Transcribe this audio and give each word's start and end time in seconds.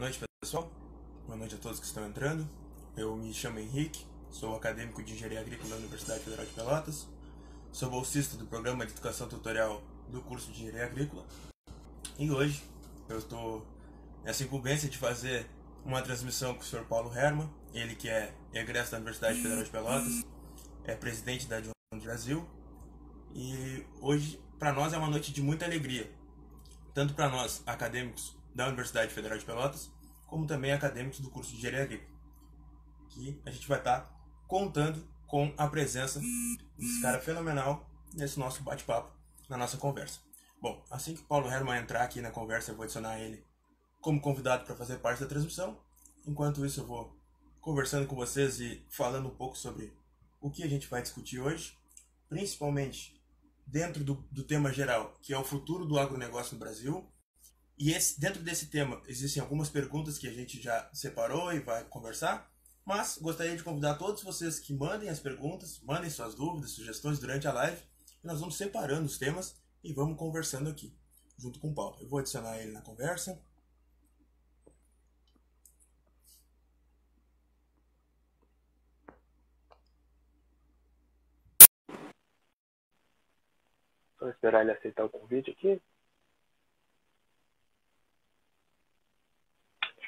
noite, 0.00 0.18
pessoal. 0.40 0.72
Boa 1.26 1.36
noite 1.36 1.56
a 1.56 1.58
todos 1.58 1.78
que 1.78 1.84
estão 1.84 2.06
entrando. 2.06 2.48
Eu 2.96 3.14
me 3.16 3.34
chamo 3.34 3.58
Henrique, 3.58 4.06
sou 4.30 4.56
acadêmico 4.56 5.02
de 5.02 5.12
Engenharia 5.12 5.40
Agrícola 5.40 5.68
da 5.68 5.76
Universidade 5.76 6.20
Federal 6.20 6.46
de 6.46 6.52
Pelotas. 6.52 7.06
Sou 7.70 7.90
bolsista 7.90 8.34
do 8.38 8.46
Programa 8.46 8.86
de 8.86 8.92
Educação 8.92 9.28
Tutorial 9.28 9.82
do 10.08 10.22
curso 10.22 10.50
de 10.52 10.62
Engenharia 10.62 10.86
Agrícola. 10.86 11.26
E 12.18 12.30
hoje 12.30 12.64
eu 13.10 13.18
estou 13.18 13.66
nessa 14.24 14.42
incumbência 14.42 14.88
de 14.88 14.96
fazer 14.96 15.46
uma 15.84 16.00
transmissão 16.00 16.54
com 16.54 16.62
o 16.62 16.64
Sr. 16.64 16.86
Paulo 16.86 17.14
Herman, 17.14 17.50
ele 17.74 17.94
que 17.94 18.08
é 18.08 18.34
egresso 18.54 18.92
da 18.92 18.96
Universidade 18.96 19.42
Federal 19.42 19.62
de 19.62 19.68
Pelotas, 19.68 20.24
é 20.84 20.94
presidente 20.94 21.46
da 21.46 21.60
John 21.60 21.72
Brasil. 22.02 22.48
E 23.34 23.84
hoje, 24.00 24.40
para 24.58 24.72
nós, 24.72 24.94
é 24.94 24.96
uma 24.96 25.10
noite 25.10 25.30
de 25.30 25.42
muita 25.42 25.66
alegria, 25.66 26.10
tanto 26.94 27.12
para 27.12 27.28
nós, 27.28 27.62
acadêmicos 27.66 28.39
da 28.54 28.66
Universidade 28.66 29.12
Federal 29.12 29.38
de 29.38 29.44
Pelotas, 29.44 29.90
como 30.26 30.46
também 30.46 30.72
acadêmicos 30.72 31.20
do 31.20 31.30
curso 31.30 31.50
de 31.50 31.58
Engenharia 31.58 31.84
Agrícola. 31.84 32.20
Que 33.08 33.40
a 33.44 33.50
gente 33.50 33.66
vai 33.66 33.78
estar 33.78 34.00
tá 34.00 34.20
contando 34.46 35.06
com 35.26 35.52
a 35.56 35.66
presença 35.68 36.20
desse 36.76 37.00
cara 37.02 37.20
fenomenal 37.20 37.88
nesse 38.14 38.38
nosso 38.38 38.62
bate-papo, 38.62 39.12
na 39.48 39.56
nossa 39.56 39.76
conversa. 39.76 40.20
Bom, 40.60 40.84
assim 40.90 41.14
que 41.14 41.22
o 41.22 41.24
Paulo 41.24 41.48
Herman 41.48 41.80
entrar 41.80 42.02
aqui 42.02 42.20
na 42.20 42.30
conversa, 42.30 42.70
eu 42.70 42.76
vou 42.76 42.84
adicionar 42.84 43.18
ele 43.18 43.44
como 44.00 44.20
convidado 44.20 44.64
para 44.64 44.76
fazer 44.76 44.98
parte 44.98 45.20
da 45.20 45.26
transmissão. 45.26 45.80
Enquanto 46.26 46.64
isso, 46.66 46.80
eu 46.80 46.86
vou 46.86 47.16
conversando 47.60 48.06
com 48.06 48.16
vocês 48.16 48.60
e 48.60 48.84
falando 48.90 49.28
um 49.28 49.34
pouco 49.34 49.56
sobre 49.56 49.92
o 50.40 50.50
que 50.50 50.62
a 50.62 50.68
gente 50.68 50.86
vai 50.86 51.02
discutir 51.02 51.38
hoje, 51.40 51.76
principalmente 52.28 53.20
dentro 53.66 54.02
do, 54.02 54.14
do 54.30 54.42
tema 54.42 54.72
geral, 54.72 55.16
que 55.22 55.32
é 55.32 55.38
o 55.38 55.44
futuro 55.44 55.84
do 55.84 55.98
agronegócio 55.98 56.54
no 56.54 56.60
Brasil 56.60 57.06
e 57.80 57.92
esse, 57.92 58.20
dentro 58.20 58.42
desse 58.42 58.66
tema 58.66 59.00
existem 59.06 59.40
algumas 59.40 59.70
perguntas 59.70 60.18
que 60.18 60.28
a 60.28 60.32
gente 60.32 60.60
já 60.60 60.90
separou 60.92 61.50
e 61.50 61.60
vai 61.60 61.82
conversar, 61.84 62.52
mas 62.84 63.16
gostaria 63.16 63.56
de 63.56 63.62
convidar 63.62 63.94
todos 63.94 64.22
vocês 64.22 64.58
que 64.58 64.74
mandem 64.74 65.08
as 65.08 65.18
perguntas, 65.18 65.80
mandem 65.80 66.10
suas 66.10 66.34
dúvidas, 66.34 66.72
sugestões 66.72 67.18
durante 67.18 67.48
a 67.48 67.52
live, 67.54 67.82
e 68.22 68.26
nós 68.26 68.38
vamos 68.38 68.58
separando 68.58 69.06
os 69.06 69.16
temas 69.16 69.56
e 69.82 69.94
vamos 69.94 70.18
conversando 70.18 70.68
aqui, 70.68 70.94
junto 71.38 71.58
com 71.58 71.68
o 71.70 71.74
Paulo. 71.74 71.96
Eu 72.02 72.06
vou 72.06 72.18
adicionar 72.18 72.58
ele 72.58 72.70
na 72.70 72.82
conversa. 72.82 73.40
Vou 84.18 84.28
esperar 84.28 84.60
ele 84.60 84.72
aceitar 84.72 85.06
o 85.06 85.08
convite 85.08 85.50
aqui. 85.52 85.80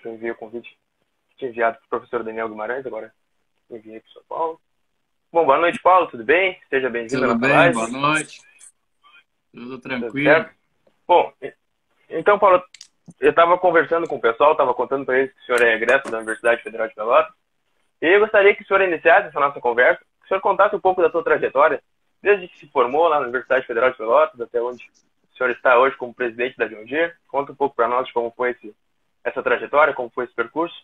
Que 0.03 0.09
eu 0.09 0.15
enviei 0.15 0.33
o 0.33 0.37
convite 0.37 0.77
tinha 1.39 1.51
enviado 1.51 1.79
para 1.79 1.87
o 1.87 1.89
professor 1.89 2.23
Daniel 2.23 2.49
Guimarães, 2.49 2.85
agora 2.85 3.13
enviei 3.71 4.01
para 4.01 4.09
o 4.09 4.13
São 4.13 4.23
Paulo. 4.29 4.61
Bom, 5.33 5.47
boa 5.47 5.59
noite, 5.59 5.81
Paulo, 5.81 6.09
tudo 6.09 6.25
bem? 6.25 6.61
Seja 6.69 6.91
bem-vindo 6.91 7.27
Tudo 7.27 7.39
bem, 7.39 7.73
boa 7.73 7.89
noite. 7.89 8.41
Tudo 9.53 9.79
tranquilo. 9.79 10.45
Tudo 10.45 10.51
bom, 11.07 11.33
então, 12.11 12.39
Paulo, 12.39 12.63
eu 13.19 13.31
estava 13.31 13.57
conversando 13.59 14.07
com 14.07 14.17
o 14.17 14.21
pessoal, 14.21 14.53
estava 14.53 14.75
contando 14.75 15.07
para 15.07 15.19
eles 15.19 15.33
que 15.33 15.41
o 15.41 15.45
senhor 15.47 15.63
é 15.63 15.75
egresso 15.75 16.11
da 16.11 16.19
Universidade 16.19 16.63
Federal 16.63 16.89
de 16.89 16.95
Pelotas, 16.95 17.33
e 18.01 18.07
eu 18.07 18.21
gostaria 18.21 18.55
que 18.55 18.63
o 18.63 18.67
senhor 18.67 18.83
iniciasse 18.83 19.29
essa 19.29 19.41
nossa 19.41 19.61
conversa, 19.61 20.05
que 20.21 20.27
o 20.27 20.29
senhor 20.29 20.41
contasse 20.41 20.77
um 20.77 20.81
pouco 20.81 21.01
da 21.01 21.11
sua 21.11 21.25
trajetória, 21.25 21.83
desde 22.21 22.49
que 22.49 22.59
se 22.59 22.67
formou 22.69 23.09
lá 23.09 23.17
na 23.17 23.23
Universidade 23.23 23.67
Federal 23.67 23.91
de 23.91 23.97
Pelotas 23.97 24.41
até 24.41 24.61
onde 24.61 24.85
o 25.33 25.37
senhor 25.37 25.51
está 25.51 25.79
hoje 25.79 25.97
como 25.97 26.15
presidente 26.15 26.57
da 26.57 26.67
John 26.67 26.85
Deere. 26.85 27.15
Conta 27.27 27.53
um 27.53 27.57
pouco 27.57 27.75
para 27.75 27.89
nós 27.89 28.11
como 28.13 28.31
foi 28.31 28.51
esse 28.51 28.75
essa 29.25 29.43
trajetória, 29.43 29.95
como 29.95 30.11
foi 30.11 30.25
esse 30.25 30.35
percurso? 30.35 30.75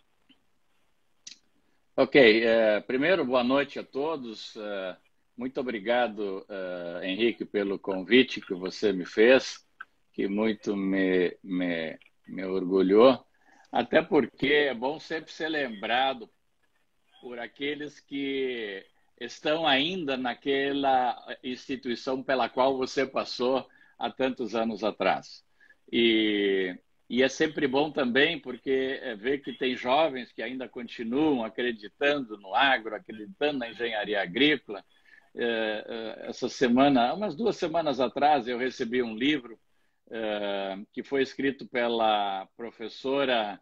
Ok, 1.96 2.44
é, 2.44 2.80
primeiro, 2.80 3.24
boa 3.24 3.42
noite 3.42 3.78
a 3.78 3.84
todos. 3.84 4.56
É, 4.56 4.96
muito 5.36 5.60
obrigado, 5.60 6.46
é, 6.48 7.08
Henrique, 7.08 7.44
pelo 7.44 7.78
convite 7.78 8.40
que 8.40 8.54
você 8.54 8.92
me 8.92 9.04
fez, 9.04 9.66
que 10.12 10.28
muito 10.28 10.76
me, 10.76 11.36
me, 11.42 11.98
me 12.26 12.44
orgulhou, 12.44 13.24
até 13.72 14.00
porque 14.00 14.46
é 14.46 14.74
bom 14.74 15.00
sempre 15.00 15.32
ser 15.32 15.48
lembrado 15.48 16.30
por 17.20 17.38
aqueles 17.38 17.98
que 17.98 18.84
estão 19.20 19.66
ainda 19.66 20.16
naquela 20.16 21.16
instituição 21.42 22.22
pela 22.22 22.48
qual 22.48 22.76
você 22.76 23.04
passou 23.04 23.68
há 23.98 24.10
tantos 24.10 24.54
anos 24.54 24.84
atrás. 24.84 25.44
E 25.90 26.78
e 27.08 27.22
é 27.22 27.28
sempre 27.28 27.66
bom 27.66 27.91
também 27.91 28.38
porque 28.38 29.00
é, 29.02 29.14
ver 29.16 29.38
que 29.38 29.52
tem 29.54 29.74
jovens 29.74 30.30
que 30.30 30.42
ainda 30.42 30.69
continuam 30.69 31.42
acreditando 31.42 32.36
no 32.36 32.54
agro, 32.54 32.94
acreditando 32.94 33.60
na 33.60 33.70
engenharia 33.70 34.20
agrícola. 34.20 34.84
É, 35.34 35.44
é, 36.24 36.28
essa 36.28 36.48
semana, 36.48 37.14
umas 37.14 37.34
duas 37.34 37.56
semanas 37.56 37.98
atrás, 37.98 38.46
eu 38.46 38.58
recebi 38.58 39.02
um 39.02 39.14
livro 39.14 39.58
que 40.94 41.02
foi 41.02 41.20
escrito 41.20 41.69
pela 41.69 42.48
professora 42.56 43.60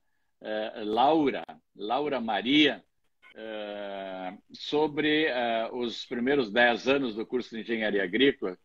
Laura, 0.84 1.44
Laura 1.74 2.20
Maria, 2.20 2.84
sobre 4.52 5.26
os 5.72 6.04
primeiros 6.04 6.48
dez 6.48 6.86
anos 6.86 7.16
do 7.16 7.26
curso 7.26 7.50
de 7.50 7.62
engenharia 7.62 8.04
agrícola. 8.04 8.56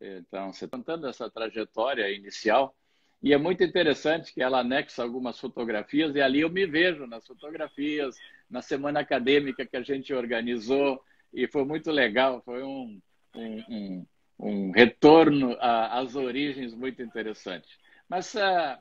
Então, 0.00 0.52
você 0.52 0.68
tá 0.68 0.76
contando 0.76 1.06
essa 1.06 1.30
trajetória 1.30 2.10
inicial, 2.10 2.76
e 3.22 3.32
é 3.32 3.38
muito 3.38 3.64
interessante 3.64 4.34
que 4.34 4.42
ela 4.42 4.60
anexa 4.60 5.02
algumas 5.02 5.40
fotografias, 5.40 6.14
e 6.14 6.20
ali 6.20 6.40
eu 6.40 6.50
me 6.50 6.66
vejo 6.66 7.06
nas 7.06 7.26
fotografias, 7.26 8.16
na 8.48 8.60
semana 8.60 9.00
acadêmica 9.00 9.66
que 9.66 9.76
a 9.76 9.82
gente 9.82 10.12
organizou, 10.12 11.02
e 11.32 11.46
foi 11.46 11.64
muito 11.64 11.90
legal, 11.90 12.42
foi 12.44 12.62
um, 12.62 13.00
um, 13.34 13.64
um, 13.68 14.06
um 14.38 14.70
retorno 14.70 15.56
às 15.60 16.14
origens 16.14 16.74
muito 16.74 17.02
interessante. 17.02 17.68
Mas 18.08 18.34
uh, 18.34 18.78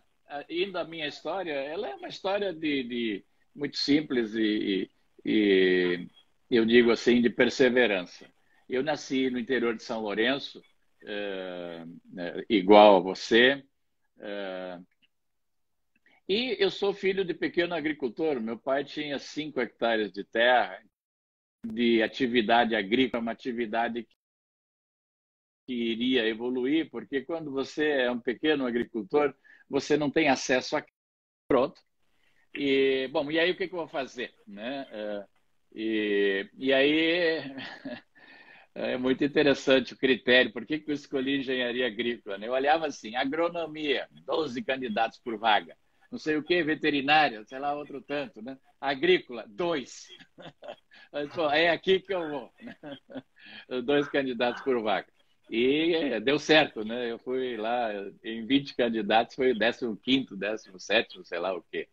indo 0.49 0.77
à 0.77 0.83
minha 0.83 1.07
história, 1.07 1.53
ela 1.53 1.87
é 1.87 1.95
uma 1.95 2.07
história 2.07 2.53
de, 2.53 2.83
de 2.83 3.25
muito 3.55 3.77
simples 3.77 4.35
e, 4.35 4.89
e, 5.23 6.07
eu 6.49 6.65
digo 6.65 6.91
assim, 6.91 7.21
de 7.21 7.29
perseverança. 7.29 8.29
Eu 8.67 8.83
nasci 8.83 9.29
no 9.29 9.39
interior 9.39 9.75
de 9.75 9.83
São 9.83 10.01
Lourenço, 10.01 10.61
é, 11.03 11.85
é, 12.17 12.45
igual 12.49 12.97
a 12.97 12.99
você, 12.99 13.63
é, 14.19 14.79
e 16.27 16.57
eu 16.59 16.71
sou 16.71 16.91
filho 16.91 17.23
de 17.23 17.33
pequeno 17.35 17.75
agricultor. 17.75 18.41
Meu 18.41 18.57
pai 18.57 18.83
tinha 18.83 19.19
cinco 19.19 19.61
hectares 19.61 20.11
de 20.11 20.23
terra, 20.23 20.81
de 21.63 22.01
atividade 22.01 22.75
agrícola, 22.75 23.21
uma 23.21 23.31
atividade 23.31 24.07
que 25.67 25.73
iria 25.73 26.27
evoluir, 26.27 26.89
porque 26.89 27.21
quando 27.21 27.51
você 27.51 27.89
é 27.89 28.11
um 28.11 28.19
pequeno 28.19 28.65
agricultor, 28.65 29.35
você 29.69 29.97
não 29.97 30.09
tem 30.09 30.29
acesso 30.29 30.77
a 30.77 30.85
pronto. 31.47 31.81
E 32.53 33.09
bom, 33.11 33.29
e 33.29 33.39
aí 33.39 33.51
o 33.51 33.57
que, 33.57 33.67
que 33.67 33.73
eu 33.73 33.79
vou 33.79 33.87
fazer, 33.87 34.33
né? 34.47 34.87
É, 34.91 35.25
e, 35.73 36.49
e 36.57 36.73
aí 36.73 37.41
é 38.73 38.97
muito 38.97 39.23
interessante 39.23 39.93
o 39.93 39.97
critério. 39.97 40.53
Por 40.53 40.65
que, 40.65 40.79
que 40.79 40.89
eu 40.89 40.95
escolhi 40.95 41.39
engenharia 41.39 41.87
agrícola? 41.87 42.37
Né? 42.37 42.47
Eu 42.47 42.53
olhava 42.53 42.87
assim, 42.87 43.15
agronomia, 43.15 44.07
12 44.11 44.63
candidatos 44.63 45.19
por 45.19 45.37
vaga. 45.37 45.75
Não 46.11 46.19
sei 46.19 46.37
o 46.37 46.43
que, 46.43 46.63
veterinária, 46.63 47.43
sei 47.45 47.59
lá, 47.59 47.73
outro 47.73 48.01
tanto, 48.01 48.41
né? 48.41 48.57
Agrícola, 48.79 49.45
dois. 49.49 50.07
é 51.53 51.69
aqui 51.69 51.99
que 51.99 52.13
eu 52.13 52.29
vou. 52.29 52.53
Né? 52.61 52.75
Dois 53.83 54.07
candidatos 54.07 54.61
por 54.61 54.81
vaga. 54.81 55.07
E 55.49 55.93
é, 55.93 56.19
deu 56.19 56.39
certo, 56.39 56.83
né? 56.83 57.11
Eu 57.11 57.19
fui 57.19 57.55
lá, 57.57 57.89
em 58.23 58.45
20 58.45 58.75
candidatos, 58.75 59.35
foi 59.35 59.51
o 59.51 59.95
15, 59.97 60.35
17, 60.35 61.23
sei 61.23 61.39
lá 61.39 61.55
o 61.55 61.61
quê. 61.71 61.87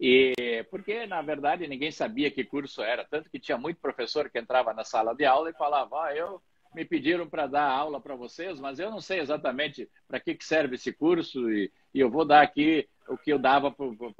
E 0.00 0.64
porque, 0.70 1.06
na 1.06 1.22
verdade, 1.22 1.66
ninguém 1.68 1.92
sabia 1.92 2.30
que 2.30 2.44
curso 2.44 2.82
era, 2.82 3.04
tanto 3.04 3.30
que 3.30 3.38
tinha 3.38 3.56
muito 3.56 3.80
professor 3.80 4.28
que 4.28 4.38
entrava 4.38 4.74
na 4.74 4.84
sala 4.84 5.14
de 5.14 5.24
aula 5.24 5.50
e 5.50 5.54
falava: 5.54 6.06
ah, 6.06 6.16
eu 6.16 6.42
me 6.74 6.84
pediram 6.84 7.28
para 7.28 7.46
dar 7.46 7.68
aula 7.70 8.00
para 8.00 8.16
vocês, 8.16 8.58
mas 8.58 8.78
eu 8.78 8.90
não 8.90 9.00
sei 9.00 9.20
exatamente 9.20 9.88
para 10.08 10.18
que, 10.18 10.34
que 10.34 10.44
serve 10.44 10.74
esse 10.74 10.92
curso 10.92 11.50
e, 11.50 11.70
e, 11.94 12.00
eu 12.00 12.10
vou 12.10 12.24
dar 12.24 12.42
aqui 12.42 12.88
o 13.08 13.16
que 13.16 13.32
eu 13.32 13.38
dava 13.38 13.74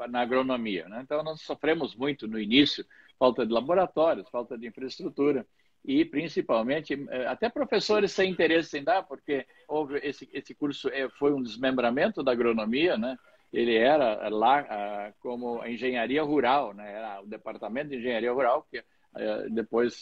na 0.09 0.21
agronomia. 0.21 0.89
Né? 0.89 1.01
Então, 1.03 1.23
nós 1.23 1.41
sofremos 1.41 1.95
muito 1.95 2.29
no 2.29 2.39
início, 2.39 2.85
falta 3.19 3.47
de 3.47 3.53
laboratórios, 3.53 4.29
falta 4.29 4.57
de 4.59 4.67
infraestrutura 4.67 5.47
e 5.85 6.05
principalmente 6.05 6.95
eh, 7.11 7.27
até 7.27 7.49
professores 7.49 8.13
sem 8.13 8.31
interesse 8.31 8.79
em 8.79 8.85
dar, 8.85 9.03
porque 9.03 9.47
houve 9.67 9.99
esse, 10.03 10.29
esse 10.33 10.55
curso 10.55 10.89
é, 10.89 11.09
foi 11.11 11.33
um 11.33 11.43
desmembramento 11.43 12.23
da 12.23 12.33
agronomia, 12.33 12.97
né? 12.97 13.19
ele 13.53 13.77
era 13.77 14.29
lá 14.29 14.63
uh, 14.63 15.15
como 15.21 15.65
engenharia 15.67 16.23
rural, 16.23 16.73
né? 16.73 16.91
Era 16.91 17.21
o 17.21 17.27
departamento 17.27 17.91
de 17.91 17.97
engenharia 17.97 18.33
rural 18.33 18.67
que 18.71 18.79
uh, 18.79 19.51
depois 19.51 20.01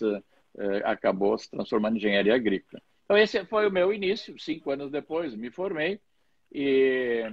acabou 0.85 1.39
se 1.39 1.51
transformando 1.51 1.95
em 1.95 1.99
engenharia 1.99 2.35
agrícola. 2.35 2.83
Então 3.05 3.17
esse 3.17 3.45
foi 3.45 3.69
o 3.69 3.73
meu 3.73 3.93
início. 3.93 4.39
Cinco 4.39 4.71
anos 4.71 4.91
depois 4.91 5.35
me 5.35 5.51
formei 5.51 6.01
e, 6.53 7.25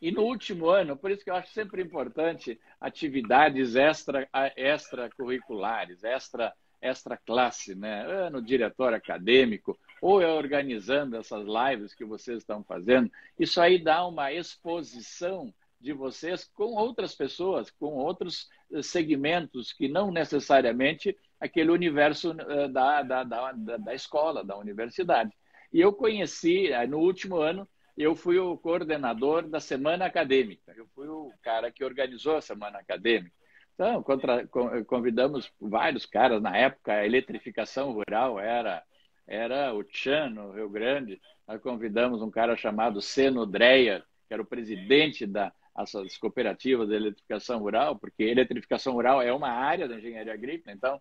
e 0.00 0.10
no 0.10 0.22
último 0.22 0.68
ano, 0.68 0.96
por 0.96 1.10
isso 1.10 1.24
que 1.24 1.30
eu 1.30 1.36
acho 1.36 1.52
sempre 1.52 1.82
importante 1.82 2.58
atividades 2.80 3.76
extra 3.76 4.28
extracurriculares, 4.56 6.02
extra 6.02 6.52
extra 6.84 7.16
classe, 7.16 7.74
né? 7.74 8.28
No 8.30 8.42
diretor 8.42 8.92
acadêmico 8.92 9.78
ou 10.00 10.20
é 10.20 10.26
organizando 10.26 11.16
essas 11.16 11.46
lives 11.46 11.94
que 11.94 12.04
vocês 12.04 12.38
estão 12.38 12.62
fazendo. 12.62 13.10
Isso 13.38 13.60
aí 13.60 13.82
dá 13.82 14.06
uma 14.06 14.32
exposição 14.32 15.52
de 15.80 15.92
vocês 15.92 16.44
com 16.54 16.74
outras 16.74 17.14
pessoas, 17.14 17.70
com 17.70 17.94
outros 17.94 18.48
eh, 18.72 18.82
segmentos 18.82 19.72
que 19.72 19.86
não 19.88 20.10
necessariamente 20.10 21.16
aquele 21.38 21.70
universo 21.70 22.34
eh, 22.38 22.68
da, 22.68 23.02
da, 23.02 23.24
da, 23.24 23.52
da 23.52 23.94
escola, 23.94 24.42
da 24.42 24.56
universidade. 24.56 25.30
E 25.72 25.80
eu 25.80 25.92
conheci, 25.92 26.72
eh, 26.72 26.86
no 26.86 26.98
último 26.98 27.36
ano, 27.36 27.68
eu 27.96 28.14
fui 28.16 28.38
o 28.38 28.56
coordenador 28.56 29.46
da 29.48 29.60
Semana 29.60 30.06
Acadêmica. 30.06 30.72
Eu 30.74 30.86
fui 30.94 31.06
o 31.06 31.30
cara 31.42 31.70
que 31.70 31.84
organizou 31.84 32.36
a 32.36 32.40
Semana 32.40 32.78
Acadêmica. 32.78 33.34
Então, 33.74 34.02
contra, 34.02 34.46
convidamos 34.86 35.52
vários 35.60 36.06
caras. 36.06 36.40
Na 36.40 36.56
época, 36.56 36.92
a 36.92 37.04
eletrificação 37.04 37.92
rural 37.92 38.38
era, 38.38 38.82
era 39.26 39.74
o 39.74 39.82
Tchan, 39.82 40.30
no 40.30 40.52
Rio 40.52 40.68
Grande. 40.68 41.20
Nós 41.46 41.60
convidamos 41.60 42.22
um 42.22 42.30
cara 42.30 42.56
chamado 42.56 43.02
Seno 43.02 43.44
Dreyer, 43.44 44.04
que 44.28 44.32
era 44.32 44.42
o 44.42 44.46
presidente 44.46 45.26
da, 45.26 45.52
essas 45.76 46.16
cooperativas 46.16 46.88
de 46.88 46.94
eletrificação 46.94 47.58
rural, 47.58 47.96
porque 47.96 48.22
eletrificação 48.22 48.92
rural 48.92 49.20
é 49.20 49.32
uma 49.32 49.50
área 49.50 49.88
da 49.88 49.96
engenharia 49.96 50.32
agrícola, 50.32 50.74
então 50.74 51.00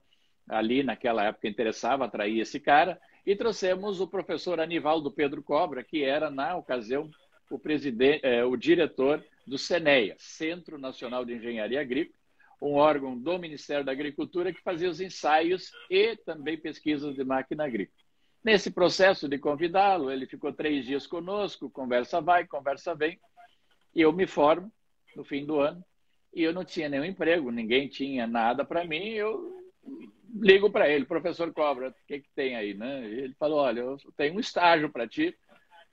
ali 0.49 0.83
naquela 0.83 1.23
época 1.23 1.47
interessava 1.47 2.05
atrair 2.05 2.39
esse 2.39 2.59
cara, 2.59 2.99
e 3.25 3.35
trouxemos 3.35 4.01
o 4.01 4.07
professor 4.07 4.59
Anivaldo 4.59 5.11
Pedro 5.11 5.41
Cobra, 5.41 5.83
que 5.83 6.03
era, 6.03 6.29
na 6.29 6.57
ocasião, 6.57 7.09
o, 7.49 7.57
presidente, 7.57 8.19
eh, 8.23 8.43
o 8.43 8.57
diretor 8.57 9.23
do 9.47 9.57
CENEA, 9.57 10.15
Centro 10.17 10.77
Nacional 10.77 11.23
de 11.23 11.35
Engenharia 11.35 11.79
Agrícola, 11.79 12.17
um 12.63 12.75
órgão 12.75 13.18
do 13.18 13.38
Ministério 13.38 13.86
da 13.86 13.92
Agricultura 13.92 14.54
que 14.54 14.62
fazia 14.62 14.89
os 14.89 15.01
ensaios 15.01 15.71
e 15.89 16.15
também 16.18 16.57
pesquisas 16.57 17.13
de 17.13 17.24
máquina 17.24 17.65
agrícola. 17.65 18.04
Nesse 18.44 18.71
processo 18.71 19.27
de 19.27 19.38
convidá-lo, 19.38 20.12
ele 20.12 20.25
ficou 20.25 20.51
três 20.51 20.86
dias 20.86 21.07
conosco, 21.07 21.69
conversa 21.69 22.21
vai, 22.21 22.45
conversa 22.45 22.94
vem, 22.94 23.19
e 23.95 24.01
eu 24.01 24.12
me 24.12 24.25
formo 24.25 24.71
no 25.15 25.24
fim 25.24 25.45
do 25.45 25.60
ano 25.60 25.83
e 26.33 26.44
eu 26.44 26.54
não 26.54 26.65
tinha 26.65 26.89
nenhum 26.89 27.06
emprego, 27.06 27.51
ninguém 27.51 27.88
tinha 27.88 28.25
nada 28.25 28.65
para 28.65 28.83
mim. 28.83 29.10
Eu 29.10 29.71
ligo 30.33 30.69
para 30.71 30.89
ele, 30.89 31.06
professor 31.06 31.54
Cobra, 31.54 31.89
o 31.89 31.94
que, 32.07 32.21
que 32.21 32.30
tem 32.36 32.56
aí? 32.56 32.74
Né? 32.74 33.06
Ele 33.06 33.36
falou: 33.36 33.60
olha, 33.60 33.81
eu 33.81 33.98
tenho 34.18 34.36
um 34.36 34.39
estágio 34.39 34.89
para 34.89 35.07
ti, 35.07 35.38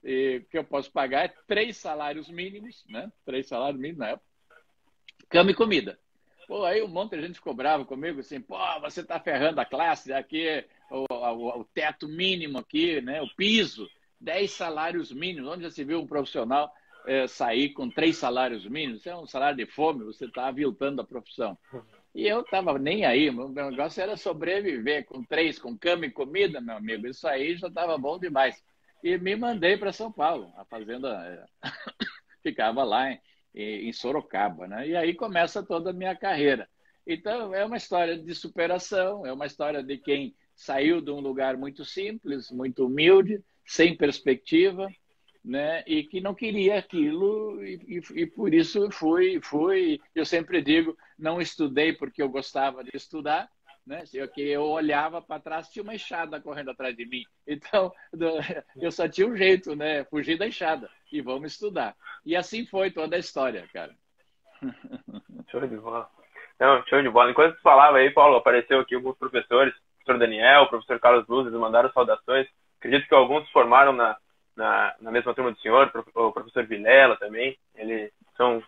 e, 0.03 0.43
que 0.51 0.57
eu 0.57 0.65
posso 0.65 0.91
pagar 0.91 1.27
é 1.27 1.35
três 1.47 1.77
salários 1.77 2.29
mínimos, 2.31 2.85
né? 2.89 3.13
Três 3.25 3.47
salários 3.49 3.81
mínimos 3.81 3.99
na 3.99 4.09
época, 4.11 4.27
cama 5.29 5.51
e 5.51 5.55
comida. 5.55 5.99
Pô, 6.51 6.65
aí 6.65 6.83
um 6.83 6.89
monte 6.89 7.15
de 7.15 7.23
gente 7.23 7.35
ficou 7.35 7.55
bravo 7.55 7.85
comigo, 7.85 8.19
assim, 8.19 8.41
pô, 8.41 8.59
você 8.81 9.03
está 9.03 9.21
ferrando 9.21 9.61
a 9.61 9.65
classe, 9.65 10.13
aqui 10.13 10.65
o, 10.91 11.07
o, 11.09 11.61
o, 11.61 11.65
teto 11.65 12.09
mínimo 12.09 12.59
aqui, 12.59 13.01
né? 13.01 13.23
O 13.23 13.29
piso, 13.37 13.89
dez 14.21 14.51
salários 14.51 15.13
mínimos. 15.13 15.49
Onde 15.49 15.63
já 15.63 15.71
se 15.71 15.85
viu 15.85 16.01
um 16.01 16.09
profissional 16.09 16.69
é, 17.07 17.29
sair 17.29 17.69
com 17.69 17.89
três 17.89 18.17
salários 18.17 18.67
mínimos, 18.67 18.99
isso 18.99 19.09
é 19.09 19.17
um 19.17 19.29
salário 19.29 19.59
de 19.59 19.65
fome, 19.65 20.03
você 20.03 20.25
está 20.25 20.49
aviltando 20.49 21.01
a 21.01 21.05
profissão. 21.05 21.57
E 22.13 22.27
eu 22.27 22.41
estava 22.41 22.77
nem 22.81 23.05
aí, 23.05 23.31
meu 23.31 23.49
negócio 23.49 24.03
era 24.03 24.17
sobreviver 24.17 25.05
com 25.07 25.23
três, 25.23 25.57
com 25.57 25.79
cama 25.79 26.07
e 26.07 26.11
comida, 26.11 26.61
meu 26.61 26.75
amigo. 26.75 27.07
Isso 27.07 27.29
aí 27.29 27.55
já 27.55 27.69
estava 27.69 27.97
bom 27.97 28.19
demais. 28.19 28.61
E 29.05 29.17
me 29.19 29.37
mandei 29.37 29.77
para 29.77 29.93
São 29.93 30.11
Paulo, 30.11 30.53
a 30.57 30.65
fazenda 30.65 31.47
é, 31.63 31.69
ficava 32.43 32.83
lá 32.83 33.13
em, 33.13 33.21
em 33.55 33.93
Sorocaba, 33.93 34.67
né? 34.67 34.89
E 34.89 34.97
aí 34.97 35.15
começa 35.15 35.63
toda 35.63 35.91
a 35.91 35.95
minha 35.95 36.15
carreira. 36.15 36.69
Então, 37.07 37.55
é 37.55 37.65
uma 37.65 37.77
história 37.77 38.17
de 38.17 38.35
superação, 38.35 39.27
é 39.27 39.33
uma 39.33 39.47
história 39.47 39.83
de 39.83 39.99
quem 39.99 40.35
saiu 40.55 41.01
de 41.01 41.11
um 41.11 41.21
lugar 41.21 41.57
muito 41.57 41.85
simples, 41.85 42.51
muito 42.51 42.87
humilde, 42.87 43.43
sem 43.67 43.97
perspectiva, 43.97 44.89
né? 45.45 45.83
E 45.87 46.05
que 46.05 46.21
não 46.21 46.35
queria 46.35 46.79
aquilo 46.79 47.65
e, 47.65 47.81
e, 47.89 48.21
e, 48.23 48.27
por 48.27 48.53
isso 48.53 48.91
fui, 48.91 49.41
fui. 49.43 49.99
Eu 50.15 50.25
sempre 50.25 50.61
digo, 50.61 50.97
não 51.19 51.41
estudei 51.41 51.93
porque 51.93 52.23
eu 52.23 52.29
gostava 52.29 52.85
de 52.85 52.91
estudar, 52.95 53.51
né? 53.87 54.05
Que 54.35 54.43
eu 54.43 54.63
olhava 54.63 55.23
para 55.23 55.41
trás 55.41 55.69
tinha 55.69 55.83
uma 55.83 55.95
enxada 55.95 56.41
correndo 56.41 56.71
atrás 56.71 56.95
de 56.95 57.07
mim. 57.07 57.25
Então 57.47 57.91
eu 58.77 58.93
só 58.93 59.09
tinha 59.09 59.27
um 59.27 59.37
jeito, 59.37 59.75
né? 59.75 60.05
Fugir 60.05 60.37
da 60.37 60.47
enxada 60.47 60.91
e 61.13 61.21
vamos 61.21 61.53
estudar. 61.53 61.95
E 62.25 62.37
assim 62.37 62.67
foi 62.67 62.91
toda 62.91 63.17
a 63.17 63.19
história, 63.19 63.67
cara. 63.73 63.95
Show 65.51 65.67
de 65.67 65.77
bola. 65.77 66.09
Não, 66.59 66.85
show 66.87 67.01
de 67.01 67.09
bola. 67.09 67.31
Enquanto 67.31 67.57
você 67.57 67.63
falava 67.63 67.97
aí, 67.97 68.11
Paulo, 68.11 68.37
apareceu 68.37 68.81
aqui 68.81 68.95
alguns 68.95 69.17
professores, 69.17 69.75
o 69.75 70.05
professor 70.05 70.19
Daniel, 70.19 70.63
o 70.63 70.69
professor 70.69 71.01
Carlos 71.01 71.27
Luz, 71.27 71.47
eles 71.47 71.59
mandaram 71.59 71.91
saudações. 71.91 72.47
Acredito 72.79 73.09
que 73.09 73.15
alguns 73.15 73.47
se 73.47 73.53
formaram 73.53 73.95
na, 73.95 74.17
na, 74.55 74.95
na 75.01 75.11
mesma 75.11 75.33
turma 75.35 75.53
do 75.53 75.61
senhor, 75.61 75.91
o 76.15 76.33
professor 76.33 76.67
Vilela 76.67 77.17
também. 77.17 77.57
Eles 77.75 78.13
são 78.37 78.63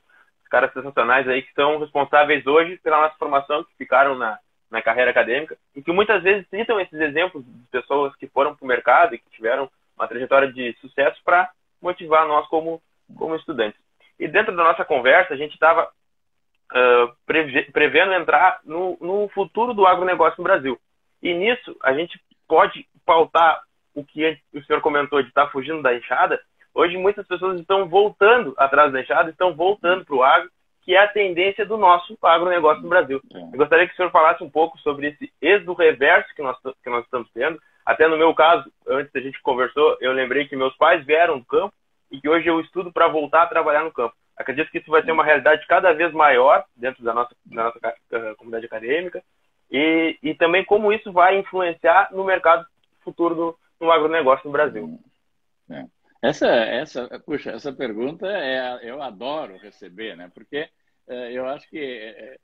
caras 0.53 0.73
sensacionais 0.73 1.29
aí 1.29 1.43
que 1.43 1.53
são 1.55 1.79
responsáveis 1.79 2.47
hoje 2.47 2.79
pela 2.79 3.01
nossa 3.01 3.17
formação, 3.17 3.65
que 3.65 3.75
ficaram 3.77 4.15
na, 4.15 4.39
na 4.71 4.83
carreira 4.83 5.11
acadêmica, 5.11 5.57
e 5.75 5.83
que 5.83 5.93
muitas 5.93 6.23
vezes 6.23 6.49
citam 6.49 6.81
esses 6.81 6.99
exemplos 6.99 7.45
de 7.45 7.69
pessoas 7.71 8.15
que 8.17 8.27
foram 8.27 8.55
para 8.55 8.65
o 8.65 8.69
mercado 8.69 9.15
e 9.15 9.19
que 9.19 9.31
tiveram 9.31 9.71
uma 9.97 10.09
trajetória 10.09 10.53
de 10.53 10.75
sucesso 10.81 11.21
para 11.25 11.51
motivar 11.83 12.27
nós 12.27 12.47
como, 12.49 12.81
como 13.17 13.35
estudantes. 13.35 13.81
E 14.19 14.29
dentro 14.29 14.55
da 14.55 14.63
nossa 14.63 14.85
conversa, 14.85 15.35
a 15.35 15.37
gente 15.37 15.53
estava 15.53 15.85
uh, 15.85 17.13
preve, 17.27 17.65
prevendo 17.73 18.13
entrar 18.13 18.61
no, 18.65 18.97
no 19.01 19.29
futuro 19.29 19.75
do 19.75 19.87
agronegócio 19.87 20.39
no 20.39 20.45
Brasil. 20.45 20.79
E 21.23 21.35
nisso, 21.35 21.77
a 21.83 21.93
gente 21.93 22.21
pode 22.47 22.87
pautar 23.05 23.63
o 23.95 24.05
que 24.05 24.39
o 24.55 24.63
senhor 24.65 24.81
comentou 24.81 25.23
de 25.23 25.29
estar 25.29 25.47
tá 25.47 25.53
fugindo 25.53 25.83
da 25.83 25.95
enxada, 25.95 26.41
hoje 26.75 26.97
muitas 26.97 27.27
pessoas 27.27 27.61
estão 27.61 27.89
voltando 27.89 28.55
atrás 28.57 28.93
da 28.93 29.01
enxada, 29.01 29.31
estão 29.31 29.55
voltando 29.55 30.05
para 30.05 30.15
o 30.15 30.23
agro, 30.23 30.51
que 30.83 30.95
é 30.95 30.99
a 30.99 31.09
tendência 31.09 31.65
do 31.65 31.77
nosso 31.77 32.17
agronegócio 32.23 32.83
no 32.83 32.89
Brasil. 32.89 33.21
É. 33.35 33.39
Eu 33.39 33.59
gostaria 33.59 33.87
que 33.87 33.93
o 33.93 33.97
senhor 33.97 34.11
falasse 34.11 34.43
um 34.43 34.51
pouco 34.51 34.79
sobre 34.79 35.09
esse 35.09 35.33
êxodo 35.41 35.75
reverso 35.75 36.35
que 36.35 36.43
nós, 36.43 36.57
que 36.83 36.91
nós 36.91 37.05
estamos 37.05 37.31
tendo. 37.33 37.61
Até 37.85 38.07
no 38.07 38.17
meu 38.17 38.35
caso, 38.35 38.71
antes 38.87 39.13
da 39.13 39.21
gente 39.21 39.41
conversou, 39.43 39.97
eu 40.01 40.13
lembrei 40.13 40.47
que 40.47 40.57
meus 40.57 40.77
pais 40.77 41.05
vieram 41.05 41.39
do 41.39 41.45
campo 41.45 41.75
e 42.11 42.21
que 42.21 42.29
hoje 42.29 42.47
eu 42.47 42.61
estudo 42.61 42.93
para 42.93 43.09
voltar 43.09 43.43
a 43.43 43.49
trabalhar 43.49 43.85
no 43.85 43.93
campo. 43.93 44.15
Acredito 44.37 44.71
que 44.71 44.79
isso 44.79 44.91
vai 44.91 45.03
ser 45.03 45.13
uma 45.13 45.25
realidade 45.25 45.67
cada 45.67 45.93
vez 45.93 46.13
maior 46.13 46.65
dentro 46.77 47.03
da 47.03 47.13
nossa, 47.13 47.35
da 47.45 47.65
nossa 47.65 48.35
comunidade 48.37 48.67
acadêmica 48.67 49.23
e, 49.71 50.19
e 50.23 50.35
também 50.35 50.65
como 50.65 50.93
isso 50.93 51.13
vai 51.13 51.39
influenciar 51.39 52.09
no 52.13 52.25
mercado 52.25 52.67
futuro 53.03 53.35
do, 53.35 53.59
no 53.81 53.91
agronegócio 53.91 54.47
no 54.47 54.53
Brasil? 54.53 54.99
É. 55.71 55.85
Essa, 56.23 56.47
essa, 56.47 57.21
puxa, 57.27 57.51
essa 57.51 57.73
pergunta 57.73 58.27
é, 58.29 58.79
eu 58.83 59.03
adoro 59.03 59.57
receber, 59.59 60.17
né? 60.17 60.31
Porque 60.33 60.69
é, 61.09 61.33
eu 61.33 61.47
acho 61.47 61.69
que 61.69 61.79
é 61.79 62.37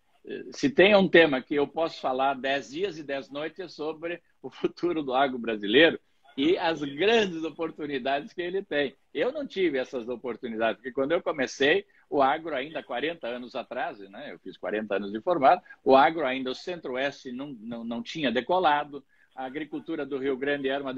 se 0.53 0.71
tem 0.71 0.95
um 0.95 1.09
tema 1.09 1.41
que 1.41 1.55
eu 1.55 1.67
posso 1.67 2.01
falar 2.01 2.35
dez 2.35 2.71
dias 2.71 2.99
e 2.99 3.03
dez 3.03 3.31
noites 3.31 3.61
é 3.61 3.69
sobre 3.69 4.23
o 4.43 4.51
futuro 4.51 5.03
do 5.03 5.15
agro 5.15 5.39
brasileiro 5.39 5.99
e 6.37 6.57
as 6.57 6.81
grandes 6.81 7.43
oportunidades 7.43 8.33
que 8.33 8.41
ele 8.41 8.63
tem. 8.63 8.95
Eu 9.13 9.33
não 9.33 9.45
tive 9.45 9.77
essas 9.77 10.09
oportunidades, 10.09 10.77
porque 10.77 10.93
quando 10.93 11.11
eu 11.11 11.21
comecei, 11.21 11.85
o 12.09 12.23
agro 12.23 12.55
ainda 12.55 12.83
40 12.83 13.27
anos 13.27 13.57
atrás, 13.57 13.99
né, 13.99 14.33
eu 14.33 14.39
fiz 14.39 14.57
40 14.57 14.95
anos 14.95 15.13
de 15.13 15.21
formado, 15.21 15.61
o 15.83 15.97
agro 15.97 16.25
ainda, 16.25 16.51
o 16.51 16.55
centro-oeste 16.55 17.33
não, 17.33 17.49
não, 17.59 17.83
não 17.83 18.03
tinha 18.03 18.31
decolado, 18.31 19.05
a 19.35 19.47
agricultura 19.47 20.07
do 20.07 20.19
Rio 20.19 20.37
Grande 20.37 20.69
era 20.69 20.83
uma 20.83 20.95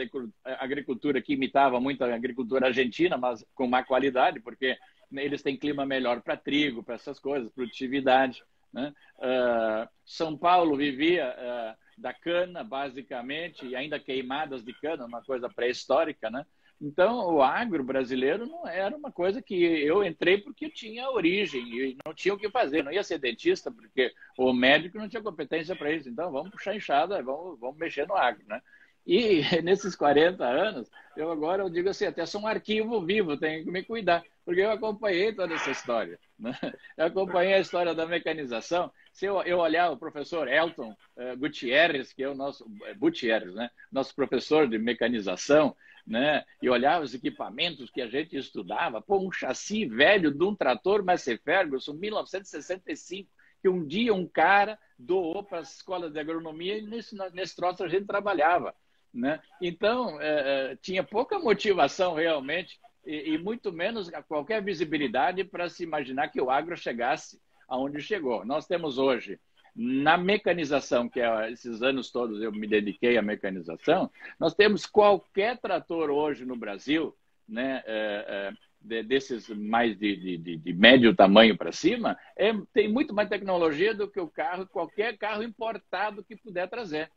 agricultura 0.58 1.20
que 1.20 1.34
imitava 1.34 1.80
muito 1.80 2.02
a 2.02 2.14
agricultura 2.14 2.66
argentina, 2.66 3.16
mas 3.16 3.44
com 3.54 3.66
má 3.66 3.82
qualidade, 3.82 4.40
porque 4.40 4.76
eles 5.12 5.42
têm 5.42 5.56
clima 5.56 5.84
melhor 5.84 6.20
para 6.20 6.36
trigo, 6.36 6.82
para 6.82 6.94
essas 6.94 7.18
coisas, 7.18 7.50
produtividade. 7.50 8.42
Né? 8.72 8.92
Uh, 9.18 9.88
São 10.04 10.36
Paulo 10.36 10.76
vivia 10.76 11.34
uh, 11.36 12.00
da 12.00 12.12
cana, 12.12 12.64
basicamente, 12.64 13.66
e 13.66 13.76
ainda 13.76 13.98
queimadas 13.98 14.64
de 14.64 14.72
cana, 14.80 15.06
uma 15.06 15.22
coisa 15.22 15.48
pré-histórica, 15.48 16.30
né? 16.30 16.44
Então, 16.80 17.34
o 17.34 17.42
agro 17.42 17.84
brasileiro 17.84 18.46
não 18.46 18.66
era 18.66 18.96
uma 18.96 19.12
coisa 19.12 19.42
que 19.42 19.54
eu 19.54 20.02
entrei 20.02 20.38
porque 20.38 20.70
tinha 20.70 21.10
origem 21.10 21.62
e 21.62 21.96
não 22.06 22.14
tinha 22.14 22.32
o 22.32 22.38
que 22.38 22.48
fazer. 22.48 22.82
Não 22.82 22.90
ia 22.90 23.04
ser 23.04 23.18
dentista 23.18 23.70
porque 23.70 24.10
o 24.38 24.50
médico 24.50 24.96
não 24.96 25.06
tinha 25.06 25.22
competência 25.22 25.76
para 25.76 25.92
isso. 25.92 26.08
Então, 26.08 26.32
vamos 26.32 26.50
puxar 26.50 26.74
enxada, 26.74 27.22
vamos, 27.22 27.60
vamos 27.60 27.76
mexer 27.76 28.08
no 28.08 28.16
agro, 28.16 28.42
né? 28.48 28.62
E 29.10 29.40
nesses 29.62 29.96
40 29.96 30.44
anos, 30.44 30.88
eu 31.16 31.32
agora 31.32 31.64
eu 31.64 31.68
digo 31.68 31.88
assim, 31.88 32.06
até 32.06 32.24
sou 32.24 32.42
um 32.42 32.46
arquivo 32.46 33.04
vivo, 33.04 33.36
tenho 33.36 33.64
que 33.64 33.70
me 33.70 33.82
cuidar. 33.82 34.22
porque 34.44 34.60
eu 34.60 34.70
acompanhei 34.70 35.32
toda 35.32 35.52
essa 35.52 35.72
história. 35.72 36.16
Né? 36.38 36.56
Eu 36.96 37.06
acompanhei 37.06 37.54
a 37.54 37.58
história 37.58 37.92
da 37.92 38.06
mecanização. 38.06 38.92
Se 39.12 39.26
eu, 39.26 39.42
eu 39.42 39.58
olhar 39.58 39.90
o 39.90 39.96
professor 39.96 40.46
Elton 40.46 40.92
uh, 41.16 41.36
Gutierrez, 41.36 42.12
que 42.12 42.22
é 42.22 42.28
o 42.28 42.36
nosso 42.36 42.64
é, 42.84 42.94
Gutierrez, 42.94 43.52
né? 43.52 43.68
nosso 43.90 44.14
professor 44.14 44.68
de 44.68 44.78
mecanização, 44.78 45.74
né? 46.06 46.44
e 46.62 46.70
olhar 46.70 47.02
os 47.02 47.12
equipamentos 47.12 47.90
que 47.90 48.00
a 48.00 48.06
gente 48.06 48.36
estudava, 48.36 49.02
pô, 49.02 49.18
um 49.18 49.32
chassi 49.32 49.86
velho 49.86 50.30
de 50.30 50.44
um 50.44 50.54
trator 50.54 51.04
Massey 51.04 51.36
Ferguson, 51.36 51.94
1965, 51.94 53.28
que 53.60 53.68
um 53.68 53.84
dia 53.84 54.14
um 54.14 54.28
cara 54.28 54.78
doou 54.96 55.42
para 55.42 55.58
as 55.58 55.74
escolas 55.74 56.12
de 56.12 56.20
agronomia 56.20 56.78
e 56.78 56.82
nesse, 56.82 57.16
nesse 57.32 57.56
troço 57.56 57.82
a 57.82 57.88
gente 57.88 58.06
trabalhava. 58.06 58.72
Né? 59.12 59.40
Então, 59.60 60.20
é, 60.20 60.76
tinha 60.80 61.02
pouca 61.02 61.38
motivação 61.38 62.14
realmente 62.14 62.78
e, 63.04 63.34
e, 63.34 63.38
muito 63.38 63.72
menos 63.72 64.10
qualquer 64.28 64.62
visibilidade 64.62 65.42
para 65.42 65.68
se 65.68 65.82
imaginar 65.82 66.28
que 66.28 66.40
o 66.40 66.50
agro 66.50 66.76
chegasse 66.76 67.40
aonde 67.68 68.00
chegou. 68.00 68.44
Nós 68.44 68.66
temos 68.66 68.98
hoje, 68.98 69.40
na 69.74 70.16
mecanização, 70.16 71.08
que 71.08 71.20
é, 71.20 71.50
esses 71.50 71.82
anos 71.82 72.10
todos 72.10 72.40
eu 72.40 72.52
me 72.52 72.66
dediquei 72.66 73.16
à 73.16 73.22
mecanização, 73.22 74.10
nós 74.38 74.54
temos 74.54 74.86
qualquer 74.86 75.58
trator 75.58 76.10
hoje 76.10 76.44
no 76.44 76.56
Brasil, 76.56 77.16
né, 77.48 77.82
é, 77.86 78.24
é, 78.28 78.52
de, 78.80 79.02
desses 79.02 79.48
mais 79.48 79.98
de, 79.98 80.38
de, 80.38 80.56
de 80.56 80.72
médio 80.72 81.14
tamanho 81.14 81.56
para 81.56 81.72
cima, 81.72 82.16
é, 82.36 82.52
tem 82.72 82.88
muito 82.88 83.14
mais 83.14 83.28
tecnologia 83.28 83.92
do 83.92 84.08
que 84.08 84.20
o 84.20 84.28
carro, 84.28 84.66
qualquer 84.66 85.16
carro 85.18 85.42
importado 85.42 86.24
que 86.24 86.36
puder 86.36 86.68
trazer. 86.68 87.10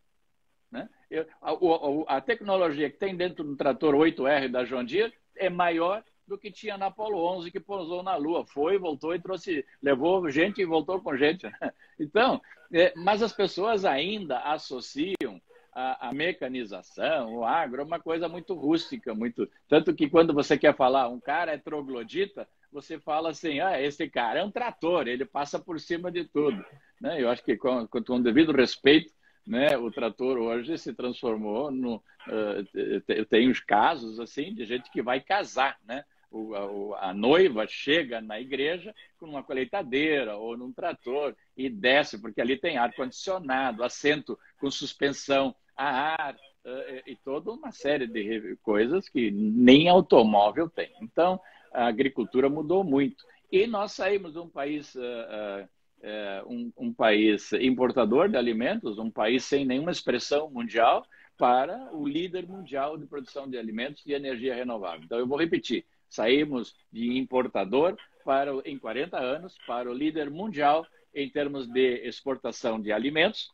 Né? 0.73 0.89
Eu, 1.09 1.27
a, 1.39 2.17
a, 2.17 2.19
tecnologia 2.19 2.89
que 2.89 2.97
tem 2.97 3.15
dentro 3.15 3.43
do 3.43 3.55
trator 3.55 3.93
8R 3.93 4.49
da 4.49 4.63
John 4.63 4.83
Deere 4.83 5.13
é 5.35 5.47
maior 5.47 6.03
do 6.27 6.35
que 6.35 6.49
tinha 6.49 6.79
na 6.79 6.87
Apollo 6.87 7.15
11 7.37 7.51
que 7.51 7.59
pousou 7.59 8.01
na 8.01 8.15
Lua. 8.15 8.43
Foi, 8.43 8.79
voltou 8.79 9.13
e 9.13 9.21
trouxe, 9.21 9.63
levou 9.79 10.27
gente 10.31 10.61
e 10.61 10.65
voltou 10.65 10.99
com 10.99 11.15
gente. 11.15 11.45
Então, 11.99 12.41
é, 12.73 12.91
mas 12.97 13.21
as 13.21 13.31
pessoas 13.31 13.85
ainda 13.85 14.39
associam 14.39 15.39
a, 15.71 16.09
a, 16.09 16.11
mecanização, 16.11 17.35
o 17.35 17.45
agro, 17.45 17.81
é 17.81 17.85
uma 17.85 17.99
coisa 17.99 18.27
muito 18.27 18.55
rústica, 18.55 19.13
muito 19.13 19.47
tanto 19.69 19.93
que 19.93 20.09
quando 20.09 20.33
você 20.33 20.57
quer 20.57 20.75
falar 20.75 21.07
um 21.07 21.19
cara 21.19 21.51
é 21.53 21.57
troglodita, 21.57 22.47
você 22.71 22.99
fala 22.99 23.29
assim, 23.29 23.59
ah, 23.59 23.79
esse 23.79 24.09
cara 24.09 24.39
é 24.39 24.43
um 24.43 24.49
trator, 24.49 25.07
ele 25.07 25.23
passa 25.23 25.59
por 25.59 25.79
cima 25.79 26.11
de 26.11 26.25
tudo. 26.25 26.65
Né? 26.99 27.21
Eu 27.21 27.29
acho 27.29 27.43
que 27.43 27.55
com, 27.55 27.87
com 27.87 28.21
devido 28.21 28.51
respeito, 28.51 29.13
né, 29.45 29.77
o 29.77 29.91
trator 29.91 30.37
hoje 30.37 30.77
se 30.77 30.93
transformou 30.93 31.69
no 31.69 31.95
uh, 31.95 33.25
tem 33.29 33.49
os 33.49 33.59
casos 33.59 34.19
assim 34.19 34.53
de 34.53 34.65
gente 34.65 34.89
que 34.89 35.01
vai 35.01 35.19
casar, 35.19 35.77
né? 35.85 36.03
A, 36.97 37.13
noiva 37.13 37.67
chega 37.67 38.19
na 38.19 38.39
igreja 38.39 38.95
com 39.19 39.27
uma 39.27 39.43
colheitadeira 39.43 40.35
ou 40.35 40.57
num 40.57 40.73
trator 40.73 41.35
e 41.55 41.69
desce, 41.69 42.19
porque 42.19 42.41
ali 42.41 42.57
tem 42.57 42.75
ar-condicionado, 42.75 43.83
assento 43.83 44.39
com 44.59 44.71
suspensão 44.71 45.55
a 45.77 46.15
ar 46.15 46.33
uh, 46.33 47.03
e 47.05 47.15
toda 47.17 47.51
uma 47.51 47.71
série 47.71 48.07
de 48.07 48.57
coisas 48.63 49.07
que 49.07 49.29
nem 49.29 49.87
automóvel 49.87 50.67
tem. 50.67 50.91
Então, 51.01 51.39
a 51.71 51.85
agricultura 51.85 52.49
mudou 52.49 52.83
muito. 52.83 53.23
E 53.51 53.67
nós 53.67 53.91
saímos 53.91 54.33
de 54.33 54.39
um 54.39 54.49
país 54.49 54.95
uh, 54.95 55.69
é, 56.03 56.43
um, 56.45 56.71
um, 56.77 56.93
país 56.93 57.53
importador 57.53 58.27
de 58.27 58.35
alimentos, 58.35 58.99
um 58.99 59.09
país 59.09 59.45
sem 59.45 59.65
nenhuma 59.65 59.89
expressão 59.89 60.51
mundial, 60.51 61.05
para 61.37 61.89
o 61.93 62.07
líder 62.07 62.45
mundial 62.45 62.97
de 62.97 63.07
produção 63.07 63.49
de 63.49 63.57
alimentos 63.57 64.05
e 64.05 64.13
energia 64.13 64.53
renovável. 64.53 65.01
Então, 65.03 65.17
eu 65.17 65.25
vou 65.25 65.39
repetir: 65.39 65.85
saímos 66.09 66.75
de 66.91 67.17
importador 67.17 67.97
para, 68.23 68.51
em 68.65 68.77
40 68.77 69.17
anos 69.17 69.57
para 69.65 69.89
o 69.89 69.93
líder 69.93 70.29
mundial 70.29 70.85
em 71.15 71.29
termos 71.29 71.67
de 71.67 72.05
exportação 72.05 72.81
de 72.81 72.91
alimentos 72.91 73.51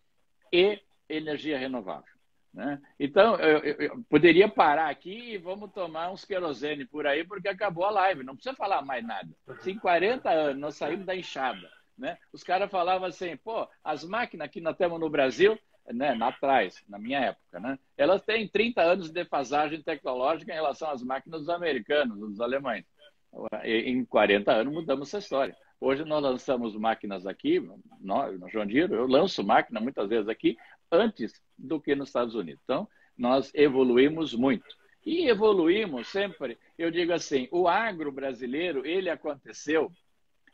e 0.51 0.79
energia 1.07 1.57
renovável. 1.57 2.17
Né? 2.53 2.81
Então, 2.99 3.35
eu, 3.35 3.59
eu, 3.59 3.75
eu, 3.75 4.05
poderia 4.09 4.49
parar 4.49 4.89
aqui 4.89 5.33
e 5.33 5.37
vamos 5.37 5.71
tomar 5.71 6.11
uns 6.11 6.25
querosene 6.25 6.83
por 6.83 7.05
aí, 7.05 7.23
porque 7.23 7.47
acabou 7.47 7.85
a 7.85 7.91
live, 7.91 8.23
não 8.23 8.33
precisa 8.33 8.55
falar 8.55 8.81
mais 8.81 9.05
nada. 9.05 9.29
Em 9.65 9.77
40 9.77 10.29
anos 10.29 10.59
nós 10.59 10.75
saímos 10.75 11.05
da 11.05 11.15
enxada 11.15 11.69
né? 11.99 12.17
Os 12.31 12.43
caras 12.43 12.71
falavam 12.71 13.07
assim, 13.07 13.35
pô, 13.37 13.67
as 13.83 14.03
máquinas 14.03 14.49
que 14.49 14.61
nós 14.61 14.77
temos 14.77 14.99
no 14.99 15.09
Brasil, 15.09 15.59
né, 15.91 16.13
na 16.13 16.27
atrás, 16.27 16.83
na 16.87 16.97
minha 16.97 17.19
época, 17.19 17.59
né, 17.59 17.77
elas 17.97 18.21
têm 18.21 18.47
30 18.47 18.81
anos 18.81 19.07
de 19.07 19.13
defasagem 19.13 19.81
tecnológica 19.81 20.51
em 20.51 20.55
relação 20.55 20.89
às 20.89 21.03
máquinas 21.03 21.41
dos 21.41 21.49
americanos, 21.49 22.19
dos 22.19 22.39
alemães. 22.39 22.85
Em 23.63 24.03
40 24.05 24.51
anos 24.51 24.73
mudamos 24.73 25.07
essa 25.09 25.19
história. 25.19 25.55
Hoje 25.79 26.03
nós 26.03 26.21
lançamos 26.21 26.75
máquinas 26.75 27.25
aqui, 27.25 27.59
nós, 27.99 28.39
no 28.39 28.49
João 28.49 28.65
Diro, 28.65 28.95
eu 28.95 29.07
lanço 29.07 29.43
máquina 29.43 29.79
muitas 29.79 30.07
vezes 30.09 30.27
aqui 30.27 30.57
antes 30.91 31.33
do 31.57 31.79
que 31.79 31.95
nos 31.95 32.09
Estados 32.09 32.35
Unidos. 32.35 32.61
Então, 32.63 32.87
nós 33.17 33.51
evoluímos 33.53 34.33
muito. 34.33 34.65
E 35.05 35.27
evoluímos 35.27 36.07
sempre, 36.07 36.57
eu 36.77 36.91
digo 36.91 37.13
assim, 37.13 37.47
o 37.51 37.67
agro 37.67 38.11
brasileiro, 38.11 38.85
ele 38.85 39.09
aconteceu 39.09 39.91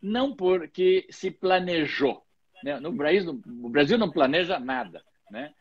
não 0.01 0.35
porque 0.35 1.07
se 1.09 1.31
planejou. 1.31 2.23
Né? 2.63 2.79
No 2.79 2.91
Brasil, 2.91 3.41
o 3.63 3.69
Brasil 3.69 3.97
não 3.97 4.11
planeja 4.11 4.59
nada. 4.59 5.03
Né? 5.29 5.53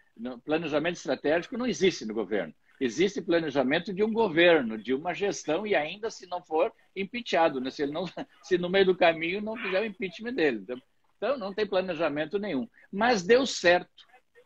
Planejamento 0.44 0.96
estratégico 0.96 1.58
não 1.58 1.66
existe 1.66 2.04
no 2.04 2.14
governo. 2.14 2.54
Existe 2.80 3.22
planejamento 3.22 3.92
de 3.92 4.02
um 4.02 4.12
governo, 4.12 4.76
de 4.76 4.92
uma 4.92 5.14
gestão, 5.14 5.66
e 5.66 5.74
ainda 5.74 6.10
se 6.10 6.26
não 6.26 6.42
for 6.42 6.72
impeachado, 6.94 7.60
né? 7.60 7.70
se, 7.70 7.82
ele 7.82 7.92
não, 7.92 8.04
se 8.42 8.58
no 8.58 8.68
meio 8.68 8.86
do 8.86 8.96
caminho 8.96 9.40
não 9.40 9.56
fizer 9.56 9.80
o 9.80 9.84
impeachment 9.84 10.34
dele. 10.34 10.58
Então, 10.62 10.78
então, 11.16 11.38
não 11.38 11.54
tem 11.54 11.66
planejamento 11.66 12.38
nenhum. 12.38 12.68
Mas 12.92 13.22
deu 13.22 13.46
certo, 13.46 14.04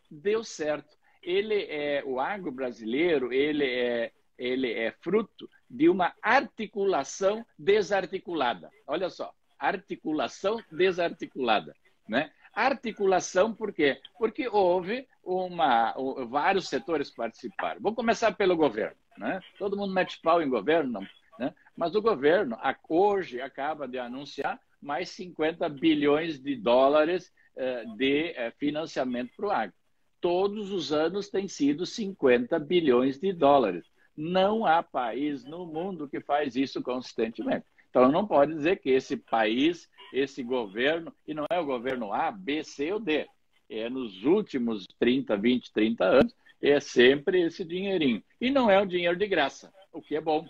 deu 0.09 0.45
certo. 0.45 0.97
Ele 1.21 1.65
é, 1.65 2.05
o 2.07 2.21
agro 2.21 2.53
brasileiro, 2.53 3.33
ele 3.33 3.65
é, 3.65 4.13
ele 4.39 4.73
é 4.73 4.93
fruto 5.01 5.51
de 5.69 5.89
uma 5.89 6.15
articulação 6.23 7.45
desarticulada. 7.59 8.71
Olha 8.87 9.11
só, 9.11 9.35
articulação 9.59 10.63
desarticulada. 10.71 11.75
Né? 12.09 12.31
Articulação 12.55 13.55
por 13.55 13.73
quê? 13.73 14.01
Porque 14.19 14.49
houve 14.49 15.07
uma, 15.23 15.95
vários 16.29 16.69
setores 16.69 17.11
participaram. 17.11 17.81
Vou 17.81 17.95
começar 17.95 18.33
pelo 18.33 18.57
governo. 18.57 18.97
Né? 19.17 19.41
Todo 19.59 19.77
mundo 19.77 19.93
mete 19.93 20.21
pau 20.23 20.41
em 20.41 20.49
governo, 20.49 21.07
né? 21.39 21.55
mas 21.77 21.95
o 21.95 22.03
governo 22.03 22.57
hoje 22.89 23.41
acaba 23.41 23.87
de 23.87 23.99
anunciar 23.99 24.61
mais 24.81 25.11
50 25.11 25.69
bilhões 25.69 26.41
de 26.41 26.55
dólares 26.57 27.33
eh, 27.57 27.85
de 27.97 28.33
eh, 28.37 28.53
financiamento 28.53 29.33
para 29.37 29.47
o 29.47 29.51
agro. 29.51 29.75
Todos 30.21 30.71
os 30.71 30.93
anos 30.93 31.29
tem 31.29 31.49
sido 31.49 31.85
50 31.85 32.59
bilhões 32.61 33.19
de 33.19 33.33
dólares. 33.33 33.85
Não 34.17 34.65
há 34.65 34.83
país 34.83 35.45
no 35.45 35.67
mundo 35.67 36.09
que 36.09 36.21
faz 36.21 36.55
isso 36.57 36.83
consistentemente. 36.83 37.67
Então, 37.91 38.11
não 38.11 38.27
pode 38.27 38.55
dizer 38.55 38.81
que 38.81 38.91
esse 38.91 39.17
país, 39.17 39.89
esse 40.13 40.43
governo, 40.43 41.15
e 41.27 41.35
não 41.35 41.47
é 41.51 41.59
o 41.59 41.67
governo 41.67 42.13
A, 42.13 42.31
B, 42.31 42.63
C 42.63 42.93
ou 42.93 43.01
D, 43.01 43.27
é 43.69 43.89
nos 43.89 44.25
últimos 44.25 44.87
30, 44.99 45.37
20, 45.37 45.73
30 45.73 46.05
anos, 46.05 46.35
é 46.61 46.81
sempre 46.81 47.43
esse 47.43 47.65
dinheirinho. 47.65 48.23
E 48.41 48.51
não 48.51 48.71
é 48.71 48.81
um 48.81 48.87
dinheiro 48.87 49.17
de 49.17 49.27
graça, 49.27 49.73
o 49.93 50.03
que 50.03 50.17
é 50.17 50.21
bom, 50.21 50.49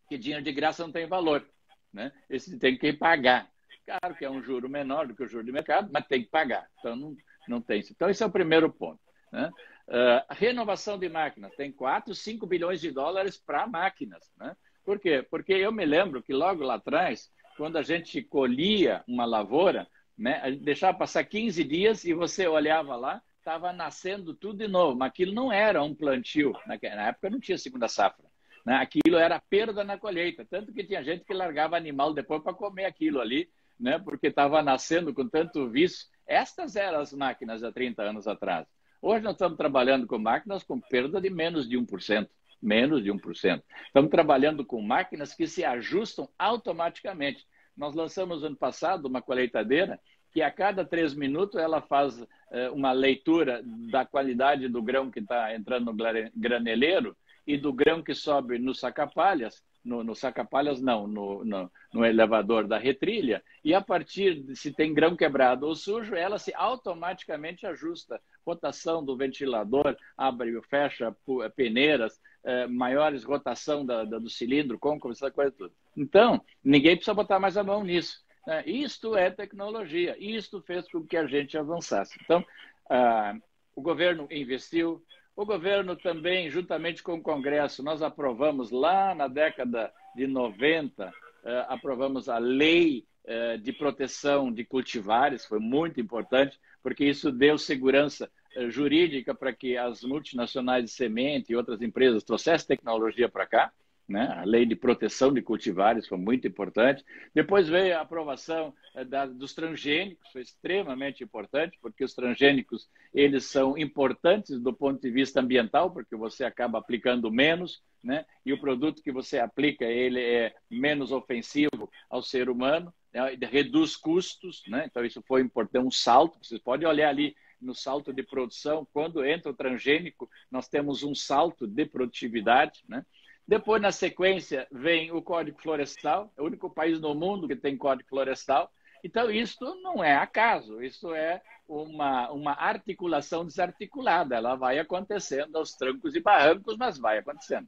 porque 0.00 0.16
dinheiro 0.16 0.42
de 0.42 0.52
graça 0.52 0.82
não 0.82 0.90
tem 0.90 1.06
valor. 1.06 1.46
Né? 1.92 2.10
Esse 2.30 2.58
tem 2.58 2.78
que 2.78 2.92
pagar. 2.94 3.50
Claro 3.84 4.14
que 4.14 4.24
é 4.24 4.30
um 4.30 4.42
juro 4.42 4.68
menor 4.68 5.06
do 5.06 5.14
que 5.14 5.22
o 5.22 5.28
juro 5.28 5.44
de 5.44 5.52
mercado, 5.52 5.90
mas 5.92 6.06
tem 6.06 6.22
que 6.22 6.30
pagar. 6.30 6.66
Então, 6.78 6.96
não, 6.96 7.16
não 7.46 7.60
tem. 7.60 7.80
Então, 7.80 8.08
esse 8.08 8.22
é 8.22 8.26
o 8.26 8.30
primeiro 8.30 8.72
ponto. 8.72 9.00
Né? 9.30 9.50
Uh, 9.86 10.34
renovação 10.34 10.98
de 10.98 11.08
máquinas. 11.08 11.54
Tem 11.56 11.70
4, 11.70 12.14
5 12.14 12.46
bilhões 12.46 12.80
de 12.80 12.90
dólares 12.90 13.36
para 13.36 13.66
máquinas. 13.66 14.30
Né? 14.38 14.56
Por 14.88 14.98
quê? 14.98 15.22
Porque 15.22 15.52
eu 15.52 15.70
me 15.70 15.84
lembro 15.84 16.22
que 16.22 16.32
logo 16.32 16.64
lá 16.64 16.76
atrás, 16.76 17.30
quando 17.58 17.76
a 17.76 17.82
gente 17.82 18.22
colhia 18.22 19.04
uma 19.06 19.26
lavoura, 19.26 19.86
né, 20.16 20.50
deixava 20.62 20.96
passar 20.96 21.24
15 21.24 21.62
dias 21.62 22.04
e 22.06 22.14
você 22.14 22.46
olhava 22.46 22.96
lá, 22.96 23.20
estava 23.36 23.70
nascendo 23.70 24.32
tudo 24.32 24.60
de 24.60 24.66
novo. 24.66 24.96
Mas 24.96 25.10
aquilo 25.10 25.34
não 25.34 25.52
era 25.52 25.82
um 25.82 25.94
plantio. 25.94 26.54
Na 26.66 27.06
época 27.06 27.28
não 27.28 27.38
tinha 27.38 27.58
segunda 27.58 27.86
safra. 27.86 28.24
Né? 28.64 28.76
Aquilo 28.76 29.18
era 29.18 29.38
perda 29.38 29.84
na 29.84 29.98
colheita. 29.98 30.46
Tanto 30.46 30.72
que 30.72 30.82
tinha 30.82 31.04
gente 31.04 31.22
que 31.22 31.34
largava 31.34 31.76
animal 31.76 32.14
depois 32.14 32.42
para 32.42 32.54
comer 32.54 32.86
aquilo 32.86 33.20
ali, 33.20 33.46
né? 33.78 33.98
porque 33.98 34.28
estava 34.28 34.62
nascendo 34.62 35.12
com 35.12 35.28
tanto 35.28 35.68
vício. 35.68 36.06
Estas 36.26 36.76
eram 36.76 37.00
as 37.00 37.12
máquinas 37.12 37.62
há 37.62 37.70
30 37.70 38.04
anos 38.04 38.26
atrás. 38.26 38.66
Hoje 39.02 39.22
nós 39.22 39.34
estamos 39.34 39.58
trabalhando 39.58 40.06
com 40.06 40.18
máquinas 40.18 40.64
com 40.64 40.80
perda 40.80 41.20
de 41.20 41.28
menos 41.28 41.68
de 41.68 41.76
1% 41.76 42.26
menos 42.60 43.02
de 43.02 43.10
1%. 43.12 43.62
Estamos 43.86 44.10
trabalhando 44.10 44.64
com 44.64 44.80
máquinas 44.82 45.34
que 45.34 45.46
se 45.46 45.64
ajustam 45.64 46.28
automaticamente. 46.38 47.46
Nós 47.76 47.94
lançamos 47.94 48.42
ano 48.42 48.56
passado 48.56 49.06
uma 49.06 49.22
colheitadeira 49.22 50.00
que 50.32 50.42
a 50.42 50.50
cada 50.50 50.84
três 50.84 51.14
minutos 51.14 51.60
ela 51.60 51.80
faz 51.80 52.22
eh, 52.50 52.70
uma 52.70 52.92
leitura 52.92 53.62
da 53.64 54.04
qualidade 54.04 54.68
do 54.68 54.82
grão 54.82 55.10
que 55.10 55.20
está 55.20 55.54
entrando 55.54 55.92
no 55.92 56.30
graneleiro 56.34 57.16
e 57.46 57.56
do 57.56 57.72
grão 57.72 58.02
que 58.02 58.14
sobe 58.14 58.58
no 58.58 58.74
sacapalhas 58.74 59.62
no, 59.88 60.04
no 60.04 60.14
saca-palhas, 60.14 60.80
não, 60.80 61.06
no, 61.06 61.44
no, 61.44 61.70
no, 61.92 62.04
elevador 62.04 62.66
da 62.66 62.78
retrilha, 62.78 63.42
e 63.64 63.74
a 63.74 63.80
partir 63.80 64.42
de 64.42 64.54
se 64.54 64.72
tem 64.72 64.92
grão 64.92 65.16
quebrado 65.16 65.66
ou 65.66 65.74
sujo, 65.74 66.14
ela 66.14 66.38
se 66.38 66.52
automaticamente 66.54 67.66
ajusta. 67.66 68.20
Rotação 68.46 69.04
do 69.04 69.16
ventilador, 69.16 69.96
abre 70.16 70.56
e 70.56 70.62
fecha 70.62 71.14
peneiras, 71.56 72.20
é, 72.48 72.66
maiores 72.66 73.24
rotação 73.24 73.84
da, 73.84 74.04
da, 74.04 74.18
do 74.18 74.30
cilindro, 74.30 74.78
côncavo, 74.78 75.12
essa 75.12 75.30
coisa 75.30 75.52
toda. 75.52 75.72
Então, 75.94 76.40
ninguém 76.64 76.96
precisa 76.96 77.12
botar 77.12 77.38
mais 77.38 77.58
a 77.58 77.62
mão 77.62 77.84
nisso. 77.84 78.24
Né? 78.46 78.64
Isto 78.66 79.14
é 79.14 79.30
tecnologia, 79.30 80.16
isto 80.18 80.62
fez 80.62 80.90
com 80.90 81.04
que 81.04 81.18
a 81.18 81.26
gente 81.26 81.58
avançasse. 81.58 82.18
Então, 82.24 82.42
ah, 82.88 83.36
o 83.76 83.82
governo 83.82 84.26
investiu, 84.30 85.04
o 85.36 85.44
governo 85.44 85.94
também, 85.94 86.48
juntamente 86.48 87.02
com 87.02 87.16
o 87.16 87.22
Congresso, 87.22 87.82
nós 87.82 88.00
aprovamos 88.02 88.70
lá 88.70 89.14
na 89.14 89.28
década 89.28 89.92
de 90.16 90.26
90, 90.26 91.12
eh, 91.44 91.66
aprovamos 91.68 92.28
a 92.28 92.38
lei 92.38 93.06
eh, 93.24 93.56
de 93.56 93.72
proteção 93.72 94.50
de 94.50 94.64
cultivares, 94.64 95.44
foi 95.44 95.60
muito 95.60 96.00
importante, 96.00 96.58
porque 96.82 97.04
isso 97.04 97.30
deu 97.30 97.56
segurança 97.56 98.28
jurídica 98.68 99.34
para 99.34 99.52
que 99.52 99.76
as 99.76 100.02
multinacionais 100.02 100.84
de 100.84 100.90
semente 100.90 101.52
e 101.52 101.56
outras 101.56 101.80
empresas 101.82 102.24
trouxessem 102.24 102.66
tecnologia 102.66 103.28
para 103.28 103.46
cá. 103.46 103.72
Né? 104.08 104.26
A 104.38 104.44
lei 104.44 104.64
de 104.64 104.74
proteção 104.74 105.30
de 105.30 105.42
cultivares 105.42 106.08
foi 106.08 106.16
muito 106.16 106.48
importante. 106.48 107.04
Depois 107.34 107.68
veio 107.68 107.94
a 107.94 108.00
aprovação 108.00 108.74
eh, 108.94 109.04
da, 109.04 109.26
dos 109.26 109.52
transgênicos, 109.52 110.32
foi 110.32 110.40
extremamente 110.40 111.22
importante, 111.22 111.78
porque 111.82 112.02
os 112.02 112.14
transgênicos 112.14 112.88
eles 113.12 113.44
são 113.44 113.76
importantes 113.76 114.58
do 114.58 114.72
ponto 114.72 115.02
de 115.02 115.10
vista 115.10 115.40
ambiental, 115.40 115.90
porque 115.90 116.16
você 116.16 116.42
acaba 116.42 116.78
aplicando 116.78 117.30
menos, 117.30 117.82
né? 118.02 118.24
e 118.46 118.52
o 118.52 118.58
produto 118.58 119.02
que 119.02 119.12
você 119.12 119.38
aplica 119.38 119.84
ele 119.84 120.22
é 120.22 120.54
menos 120.70 121.12
ofensivo 121.12 121.90
ao 122.08 122.22
ser 122.22 122.48
humano, 122.48 122.94
né? 123.12 123.36
reduz 123.42 123.94
custos, 123.94 124.62
né? 124.68 124.86
então 124.86 125.04
isso 125.04 125.22
foi 125.28 125.42
importante, 125.42 125.84
um 125.84 125.90
salto. 125.90 126.38
Vocês 126.42 126.62
podem 126.62 126.88
olhar 126.88 127.10
ali 127.10 127.36
no 127.60 127.74
salto 127.74 128.12
de 128.12 128.22
produção, 128.22 128.86
quando 128.92 129.24
entra 129.24 129.50
o 129.50 129.54
transgênico, 129.54 130.28
nós 130.50 130.68
temos 130.68 131.02
um 131.02 131.14
salto 131.14 131.66
de 131.66 131.84
produtividade, 131.86 132.84
né? 132.88 133.04
Depois, 133.46 133.80
na 133.80 133.90
sequência, 133.90 134.66
vem 134.70 135.10
o 135.10 135.22
Código 135.22 135.58
Florestal, 135.58 136.30
é 136.36 136.42
o 136.42 136.44
único 136.44 136.68
país 136.68 137.00
no 137.00 137.14
mundo 137.14 137.48
que 137.48 137.56
tem 137.56 137.78
Código 137.78 138.06
Florestal. 138.06 138.70
Então, 139.02 139.30
isso 139.30 139.64
não 139.82 140.04
é 140.04 140.14
acaso, 140.16 140.82
isso 140.82 141.14
é 141.14 141.40
uma, 141.66 142.30
uma 142.30 142.52
articulação 142.52 143.46
desarticulada. 143.46 144.36
Ela 144.36 144.54
vai 144.54 144.78
acontecendo 144.78 145.56
aos 145.56 145.72
trancos 145.74 146.14
e 146.14 146.20
barrancos, 146.20 146.76
mas 146.76 146.98
vai 146.98 147.18
acontecendo. 147.18 147.66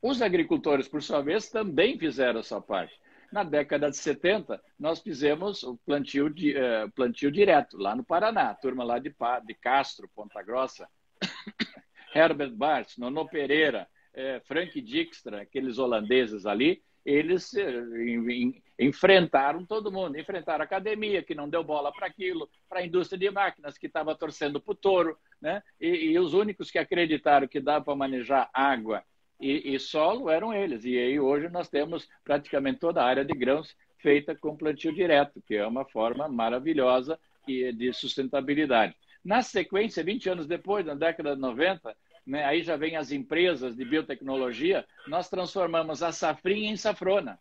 Os 0.00 0.22
agricultores, 0.22 0.86
por 0.86 1.02
sua 1.02 1.20
vez, 1.20 1.50
também 1.50 1.98
fizeram 1.98 2.38
a 2.38 2.44
sua 2.44 2.60
parte. 2.60 2.94
Na 3.32 3.42
década 3.42 3.90
de 3.90 3.96
70, 3.96 4.62
nós 4.78 5.00
fizemos 5.00 5.62
o 5.62 5.76
plantio, 5.78 6.30
de, 6.30 6.52
uh, 6.52 6.90
plantio 6.94 7.30
direto, 7.30 7.76
lá 7.76 7.94
no 7.94 8.04
Paraná. 8.04 8.54
Turma 8.54 8.84
lá 8.84 8.98
de, 8.98 9.14
de 9.44 9.54
Castro, 9.54 10.08
Ponta 10.14 10.42
Grossa, 10.42 10.88
Herbert 12.14 12.52
Bart, 12.52 12.96
Nono 12.98 13.28
Pereira, 13.28 13.88
é, 14.14 14.40
Frank 14.40 14.80
Dijkstra, 14.80 15.42
aqueles 15.42 15.78
holandeses 15.78 16.46
ali, 16.46 16.82
eles 17.04 17.54
em, 17.54 18.62
enfrentaram 18.78 19.64
todo 19.64 19.92
mundo, 19.92 20.18
enfrentaram 20.18 20.62
a 20.62 20.64
academia, 20.64 21.22
que 21.22 21.34
não 21.34 21.48
deu 21.48 21.62
bola 21.62 21.92
para 21.92 22.06
aquilo, 22.06 22.50
para 22.68 22.80
a 22.80 22.86
indústria 22.86 23.18
de 23.18 23.30
máquinas, 23.30 23.78
que 23.78 23.86
estava 23.86 24.16
torcendo 24.16 24.60
para 24.60 24.72
o 24.72 24.74
touro, 24.74 25.16
né? 25.40 25.62
E, 25.80 25.88
e, 25.88 26.18
os 26.18 26.34
únicos 26.34 26.70
que 26.70 26.78
acreditaram 26.78 27.46
que 27.46 27.60
dava 27.60 27.84
para 27.84 27.94
manejar 27.94 28.50
água 28.52 29.04
e, 29.40 29.74
e, 29.74 29.78
solo 29.78 30.30
eram 30.30 30.52
eles. 30.52 30.84
E 30.84 30.96
aí 30.98 31.20
hoje 31.20 31.48
nós 31.48 31.68
temos 31.68 32.08
praticamente 32.24 32.78
toda 32.78 33.02
a 33.02 33.06
área 33.06 33.24
de 33.24 33.34
grãos 33.34 33.76
feita 33.98 34.34
com 34.34 34.56
plantio 34.56 34.94
direto, 34.94 35.42
que 35.46 35.56
é 35.56 35.66
uma 35.66 35.84
forma 35.84 36.28
maravilhosa 36.28 37.18
de 37.46 37.92
sustentabilidade. 37.92 38.94
Na 39.24 39.42
sequência, 39.42 40.04
20 40.04 40.30
anos 40.30 40.46
depois, 40.46 40.86
na 40.86 40.94
década 40.94 41.34
de 41.34 41.40
90, 41.40 41.96
né, 42.26 42.44
aí 42.44 42.62
já 42.62 42.76
vem 42.76 42.96
as 42.96 43.12
empresas 43.12 43.76
de 43.76 43.84
biotecnologia, 43.84 44.84
nós 45.06 45.28
transformamos 45.28 46.02
a 46.02 46.12
safrinha 46.12 46.70
em 46.70 46.76
safrona. 46.76 47.38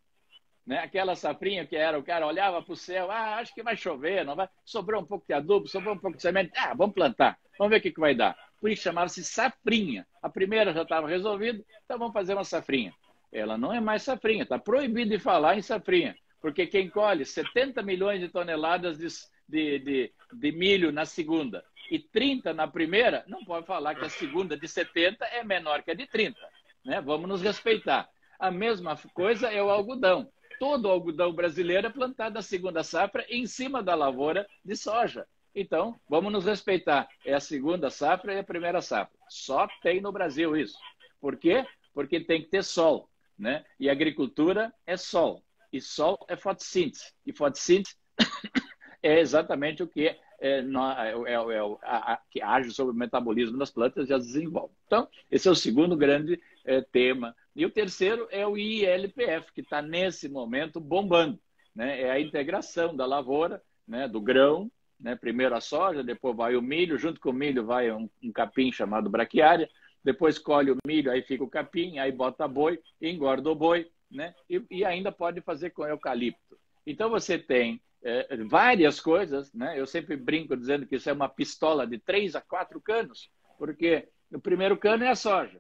Né? 0.66 0.80
Aquela 0.80 1.16
safrinha 1.16 1.66
que 1.66 1.76
era, 1.76 1.98
o 1.98 2.04
cara 2.04 2.26
olhava 2.26 2.62
para 2.62 2.74
o 2.74 2.76
céu, 2.76 3.12
ah, 3.12 3.36
acho 3.36 3.54
que 3.54 3.62
vai 3.62 3.78
chover, 3.78 4.26
não 4.26 4.36
vai? 4.36 4.50
sobrou 4.64 5.02
um 5.02 5.06
pouco 5.06 5.26
de 5.28 5.34
adubo, 5.34 5.68
sobrou 5.68 5.94
um 5.94 6.00
pouco 6.00 6.18
de 6.18 6.24
semente, 6.24 6.52
ah, 6.56 6.74
vamos 6.74 6.96
plantar, 6.96 7.38
vamos 7.58 7.72
ver 7.72 7.78
o 7.78 7.82
que, 7.82 7.92
que 7.92 8.00
vai 8.00 8.16
dar. 8.16 8.36
Por 8.60 8.72
isso 8.72 8.84
chamava-se 8.84 9.24
safrinha. 9.24 10.08
A 10.26 10.30
primeira 10.30 10.74
já 10.74 10.82
estava 10.82 11.08
resolvida, 11.08 11.64
então 11.84 12.00
vamos 12.00 12.12
fazer 12.12 12.34
uma 12.34 12.44
safrinha. 12.44 12.92
Ela 13.32 13.60
não 13.60 13.72
é 13.72 13.80
mais 13.80 14.02
safrinha, 14.02 14.42
está 14.42 14.58
proibido 14.58 15.12
de 15.12 15.20
falar 15.20 15.56
em 15.56 15.62
safrinha, 15.62 16.16
porque 16.42 16.66
quem 16.66 16.90
colhe 16.90 17.24
70 17.24 17.84
milhões 17.84 18.20
de 18.20 18.30
toneladas 18.30 18.98
de, 18.98 19.06
de, 19.48 19.78
de, 19.78 20.14
de 20.34 20.52
milho 20.52 20.92
na 20.92 21.06
segunda 21.06 21.64
e 21.92 22.00
30 22.00 22.56
na 22.56 22.68
primeira, 22.68 23.24
não 23.28 23.46
pode 23.46 23.68
falar 23.68 23.94
que 23.94 24.04
a 24.04 24.10
segunda 24.10 24.58
de 24.58 24.68
70 24.68 25.24
é 25.26 25.44
menor 25.44 25.84
que 25.84 25.92
a 25.92 25.94
de 25.94 26.08
30. 26.08 26.40
Né? 26.84 27.00
Vamos 27.02 27.30
nos 27.30 27.44
respeitar. 27.44 28.10
A 28.40 28.50
mesma 28.50 28.98
coisa 29.14 29.52
é 29.52 29.62
o 29.62 29.70
algodão. 29.70 30.28
Todo 30.60 30.86
o 30.86 30.90
algodão 30.90 31.32
brasileiro 31.34 31.86
é 31.86 31.92
plantado 31.92 32.40
a 32.40 32.42
segunda 32.42 32.84
safra 32.84 33.24
em 33.30 33.46
cima 33.46 33.84
da 33.84 33.94
lavoura 33.94 34.48
de 34.64 34.76
soja. 34.76 35.28
Então, 35.56 35.98
vamos 36.10 36.34
nos 36.34 36.46
respeitar. 36.46 37.08
É 37.26 37.34
a 37.34 37.40
segunda 37.40 37.90
safra 37.90 38.34
e 38.34 38.40
a 38.40 38.44
primeira 38.44 38.82
safra. 38.82 39.18
Só 39.30 39.68
tem 39.82 40.02
no 40.02 40.12
Brasil 40.12 40.58
isso. 40.58 40.78
Por 41.22 41.38
quê? 41.38 41.66
Porque 41.94 42.20
tem 42.20 42.42
que 42.42 42.50
ter 42.50 42.64
sol. 42.64 43.10
Né? 43.40 43.64
E 43.80 43.90
agricultura 43.90 44.74
é 44.86 44.98
sol. 44.98 45.42
E 45.72 45.80
sol 45.80 46.18
é 46.28 46.36
fotossíntese. 46.36 47.14
E 47.26 47.32
fotossíntese 47.32 47.96
é 49.02 49.20
exatamente 49.20 49.82
o 49.82 49.88
que 49.88 50.10
é 50.10 50.20
é, 50.38 50.60
é, 50.60 51.34
é, 51.34 52.18
que 52.30 52.42
age 52.42 52.72
sobre 52.72 52.94
o 52.94 52.98
metabolismo 52.98 53.58
das 53.58 53.72
plantas 53.72 54.10
e 54.10 54.14
as 54.14 54.26
desenvolve. 54.26 54.74
Então, 54.86 55.08
esse 55.32 55.48
é 55.48 55.52
o 55.52 55.56
segundo 55.56 55.96
grande 55.96 56.40
é, 56.66 56.82
tema. 56.82 57.36
E 57.56 57.66
o 57.66 57.72
terceiro 57.72 58.28
é 58.30 58.46
o 58.46 58.58
ILPF, 58.58 59.54
que 59.54 59.62
está 59.62 59.82
nesse 59.82 60.28
momento 60.28 60.80
bombando. 60.80 61.40
Né? 61.74 62.02
É 62.02 62.12
a 62.12 62.20
integração 62.20 62.96
da 62.96 63.06
lavoura, 63.06 63.62
né, 63.88 64.08
do 64.08 64.20
grão, 64.20 64.70
né? 65.00 65.16
primeiro 65.16 65.56
a 65.56 65.62
soja, 65.62 66.04
depois 66.04 66.36
vai 66.36 66.56
o 66.56 66.62
milho, 66.62 66.98
junto 66.98 67.20
com 67.20 67.30
o 67.30 67.34
milho 67.34 67.66
vai 67.66 67.92
um, 67.92 68.10
um 68.24 68.32
capim 68.32 68.72
chamado 68.72 69.10
braquiária, 69.10 69.70
depois 70.04 70.38
colhe 70.38 70.72
o 70.72 70.78
milho, 70.86 71.12
aí 71.12 71.22
fica 71.22 71.44
o 71.44 71.50
capim, 71.50 71.98
aí 71.98 72.12
bota 72.12 72.48
boi, 72.48 72.80
engorda 73.02 73.50
o 73.50 73.56
boi, 73.56 73.90
né? 74.10 74.36
e, 74.50 74.64
e 74.70 74.86
ainda 74.86 75.12
pode 75.12 75.42
fazer 75.42 75.72
com 75.72 75.86
eucalipto. 75.86 76.58
Então 76.86 77.10
você 77.10 77.40
tem 77.40 77.82
é, 78.04 78.38
várias 78.44 79.00
coisas, 79.00 79.52
né? 79.52 79.80
Eu 79.80 79.88
sempre 79.88 80.16
brinco 80.16 80.56
dizendo 80.56 80.86
que 80.86 80.96
isso 80.96 81.10
é 81.10 81.14
uma 81.14 81.28
pistola 81.28 81.88
de 81.88 81.98
três 81.98 82.36
a 82.36 82.42
quatro 82.42 82.80
canos, 82.80 83.32
porque 83.58 84.08
o 84.32 84.40
primeiro 84.40 84.78
cano 84.78 85.04
é 85.04 85.10
a 85.10 85.16
soja, 85.16 85.60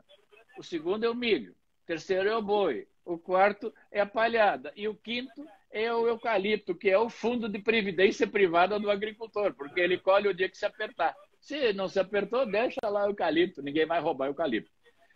o 0.58 0.64
segundo 0.64 1.04
é 1.04 1.10
o 1.10 1.16
milho, 1.16 1.54
o 1.54 1.86
terceiro 1.88 2.30
é 2.30 2.38
o 2.38 2.42
boi, 2.44 2.88
o 3.04 3.18
quarto 3.18 3.74
é 3.92 4.00
a 4.00 4.06
palhada 4.06 4.72
e 4.76 4.88
o 4.88 4.96
quinto 4.96 5.44
é 5.76 5.94
o 5.94 6.08
eucalipto, 6.08 6.74
que 6.74 6.90
é 6.90 6.98
o 6.98 7.10
fundo 7.10 7.50
de 7.50 7.60
previdência 7.60 8.26
privada 8.26 8.80
do 8.80 8.90
agricultor, 8.90 9.54
porque 9.54 9.82
ele 9.82 9.98
colhe 9.98 10.30
o 10.30 10.34
dia 10.34 10.48
que 10.48 10.58
se 10.58 10.66
apertar. 10.66 11.14
Se 11.38 11.74
não 11.74 11.90
se 11.90 12.00
apertou, 12.00 12.46
deixa 12.46 12.80
lá 12.88 13.04
o 13.04 13.10
eucalipto, 13.10 13.62
ninguém 13.62 13.86
vai 13.86 14.00
roubar 14.00 14.28
o 14.28 14.30
eucalipto. 14.30 14.72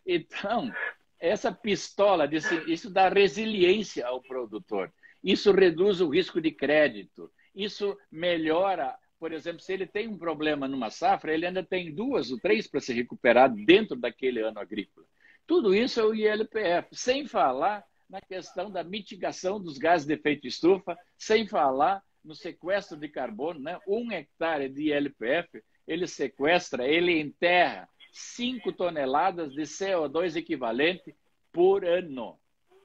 Então, 0.06 0.70
essa 1.18 1.50
pistola, 1.50 2.30
isso 2.68 2.90
dá 2.90 3.08
resiliência 3.08 4.06
ao 4.06 4.22
produtor. 4.22 4.92
Isso 5.24 5.54
reduz 5.54 6.02
o 6.02 6.10
risco 6.10 6.42
de 6.42 6.52
crédito. 6.52 7.32
Isso 7.56 7.98
melhora, 8.12 8.98
por 9.18 9.32
exemplo, 9.32 9.62
se 9.62 9.72
ele 9.72 9.88
tem 9.88 10.10
um 10.10 10.18
problema 10.18 10.68
numa 10.68 10.90
safra, 10.90 11.34
ele 11.34 11.46
ainda 11.46 11.64
tem 11.64 11.96
duas 11.96 12.32
ou 12.32 12.38
três 12.38 12.68
para 12.68 12.82
se 12.82 12.94
recuperar 12.94 13.50
dentro 13.50 13.96
daquele 13.96 14.42
ano 14.42 14.60
agrícola. 14.60 15.08
Tudo 15.48 15.74
isso 15.74 16.02
é 16.02 16.04
o 16.04 16.14
ILPF, 16.14 16.90
sem 16.92 17.26
falar 17.26 17.82
na 18.10 18.20
questão 18.20 18.72
da 18.72 18.84
mitigação 18.84 19.62
dos 19.62 19.78
gases 19.78 20.08
de 20.08 20.14
efeito 20.14 20.48
estufa, 20.48 20.98
sem 21.18 21.48
falar 21.48 22.04
no 22.24 22.34
sequestro 22.34 22.98
de 22.98 23.08
carbono. 23.08 23.60
Né? 23.60 23.80
Um 23.88 24.12
hectare 24.12 24.68
de 24.68 24.92
ILPF, 24.92 25.64
ele 25.88 26.08
sequestra, 26.08 26.88
ele 26.88 27.20
enterra 27.20 27.88
5 28.12 28.74
toneladas 28.74 29.54
de 29.54 29.62
CO2 29.62 30.36
equivalente 30.36 31.16
por 31.52 31.86
ano. 31.86 32.40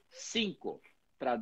5 0.09 0.79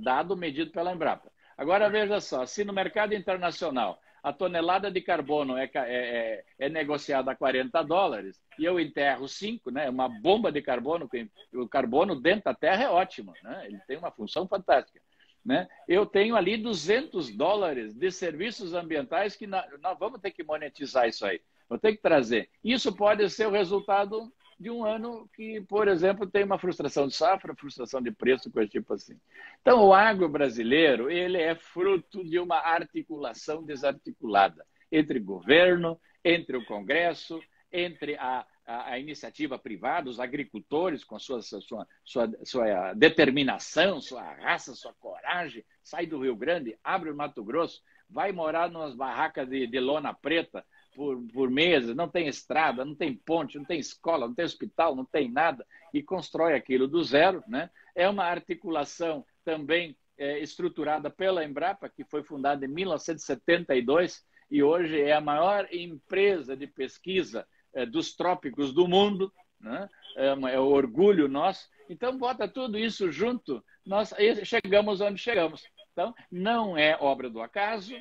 dado 0.02 0.38
medido 0.38 0.72
pela 0.72 0.94
Embrapa. 0.94 1.32
Agora 1.58 1.90
veja 1.90 2.22
só, 2.22 2.46
se 2.46 2.64
no 2.64 2.72
mercado 2.72 3.14
internacional 3.14 4.00
a 4.24 4.32
tonelada 4.32 4.90
de 4.90 5.02
carbono 5.02 5.58
é, 5.58 5.70
é, 5.76 5.80
é, 5.86 6.46
é 6.58 6.70
negociada 6.70 7.32
a 7.32 7.36
40 7.36 7.84
dólares 7.84 8.42
e 8.58 8.64
eu 8.64 8.80
enterro 8.80 9.28
5, 9.28 9.70
né, 9.70 9.90
uma 9.90 10.08
bomba 10.08 10.50
de 10.50 10.62
carbono, 10.62 11.10
o 11.54 11.68
carbono 11.68 12.16
dentro 12.16 12.46
da 12.46 12.54
Terra 12.54 12.84
é 12.84 12.90
ótimo, 12.90 13.34
né, 13.44 13.64
ele 13.66 13.80
tem 13.86 13.98
uma 13.98 14.12
função 14.12 14.48
fantástica. 14.48 15.02
Né? 15.46 15.68
Eu 15.90 16.06
tenho 16.06 16.38
ali 16.38 16.56
200 16.56 17.36
dólares 17.36 17.94
de 17.94 18.10
serviços 18.10 18.74
ambientais 18.74 19.36
que 19.36 19.46
nós 19.46 19.66
vamos 20.00 20.22
ter 20.22 20.32
que 20.32 20.42
monetizar 20.42 21.06
isso 21.10 21.26
aí. 21.26 21.42
Vou 21.68 21.78
ter 21.78 21.94
que 21.94 22.02
trazer. 22.02 22.50
Isso 22.64 22.96
pode 22.96 23.30
ser 23.30 23.48
o 23.48 23.52
resultado 23.52 24.32
de 24.64 24.72
um 24.72 24.86
ano 24.86 25.30
que, 25.36 25.60
por 25.62 25.90
exemplo, 25.90 26.26
tem 26.26 26.46
uma 26.46 26.58
frustração 26.58 27.06
de 27.06 27.14
safra, 27.14 27.54
frustração 27.54 28.02
de 28.02 28.12
preço, 28.12 28.50
coisa 28.50 28.70
tipo 28.70 28.94
assim. 28.94 29.20
Então, 29.62 29.86
o 29.86 29.94
agro 29.94 30.30
brasileiro 30.30 31.12
ele 31.12 31.38
é 31.38 31.54
fruto 31.54 32.24
de 32.24 32.40
uma 32.40 32.58
articulação 32.58 33.62
desarticulada 33.62 34.66
entre 34.90 35.20
governo, 35.20 36.00
entre 36.24 36.56
o 36.56 36.66
Congresso, 36.66 37.42
entre 37.74 38.16
a, 38.16 38.46
a, 38.66 38.92
a 38.92 39.00
iniciativa 39.00 39.60
privada, 39.60 40.10
os 40.10 40.20
agricultores 40.20 41.04
com 41.04 41.20
sua, 41.20 41.42
sua, 41.42 41.86
sua, 42.06 42.32
sua 42.46 42.94
determinação, 42.94 44.00
sua 44.00 44.24
raça, 44.36 44.74
sua 44.76 44.94
coragem, 44.94 45.66
sai 45.84 46.06
do 46.06 46.22
Rio 46.22 46.38
Grande, 46.38 46.78
abre 46.82 47.12
o 47.12 47.16
Mato 47.16 47.44
Grosso, 47.44 47.82
vai 48.10 48.32
morar 48.32 48.70
nas 48.70 48.96
barracas 48.96 49.50
de, 49.50 49.68
de 49.68 49.80
lona 49.80 50.14
preta, 50.14 50.64
por, 50.96 51.22
por 51.34 51.50
meses, 51.50 51.96
não 51.96 52.08
tem 52.08 52.28
estrada, 52.28 52.86
não 52.86 52.96
tem 52.96 53.14
ponte, 53.14 53.58
não 53.58 53.66
tem 53.66 53.80
escola, 53.80 54.28
não 54.28 54.34
tem 54.34 54.46
hospital, 54.46 54.96
não 54.96 55.06
tem 55.06 55.32
nada, 55.32 55.66
e 55.94 56.02
constrói 56.02 56.54
aquilo 56.54 56.88
do 56.88 57.04
zero. 57.04 57.44
Né? 57.48 57.70
É 57.96 58.08
uma 58.08 58.26
articulação 58.26 59.26
também 59.44 59.98
é, 60.18 60.40
estruturada 60.40 61.10
pela 61.10 61.44
Embrapa, 61.44 61.90
que 61.90 62.04
foi 62.04 62.24
fundada 62.24 62.66
em 62.66 62.70
1972 62.70 64.24
e 64.50 64.62
hoje 64.62 65.02
é 65.02 65.14
a 65.14 65.22
maior 65.22 65.68
empresa 65.72 66.56
de 66.56 66.68
pesquisa 66.68 67.48
é, 67.74 67.86
dos 67.86 68.16
trópicos 68.16 68.74
do 68.74 68.88
mundo. 68.88 69.34
Né? 69.60 69.90
É, 70.16 70.28
é 70.28 70.60
o 70.60 70.68
orgulho 70.68 71.28
nosso. 71.28 71.68
Então, 71.90 72.18
bota 72.18 72.48
tudo 72.48 72.78
isso 72.78 73.12
junto, 73.12 73.64
nós 73.86 74.14
chegamos 74.44 75.02
onde 75.02 75.20
chegamos. 75.20 75.64
Então, 75.92 76.14
não 76.32 76.78
é 76.78 76.98
obra 77.00 77.30
do 77.30 77.42
acaso, 77.42 77.94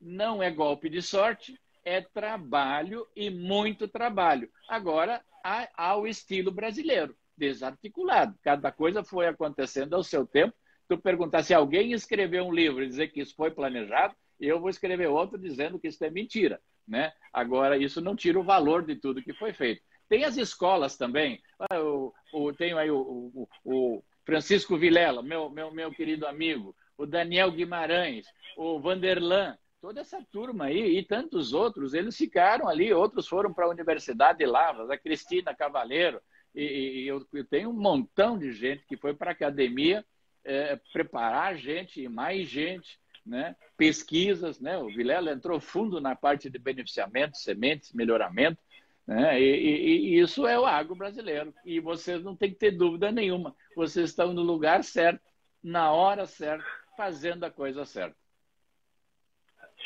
não 0.00 0.42
é 0.42 0.50
golpe 0.50 0.88
de 0.88 1.02
sorte, 1.02 1.58
é 1.84 2.00
trabalho 2.00 3.06
e 3.14 3.30
muito 3.30 3.88
trabalho. 3.88 4.50
Agora, 4.68 5.22
há, 5.44 5.68
há 5.76 5.96
o 5.96 6.06
estilo 6.06 6.50
brasileiro, 6.50 7.16
desarticulado. 7.36 8.34
Cada 8.42 8.70
coisa 8.70 9.02
foi 9.02 9.26
acontecendo 9.26 9.94
ao 9.94 10.02
seu 10.02 10.26
tempo. 10.26 10.54
Tu 10.88 10.98
perguntar 10.98 11.42
se 11.42 11.54
alguém 11.54 11.92
escreveu 11.92 12.44
um 12.44 12.52
livro 12.52 12.82
e 12.82 12.88
dizer 12.88 13.08
que 13.08 13.20
isso 13.20 13.34
foi 13.34 13.50
planejado, 13.50 14.14
eu 14.38 14.60
vou 14.60 14.70
escrever 14.70 15.06
outro 15.08 15.38
dizendo 15.38 15.78
que 15.78 15.88
isso 15.88 16.04
é 16.04 16.10
mentira. 16.10 16.60
Né? 16.86 17.12
Agora, 17.32 17.76
isso 17.76 18.00
não 18.00 18.16
tira 18.16 18.38
o 18.38 18.44
valor 18.44 18.84
de 18.84 18.96
tudo 18.96 19.22
que 19.22 19.32
foi 19.34 19.52
feito. 19.52 19.82
Tem 20.08 20.24
as 20.24 20.36
escolas 20.36 20.96
também. 20.96 21.40
Ah, 21.58 21.80
o, 21.80 22.12
o, 22.32 22.52
tenho 22.52 22.76
aí 22.76 22.90
o, 22.90 22.98
o, 22.98 23.48
o 23.64 24.04
Francisco 24.24 24.76
Vilela, 24.76 25.22
meu, 25.22 25.48
meu, 25.50 25.70
meu 25.70 25.92
querido 25.92 26.26
amigo, 26.26 26.74
o 26.98 27.06
Daniel 27.06 27.50
Guimarães, 27.52 28.26
o 28.56 28.80
Vanderlan, 28.80 29.56
toda 29.80 30.00
essa 30.00 30.22
turma 30.30 30.66
aí 30.66 30.98
e 30.98 31.04
tantos 31.04 31.52
outros, 31.52 31.94
eles 31.94 32.16
ficaram 32.16 32.68
ali, 32.68 32.92
outros 32.92 33.26
foram 33.26 33.52
para 33.52 33.66
a 33.66 33.70
Universidade 33.70 34.38
de 34.38 34.46
Lavras, 34.46 34.90
a 34.90 34.98
Cristina 34.98 35.54
Cavaleiro, 35.54 36.20
e, 36.54 36.62
e 37.02 37.08
eu, 37.08 37.26
eu, 37.32 37.44
tenho 37.44 37.70
um 37.70 37.80
montão 37.80 38.38
de 38.38 38.52
gente 38.52 38.84
que 38.86 38.96
foi 38.96 39.14
para 39.14 39.30
a 39.30 39.32
academia 39.32 40.04
é, 40.44 40.78
preparar 40.92 41.56
gente 41.56 42.02
e 42.02 42.08
mais 42.08 42.48
gente, 42.48 42.98
né? 43.24 43.54
pesquisas, 43.76 44.60
né? 44.60 44.76
o 44.76 44.88
Vilela 44.88 45.32
entrou 45.32 45.60
fundo 45.60 46.00
na 46.00 46.16
parte 46.16 46.50
de 46.50 46.58
beneficiamento, 46.58 47.38
sementes, 47.38 47.92
melhoramento, 47.92 48.58
né? 49.06 49.40
E, 49.40 49.44
e, 49.44 49.96
e, 50.14 50.20
isso 50.20 50.46
é 50.46 50.58
o 50.58 50.64
agro 50.64 50.94
brasileiro. 50.94 51.52
E 51.64 51.80
vocês 51.80 52.22
não 52.22 52.36
têm 52.36 52.50
que 52.50 52.58
ter 52.58 52.70
dúvida 52.70 53.10
nenhuma. 53.10 53.56
Vocês 53.74 54.10
estão 54.10 54.32
no 54.32 54.42
lugar 54.42 54.84
certo, 54.84 55.20
na 55.60 55.90
hora 55.90 56.26
certa, 56.26 56.64
fazendo 56.96 57.42
a 57.42 57.50
coisa 57.50 57.84
certa. 57.84 58.19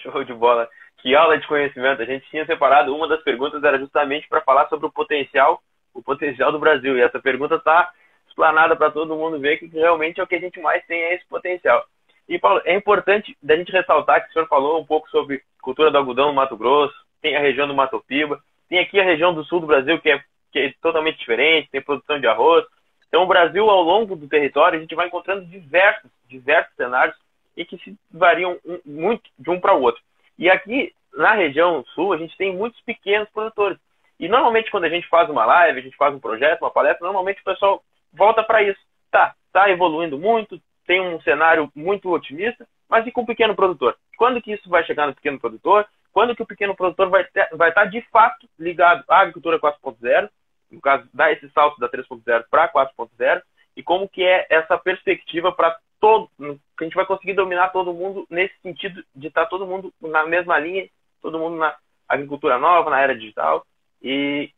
Show 0.05 0.23
de 0.25 0.35
bola. 0.35 0.69
Que 0.99 1.14
aula 1.14 1.38
de 1.38 1.47
conhecimento. 1.47 2.03
A 2.03 2.05
gente 2.05 2.29
tinha 2.31 2.45
separado, 2.47 2.95
uma 2.95 3.09
das 3.09 3.23
perguntas 3.23 3.62
era 3.64 3.79
justamente 3.79 4.29
para 4.29 4.43
falar 4.43 4.69
sobre 4.69 4.87
o 4.87 4.93
potencial, 4.93 5.62
o 5.93 6.03
potencial 6.03 6.53
do 6.53 6.59
Brasil. 6.59 6.97
E 6.97 7.03
essa 7.03 7.19
pergunta 7.19 7.57
está 7.57 7.90
explanada 8.29 8.77
para 8.77 8.90
todo 8.90 9.17
mundo 9.17 9.38
ver 9.38 9.59
que 9.59 9.67
realmente 9.67 10.21
é 10.21 10.23
o 10.23 10.27
que 10.27 10.35
a 10.35 10.40
gente 10.40 10.61
mais 10.61 10.85
tem, 10.87 11.01
é 11.01 11.14
esse 11.14 11.27
potencial. 11.27 11.85
E, 12.29 12.38
Paulo, 12.38 12.61
é 12.64 12.75
importante 12.75 13.37
da 13.43 13.57
gente 13.57 13.73
ressaltar 13.73 14.23
que 14.23 14.31
o 14.31 14.33
senhor 14.33 14.49
falou 14.49 14.81
um 14.81 14.85
pouco 14.85 15.09
sobre 15.11 15.43
cultura 15.61 15.90
do 15.90 15.99
algodão 15.99 16.29
no 16.29 16.35
Mato 16.35 16.57
Grosso, 16.57 16.95
tem 17.21 17.37
a 17.37 17.40
região 17.40 17.67
do 17.67 17.75
Mato 17.75 18.03
Piba, 18.07 18.40
tem 18.69 18.79
aqui 18.79 18.99
a 18.99 19.05
região 19.05 19.35
do 19.35 19.45
sul 19.45 19.61
do 19.61 19.67
Brasil, 19.67 20.01
que 20.01 20.11
é, 20.11 20.23
que 20.51 20.59
é 20.59 20.73
totalmente 20.81 21.19
diferente, 21.19 21.71
tem 21.71 21.83
produção 21.83 22.19
de 22.19 22.27
arroz. 22.27 22.64
Então, 23.09 23.23
o 23.23 23.27
Brasil, 23.27 23.69
ao 23.69 23.83
longo 23.83 24.17
do 24.17 24.27
território, 24.27 24.79
a 24.79 24.81
gente 24.81 24.95
vai 24.95 25.07
encontrando 25.07 25.45
diversos, 25.45 26.11
diversos 26.29 26.75
cenários 26.75 27.17
e 27.57 27.64
que 27.64 27.79
se 27.79 27.97
variam 28.11 28.59
muito 28.85 29.31
de 29.38 29.51
um 29.51 29.61
para 29.61 29.75
o 29.75 29.83
outro. 29.83 30.03
E 30.38 30.51
aqui 30.51 30.93
na 31.17 31.33
região 31.35 31.85
sul 31.95 32.12
a 32.12 32.17
gente 32.17 32.37
tem 32.37 32.55
muitos 32.55 32.81
pequenos 32.83 33.29
produtores. 33.31 33.79
E 34.19 34.29
normalmente 34.29 34.71
quando 34.71 34.85
a 34.85 34.88
gente 34.88 35.09
faz 35.09 35.29
uma 35.29 35.45
live, 35.45 35.79
a 35.79 35.83
gente 35.83 35.97
faz 35.97 36.14
um 36.14 36.21
projeto, 36.21 36.62
uma 36.62 36.71
palestra, 36.71 37.05
normalmente 37.05 37.40
o 37.40 37.45
pessoal 37.45 37.83
volta 38.12 38.43
para 38.43 38.62
isso. 38.62 38.81
Tá, 39.11 39.35
tá 39.53 39.71
evoluindo 39.71 40.19
muito, 40.19 40.61
tem 40.87 41.01
um 41.01 41.21
cenário 41.21 41.71
muito 41.75 42.11
otimista, 42.11 42.67
mas 42.88 43.07
e 43.07 43.12
com 43.12 43.23
o 43.23 43.27
pequeno 43.27 43.55
produtor? 43.55 43.97
Quando 44.17 44.40
que 44.40 44.53
isso 44.53 44.69
vai 44.69 44.85
chegar 44.85 45.07
no 45.07 45.14
pequeno 45.14 45.38
produtor? 45.38 45.87
Quando 46.12 46.35
que 46.37 46.43
o 46.43 46.47
pequeno 46.47 46.77
produtor 46.77 47.11
vai, 47.11 47.25
ter, 47.25 47.49
vai 47.53 47.71
estar 47.71 47.87
de 47.87 48.01
fato 48.11 48.49
ligado 48.59 49.05
à 49.09 49.21
agricultura 49.21 49.59
4.0, 49.59 50.29
no 50.71 50.81
caso, 50.81 51.09
dar 51.12 51.33
esse 51.33 51.49
salto 51.51 51.79
da 51.79 51.88
3.0 51.88 52.45
para 52.51 52.69
4.0, 52.69 53.43
e 53.77 53.83
como 53.83 54.09
que 54.09 54.23
é 54.23 54.47
essa 54.49 54.79
perspectiva 54.79 55.53
para 55.53 55.77
todo, 56.05 56.29
que 56.77 56.83
a 56.83 56.85
gente 56.85 56.95
vai 56.95 57.07
conseguir 57.07 57.33
dominar 57.33 57.71
todo 57.71 57.95
mundo 57.95 58.27
nesse 58.29 58.55
sentido 58.62 59.03
de 59.17 59.29
estar 59.29 59.47
todo 59.47 59.67
mundo 59.67 59.90
na 60.03 60.27
mesma 60.27 60.59
linha, 60.59 60.87
todo 61.23 61.38
mundo 61.38 61.57
na 61.57 61.75
agricultura 62.07 62.59
nova, 62.59 62.90
na 62.90 63.01
era 63.01 63.17
digital. 63.17 63.67
E 64.03 64.51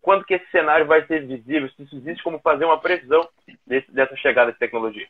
quando 0.00 0.24
que 0.24 0.32
esse 0.32 0.50
cenário 0.50 0.86
vai 0.86 1.06
ser 1.06 1.26
visível? 1.26 1.68
Se 1.68 1.94
existe 1.94 2.22
como 2.22 2.38
fazer 2.38 2.64
uma 2.64 2.80
previsão 2.80 3.28
desse, 3.66 3.92
dessa 3.92 4.16
chegada 4.16 4.50
de 4.50 4.58
tecnologia? 4.58 5.06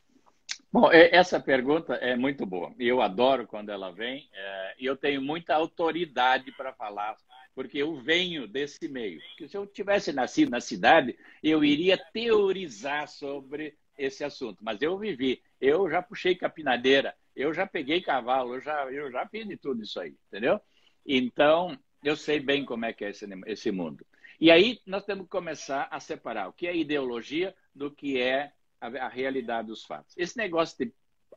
Bom, 0.72 0.90
essa 0.92 1.38
pergunta 1.38 1.94
é 1.94 2.16
muito 2.16 2.44
boa. 2.44 2.72
Eu 2.76 3.00
adoro 3.00 3.46
quando 3.46 3.70
ela 3.70 3.92
vem 3.92 4.28
é, 4.34 4.74
e 4.80 4.84
eu 4.84 4.96
tenho 4.96 5.22
muita 5.22 5.54
autoridade 5.54 6.50
para 6.56 6.72
falar, 6.72 7.14
porque 7.54 7.78
eu 7.78 7.94
venho 7.94 8.48
desse 8.48 8.88
meio. 8.88 9.20
Porque 9.28 9.48
se 9.48 9.56
eu 9.56 9.64
tivesse 9.64 10.12
nascido 10.12 10.50
na 10.50 10.60
cidade, 10.60 11.16
eu 11.40 11.62
iria 11.62 11.96
teorizar 11.96 13.06
sobre 13.06 13.76
esse 13.98 14.24
assunto. 14.24 14.62
Mas 14.62 14.80
eu 14.80 14.96
vivi, 14.96 15.42
eu 15.60 15.90
já 15.90 16.00
puxei 16.00 16.34
capinadeira, 16.34 17.14
eu 17.34 17.52
já 17.52 17.66
peguei 17.66 18.00
cavalo, 18.00 18.54
eu 18.54 18.60
já, 18.60 18.90
eu 18.90 19.10
já 19.10 19.26
fiz 19.26 19.46
de 19.46 19.56
tudo 19.56 19.82
isso 19.82 20.00
aí, 20.00 20.14
entendeu? 20.28 20.60
Então, 21.04 21.78
eu 22.02 22.16
sei 22.16 22.40
bem 22.40 22.64
como 22.64 22.84
é 22.84 22.92
que 22.92 23.04
é 23.04 23.10
esse, 23.10 23.26
esse 23.46 23.70
mundo. 23.70 24.06
E 24.40 24.50
aí 24.50 24.80
nós 24.86 25.04
temos 25.04 25.24
que 25.24 25.30
começar 25.30 25.88
a 25.90 25.98
separar 25.98 26.48
o 26.48 26.52
que 26.52 26.66
é 26.66 26.76
ideologia 26.76 27.54
do 27.74 27.90
que 27.90 28.20
é 28.20 28.52
a, 28.80 28.86
a 28.86 29.08
realidade 29.08 29.68
dos 29.68 29.84
fatos. 29.84 30.14
Esse 30.16 30.36
negócio 30.36 30.78
de 30.78 30.92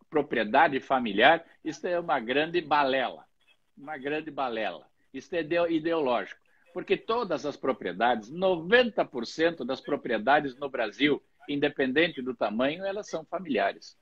propriedade 0.09 0.79
familiar, 0.79 1.43
isso 1.63 1.87
é 1.87 1.99
uma 1.99 2.19
grande 2.19 2.61
balela. 2.61 3.25
Uma 3.75 3.97
grande 3.97 4.29
balela. 4.29 4.85
Isso 5.13 5.33
é 5.35 5.41
ideológico. 5.69 6.39
Porque 6.73 6.95
todas 6.95 7.45
as 7.45 7.57
propriedades, 7.57 8.31
90% 8.31 9.65
das 9.65 9.81
propriedades 9.81 10.55
no 10.55 10.69
Brasil, 10.69 11.21
independente 11.47 12.21
do 12.21 12.35
tamanho, 12.35 12.85
elas 12.85 13.09
são 13.09 13.25
familiares. 13.25 13.97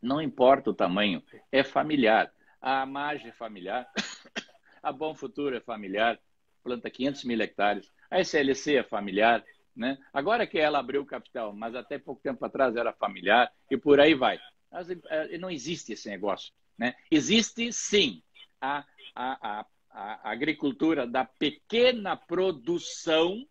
Não 0.00 0.20
importa 0.20 0.70
o 0.70 0.74
tamanho, 0.74 1.22
é 1.52 1.62
familiar. 1.62 2.32
A 2.60 2.82
Amage 2.82 3.28
é 3.28 3.32
familiar, 3.32 3.90
a 4.82 4.92
Bom 4.92 5.14
Futuro 5.14 5.56
é 5.56 5.60
familiar, 5.60 6.18
planta 6.62 6.90
500 6.90 7.24
mil 7.24 7.40
hectares, 7.40 7.90
a 8.10 8.20
SLC 8.20 8.76
é 8.76 8.82
familiar, 8.82 9.42
né? 9.74 9.96
Agora 10.12 10.46
que 10.46 10.58
ela 10.58 10.78
abriu 10.78 11.00
o 11.00 11.06
capital, 11.06 11.54
mas 11.54 11.74
até 11.74 11.98
pouco 11.98 12.20
tempo 12.20 12.44
atrás 12.44 12.76
era 12.76 12.92
familiar 12.92 13.50
e 13.70 13.78
por 13.78 13.98
aí 13.98 14.14
vai. 14.14 14.38
Mas, 14.70 14.90
eh, 14.90 15.38
não 15.38 15.50
existe 15.50 15.92
esse 15.92 16.08
negócio. 16.08 16.52
Né? 16.76 16.94
Existe 17.10 17.72
sim 17.72 18.22
a, 18.60 18.84
a, 19.14 19.60
a, 19.60 19.66
a 19.90 20.30
agricultura 20.30 21.06
da 21.06 21.24
pequena 21.24 22.16
produção 22.16 23.46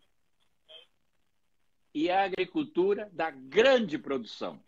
e 1.94 2.10
a 2.10 2.24
agricultura 2.24 3.10
da 3.12 3.32
grande 3.32 3.98
produção. 3.98 4.62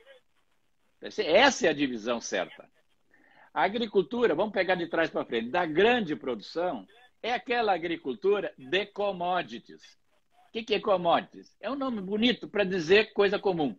Essa 1.01 1.67
é 1.67 1.69
a 1.69 1.73
divisão 1.73 2.21
certa. 2.21 2.69
A 3.53 3.63
agricultura, 3.63 4.35
vamos 4.35 4.53
pegar 4.53 4.75
de 4.75 4.87
trás 4.87 5.09
para 5.09 5.25
frente, 5.25 5.49
da 5.49 5.65
grande 5.65 6.15
produção 6.15 6.87
é 7.21 7.33
aquela 7.33 7.73
agricultura 7.73 8.53
de 8.57 8.85
commodities. 8.87 9.81
O 10.47 10.51
que, 10.51 10.63
que 10.63 10.75
é 10.75 10.79
commodities? 10.79 11.55
É 11.59 11.69
um 11.69 11.75
nome 11.75 12.01
bonito 12.01 12.47
para 12.47 12.63
dizer 12.63 13.13
coisa 13.13 13.39
comum. 13.39 13.75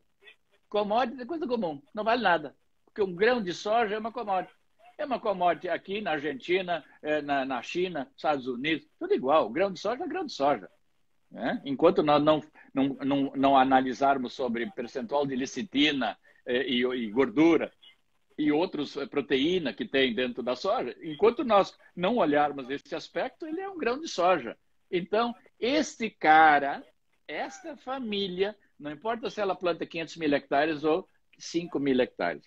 Commodities 0.69 1.21
é 1.21 1.27
coisa 1.27 1.47
comum, 1.47 1.83
não 1.95 2.05
vale 2.05 2.23
nada. 2.23 2.57
Porque 2.85 3.03
um 3.03 3.15
grão 3.15 3.43
de 3.43 3.53
soja 3.53 3.95
é 3.95 3.99
uma 3.99 4.13
commodity. 4.13 4.55
É 4.99 5.05
uma 5.05 5.19
commodity 5.19 5.69
aqui 5.69 6.01
na 6.01 6.13
Argentina, 6.13 6.85
é, 7.03 7.23
na, 7.23 7.45
na 7.45 7.63
China, 7.63 8.11
Estados 8.15 8.47
Unidos, 8.47 8.87
tudo 8.99 9.15
igual. 9.15 9.49
Grão 9.49 9.73
de 9.73 9.81
soja 9.81 10.05
é 10.05 10.09
grão 10.09 10.27
de 10.27 10.33
soja. 10.33 10.71
Né? 11.33 11.61
Enquanto 11.65 12.03
nós 12.03 12.23
não, 12.23 12.41
não, 12.73 12.89
não, 13.03 13.33
não, 13.35 13.57
analisarmos 13.57 14.35
sobre 14.35 14.71
percentual 14.71 15.27
de 15.27 15.35
lecitina 15.35 16.17
eh, 16.47 16.69
e, 16.69 16.85
e, 16.85 17.11
gordura 17.11 17.73
e 18.39 18.53
outros 18.53 18.97
eh, 18.97 19.07
proteína 19.07 19.73
que 19.73 19.89
tem 19.89 20.15
dentro 20.15 20.43
da 20.43 20.55
soja, 20.55 20.95
enquanto 21.03 21.43
nós 21.43 21.77
não 21.97 22.19
olharmos 22.19 22.69
esse 22.69 22.95
aspecto, 22.95 23.47
ele 23.47 23.61
é 23.61 23.69
um 23.69 23.79
grão 23.79 23.99
de 23.99 24.09
soja. 24.09 24.57
Então, 24.91 25.35
este 25.59 26.11
cara 26.11 26.85
esta 27.27 27.77
família, 27.77 28.57
não 28.79 28.91
importa 28.91 29.31
se 29.31 29.41
ela 29.41 29.55
planta 29.55 29.87
500 29.87 30.17
mil 30.17 30.35
hectares 30.35 30.85
ou 30.85 31.09
5 31.39 31.79
mil 31.81 31.99
hectares, 32.01 32.45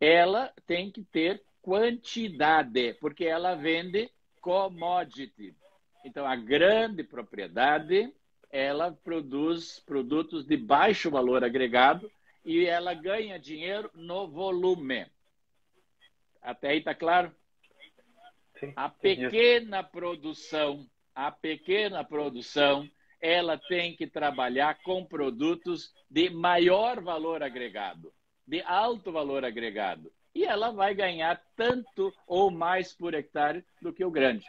ela 0.00 0.52
tem 0.66 0.90
que 0.90 1.02
ter 1.04 1.42
quantidade, 1.62 2.94
porque 2.94 3.24
ela 3.24 3.54
vende 3.54 4.10
commodity. 4.40 5.56
Então, 6.04 6.26
a 6.26 6.36
grande 6.36 7.02
propriedade, 7.02 8.12
ela 8.50 8.92
produz 8.92 9.80
produtos 9.80 10.44
de 10.44 10.56
baixo 10.56 11.10
valor 11.10 11.42
agregado 11.42 12.10
e 12.44 12.66
ela 12.66 12.92
ganha 12.92 13.38
dinheiro 13.38 13.90
no 13.94 14.28
volume. 14.28 15.06
Até 16.42 16.68
aí 16.68 16.78
está 16.78 16.94
claro? 16.94 17.34
Sim, 18.60 18.72
a 18.76 18.88
pequena 18.88 19.82
produção, 19.82 20.86
a 21.14 21.32
pequena 21.32 22.04
produção, 22.04 22.88
ela 23.18 23.56
tem 23.56 23.96
que 23.96 24.06
trabalhar 24.06 24.78
com 24.82 25.06
produtos 25.06 25.94
de 26.10 26.28
maior 26.28 27.00
valor 27.00 27.42
agregado, 27.42 28.12
de 28.46 28.60
alto 28.62 29.10
valor 29.10 29.42
agregado. 29.42 30.12
E 30.34 30.44
ela 30.44 30.70
vai 30.70 30.94
ganhar 30.94 31.42
tanto 31.56 32.12
ou 32.26 32.50
mais 32.50 32.92
por 32.92 33.14
hectare 33.14 33.64
do 33.80 33.92
que 33.92 34.04
o 34.04 34.10
grande. 34.10 34.44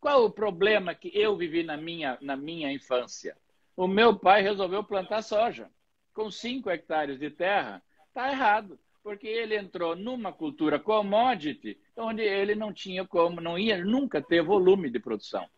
Qual 0.00 0.24
o 0.24 0.30
problema 0.30 0.94
que 0.94 1.10
eu 1.14 1.36
vivi 1.36 1.62
na 1.62 1.76
minha, 1.76 2.16
na 2.22 2.36
minha 2.36 2.72
infância? 2.72 3.36
O 3.76 3.86
meu 3.86 4.18
pai 4.18 4.42
resolveu 4.42 4.82
plantar 4.82 5.22
soja. 5.22 5.70
Com 6.12 6.30
5 6.30 6.70
hectares 6.70 7.18
de 7.18 7.30
terra, 7.30 7.82
está 8.08 8.30
errado 8.30 8.78
porque 9.02 9.26
ele 9.26 9.56
entrou 9.56 9.96
numa 9.96 10.32
cultura 10.32 10.78
commodity, 10.78 11.78
onde 11.96 12.22
ele 12.22 12.54
não 12.54 12.72
tinha 12.72 13.06
como, 13.06 13.40
não 13.40 13.58
ia 13.58 13.82
nunca 13.82 14.20
ter 14.20 14.42
volume 14.42 14.90
de 14.90 14.98
produção. 14.98 15.48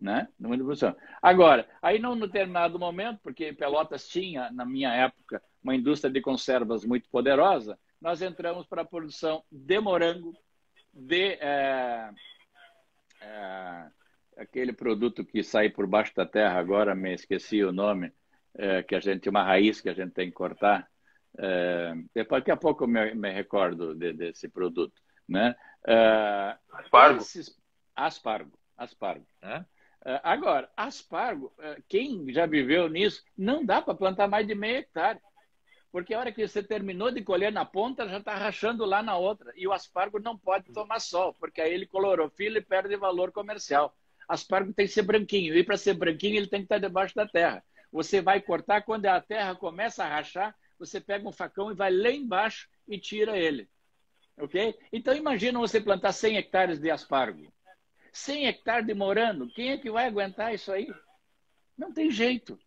Né? 0.00 0.28
De 0.38 0.48
produção. 0.48 0.96
Agora, 1.20 1.68
aí 1.82 1.98
não 1.98 2.14
no 2.14 2.26
determinado 2.26 2.78
momento, 2.78 3.20
porque 3.22 3.52
Pelotas 3.52 4.08
tinha, 4.08 4.50
na 4.50 4.64
minha 4.64 4.92
época, 4.94 5.42
uma 5.62 5.74
indústria 5.74 6.12
de 6.12 6.20
conservas 6.20 6.84
muito 6.84 7.08
poderosa, 7.10 7.78
nós 8.00 8.22
entramos 8.22 8.66
para 8.66 8.82
a 8.82 8.84
produção 8.84 9.42
de 9.52 9.78
morango, 9.78 10.34
de 10.92 11.38
é, 11.40 12.10
é, 13.20 13.86
aquele 14.36 14.72
produto 14.72 15.24
que 15.24 15.42
sai 15.42 15.68
por 15.68 15.86
baixo 15.86 16.14
da 16.14 16.26
terra, 16.26 16.58
agora 16.58 16.94
me 16.94 17.12
esqueci 17.12 17.62
o 17.62 17.72
nome, 17.72 18.12
é, 18.54 18.82
que 18.82 18.94
a 18.94 19.00
gente, 19.00 19.28
uma 19.28 19.42
raiz 19.42 19.80
que 19.80 19.88
a 19.88 19.94
gente 19.94 20.12
tem 20.12 20.28
que 20.28 20.34
cortar, 20.34 20.88
é, 21.38 21.94
daqui 22.28 22.50
a 22.50 22.56
pouco 22.56 22.84
eu 22.84 22.88
me, 22.88 23.14
me 23.14 23.30
recordo 23.30 23.94
de, 23.94 24.12
desse 24.12 24.48
produto. 24.48 25.00
Né? 25.28 25.54
É, 25.86 26.56
aspargo. 26.72 27.20
Esses, 27.20 27.56
aspargo. 27.94 28.58
Aspargo. 28.76 29.26
Né? 29.42 29.64
Agora, 30.22 30.70
aspargo, 30.74 31.52
é, 31.58 31.76
quem 31.86 32.32
já 32.32 32.46
viveu 32.46 32.88
nisso, 32.88 33.22
não 33.36 33.64
dá 33.64 33.82
para 33.82 33.94
plantar 33.94 34.26
mais 34.26 34.46
de 34.46 34.54
meio 34.54 34.78
hectare. 34.78 35.20
Porque 35.92 36.14
a 36.14 36.20
hora 36.20 36.32
que 36.32 36.46
você 36.46 36.62
terminou 36.62 37.10
de 37.10 37.22
colher 37.22 37.52
na 37.52 37.64
ponta, 37.64 38.08
já 38.08 38.18
está 38.18 38.34
rachando 38.36 38.84
lá 38.84 39.02
na 39.02 39.16
outra. 39.16 39.52
E 39.56 39.66
o 39.66 39.72
aspargo 39.72 40.20
não 40.20 40.38
pode 40.38 40.72
tomar 40.72 41.00
sol, 41.00 41.34
porque 41.34 41.60
aí 41.60 41.72
ele 41.72 41.86
clorofila 41.86 42.58
e 42.58 42.62
perde 42.62 42.96
valor 42.96 43.32
comercial. 43.32 43.94
Aspargo 44.28 44.72
tem 44.72 44.86
que 44.86 44.92
ser 44.92 45.02
branquinho. 45.02 45.56
E 45.56 45.64
para 45.64 45.76
ser 45.76 45.94
branquinho, 45.94 46.36
ele 46.36 46.46
tem 46.46 46.60
que 46.60 46.66
estar 46.66 46.78
debaixo 46.78 47.14
da 47.16 47.26
terra. 47.26 47.64
Você 47.90 48.20
vai 48.20 48.40
cortar 48.40 48.82
quando 48.82 49.06
a 49.06 49.20
terra 49.20 49.56
começa 49.56 50.04
a 50.04 50.08
rachar, 50.08 50.54
você 50.78 51.00
pega 51.00 51.28
um 51.28 51.32
facão 51.32 51.72
e 51.72 51.74
vai 51.74 51.92
lá 51.92 52.10
embaixo 52.10 52.68
e 52.86 52.96
tira 52.96 53.36
ele. 53.36 53.68
Ok? 54.38 54.78
Então 54.92 55.14
imagina 55.14 55.58
você 55.58 55.80
plantar 55.80 56.12
100 56.12 56.36
hectares 56.36 56.78
de 56.78 56.90
aspargo. 56.90 57.52
100 58.12 58.46
hectares 58.46 58.86
de 58.86 58.94
morano, 58.94 59.50
quem 59.50 59.72
é 59.72 59.76
que 59.76 59.90
vai 59.90 60.06
aguentar 60.06 60.54
isso 60.54 60.72
aí? 60.72 60.88
Não 61.76 61.92
tem 61.92 62.10
jeito. 62.10 62.58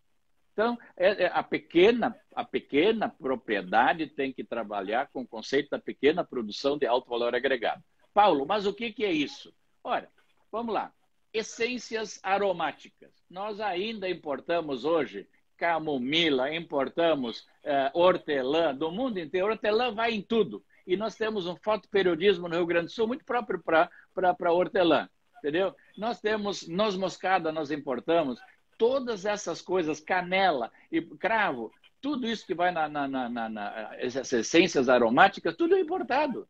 Então, 0.54 0.78
é, 0.96 1.24
é, 1.24 1.30
a, 1.34 1.42
pequena, 1.42 2.16
a 2.32 2.44
pequena 2.44 3.08
propriedade 3.08 4.06
tem 4.06 4.32
que 4.32 4.44
trabalhar 4.44 5.08
com 5.08 5.22
o 5.22 5.26
conceito 5.26 5.70
da 5.70 5.80
pequena 5.80 6.24
produção 6.24 6.78
de 6.78 6.86
alto 6.86 7.10
valor 7.10 7.34
agregado. 7.34 7.82
Paulo, 8.14 8.46
mas 8.46 8.64
o 8.64 8.72
que, 8.72 8.92
que 8.92 9.04
é 9.04 9.12
isso? 9.12 9.52
Olha, 9.82 10.08
vamos 10.52 10.72
lá. 10.72 10.92
Essências 11.32 12.20
aromáticas. 12.22 13.10
Nós 13.28 13.60
ainda 13.60 14.08
importamos 14.08 14.84
hoje 14.84 15.28
camomila, 15.56 16.54
importamos 16.54 17.40
uh, 17.40 17.90
hortelã 17.92 18.72
do 18.72 18.92
mundo 18.92 19.18
inteiro. 19.18 19.48
Hortelã 19.48 19.92
vai 19.92 20.12
em 20.12 20.22
tudo. 20.22 20.64
E 20.86 20.96
nós 20.96 21.16
temos 21.16 21.48
um 21.48 21.56
fotoperiodismo 21.56 22.48
no 22.48 22.54
Rio 22.54 22.66
Grande 22.66 22.86
do 22.86 22.92
Sul 22.92 23.08
muito 23.08 23.24
próprio 23.24 23.60
para 23.60 24.52
hortelã, 24.52 25.08
entendeu? 25.38 25.74
Nós 25.96 26.20
temos 26.20 26.68
noz 26.68 26.96
moscada, 26.96 27.50
nós 27.50 27.70
importamos. 27.70 28.38
Todas 28.76 29.24
essas 29.24 29.62
coisas, 29.62 30.00
canela 30.00 30.70
e 30.90 31.00
cravo, 31.00 31.72
tudo 32.04 32.28
isso 32.28 32.46
que 32.46 32.54
vai 32.54 32.70
na, 32.70 32.86
na, 32.86 33.08
na, 33.08 33.48
na 33.48 33.96
essas 33.96 34.30
essências 34.30 34.90
aromáticas, 34.90 35.56
tudo 35.56 35.74
é 35.74 35.80
importado. 35.80 36.46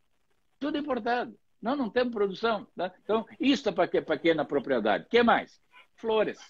Tudo 0.58 0.76
é 0.76 0.80
importado. 0.80 1.38
Não, 1.62 1.76
não 1.76 1.88
temos 1.88 2.12
produção. 2.12 2.66
Tá? 2.76 2.92
Então, 3.04 3.24
isso 3.38 3.68
é 3.68 3.72
para 3.72 3.86
pequena 3.86 4.44
propriedade. 4.44 5.04
O 5.04 5.08
que 5.08 5.22
mais? 5.22 5.62
Flores. 5.94 6.40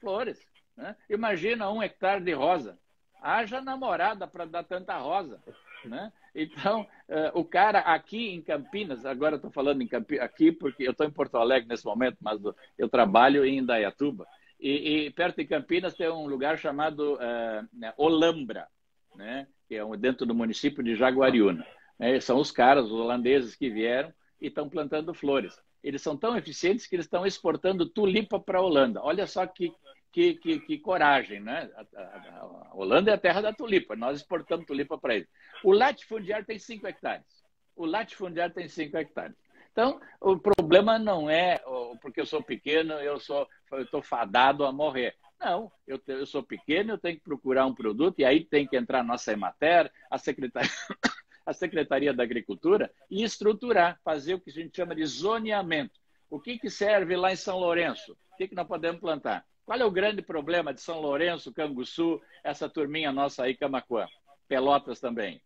Flores. 0.00 0.44
Né? 0.76 0.96
Imagina 1.08 1.70
um 1.70 1.82
hectare 1.82 2.22
de 2.22 2.32
rosa. 2.32 2.76
Haja 3.20 3.60
namorada 3.60 4.26
para 4.26 4.44
dar 4.44 4.64
tanta 4.64 4.98
rosa. 4.98 5.40
Né? 5.84 6.12
Então, 6.34 6.82
uh, 7.08 7.38
o 7.38 7.44
cara 7.44 7.78
aqui 7.78 8.30
em 8.30 8.42
Campinas, 8.42 9.06
agora 9.06 9.36
estou 9.36 9.50
falando 9.50 9.82
em 9.82 9.86
Campinas, 9.86 10.24
aqui 10.24 10.50
porque 10.50 10.82
eu 10.82 10.90
estou 10.90 11.06
em 11.06 11.12
Porto 11.12 11.36
Alegre 11.36 11.68
nesse 11.68 11.84
momento, 11.84 12.18
mas 12.20 12.40
eu 12.76 12.88
trabalho 12.88 13.44
em 13.44 13.58
Indaiatuba. 13.58 14.26
E, 14.62 15.06
e 15.06 15.10
perto 15.10 15.38
de 15.38 15.44
Campinas 15.44 15.94
tem 15.94 16.08
um 16.08 16.26
lugar 16.26 16.56
chamado 16.56 17.14
uh, 17.14 17.68
né, 17.72 17.92
Olambra, 17.96 18.68
né? 19.16 19.48
que 19.66 19.74
é 19.74 19.84
dentro 19.96 20.24
do 20.24 20.36
município 20.36 20.84
de 20.84 20.94
Jaguariúna. 20.94 21.66
É, 21.98 22.20
são 22.20 22.38
os 22.38 22.52
caras, 22.52 22.84
os 22.84 22.92
holandeses 22.92 23.56
que 23.56 23.68
vieram 23.68 24.14
e 24.40 24.46
estão 24.46 24.68
plantando 24.68 25.12
flores. 25.12 25.60
Eles 25.82 26.00
são 26.00 26.16
tão 26.16 26.36
eficientes 26.36 26.86
que 26.86 26.94
eles 26.94 27.06
estão 27.06 27.26
exportando 27.26 27.88
tulipa 27.88 28.38
para 28.38 28.58
a 28.58 28.62
Holanda. 28.62 29.00
Olha 29.02 29.26
só 29.26 29.44
que, 29.46 29.72
que, 30.12 30.34
que, 30.34 30.60
que 30.60 30.78
coragem, 30.78 31.40
né? 31.40 31.68
A, 31.74 32.00
a, 32.00 32.02
a, 32.38 32.70
Holanda 32.72 33.10
é 33.10 33.14
a 33.14 33.18
terra 33.18 33.40
da 33.40 33.52
tulipa, 33.52 33.96
nós 33.96 34.18
exportamos 34.18 34.64
tulipa 34.64 34.96
para 34.96 35.16
eles. 35.16 35.28
O 35.64 35.72
latifundiário 35.72 36.46
tem 36.46 36.58
5 36.58 36.86
hectares. 36.86 37.26
O 37.74 37.84
latifundiário 37.84 38.54
tem 38.54 38.68
5 38.68 38.96
hectares. 38.96 39.36
Então, 39.72 39.98
o 40.20 40.38
problema 40.38 40.98
não 40.98 41.28
é 41.28 41.60
porque 42.00 42.20
eu 42.20 42.26
sou 42.26 42.42
pequeno, 42.42 42.92
eu 42.94 43.18
sou 43.18 43.48
estou 43.78 44.02
fadado 44.02 44.66
a 44.66 44.72
morrer. 44.72 45.16
Não, 45.40 45.72
eu, 45.86 46.00
eu 46.06 46.26
sou 46.26 46.42
pequeno, 46.42 46.92
eu 46.92 46.98
tenho 46.98 47.16
que 47.16 47.24
procurar 47.24 47.66
um 47.66 47.74
produto 47.74 48.20
e 48.20 48.24
aí 48.24 48.44
tem 48.44 48.66
que 48.66 48.76
entrar 48.76 49.00
a 49.00 49.04
nossa 49.04 49.32
Emater, 49.32 49.90
a 50.10 50.18
Secretaria, 50.18 50.70
a 51.44 51.52
Secretaria 51.52 52.12
da 52.12 52.22
Agricultura 52.22 52.92
e 53.10 53.24
estruturar, 53.24 53.98
fazer 54.04 54.34
o 54.34 54.40
que 54.40 54.50
a 54.50 54.52
gente 54.52 54.76
chama 54.76 54.94
de 54.94 55.04
zoneamento. 55.06 55.98
O 56.30 56.38
que, 56.38 56.58
que 56.58 56.70
serve 56.70 57.16
lá 57.16 57.32
em 57.32 57.36
São 57.36 57.58
Lourenço? 57.58 58.12
O 58.32 58.36
que, 58.36 58.48
que 58.48 58.54
nós 58.54 58.68
podemos 58.68 59.00
plantar? 59.00 59.44
Qual 59.64 59.78
é 59.78 59.84
o 59.84 59.90
grande 59.90 60.22
problema 60.22 60.72
de 60.72 60.80
São 60.80 61.00
Lourenço, 61.00 61.52
Canguçu, 61.52 62.20
essa 62.44 62.68
turminha 62.68 63.10
nossa 63.10 63.44
aí, 63.44 63.56
Camacuã? 63.56 64.06
Pelotas 64.46 65.00
também. 65.00 65.42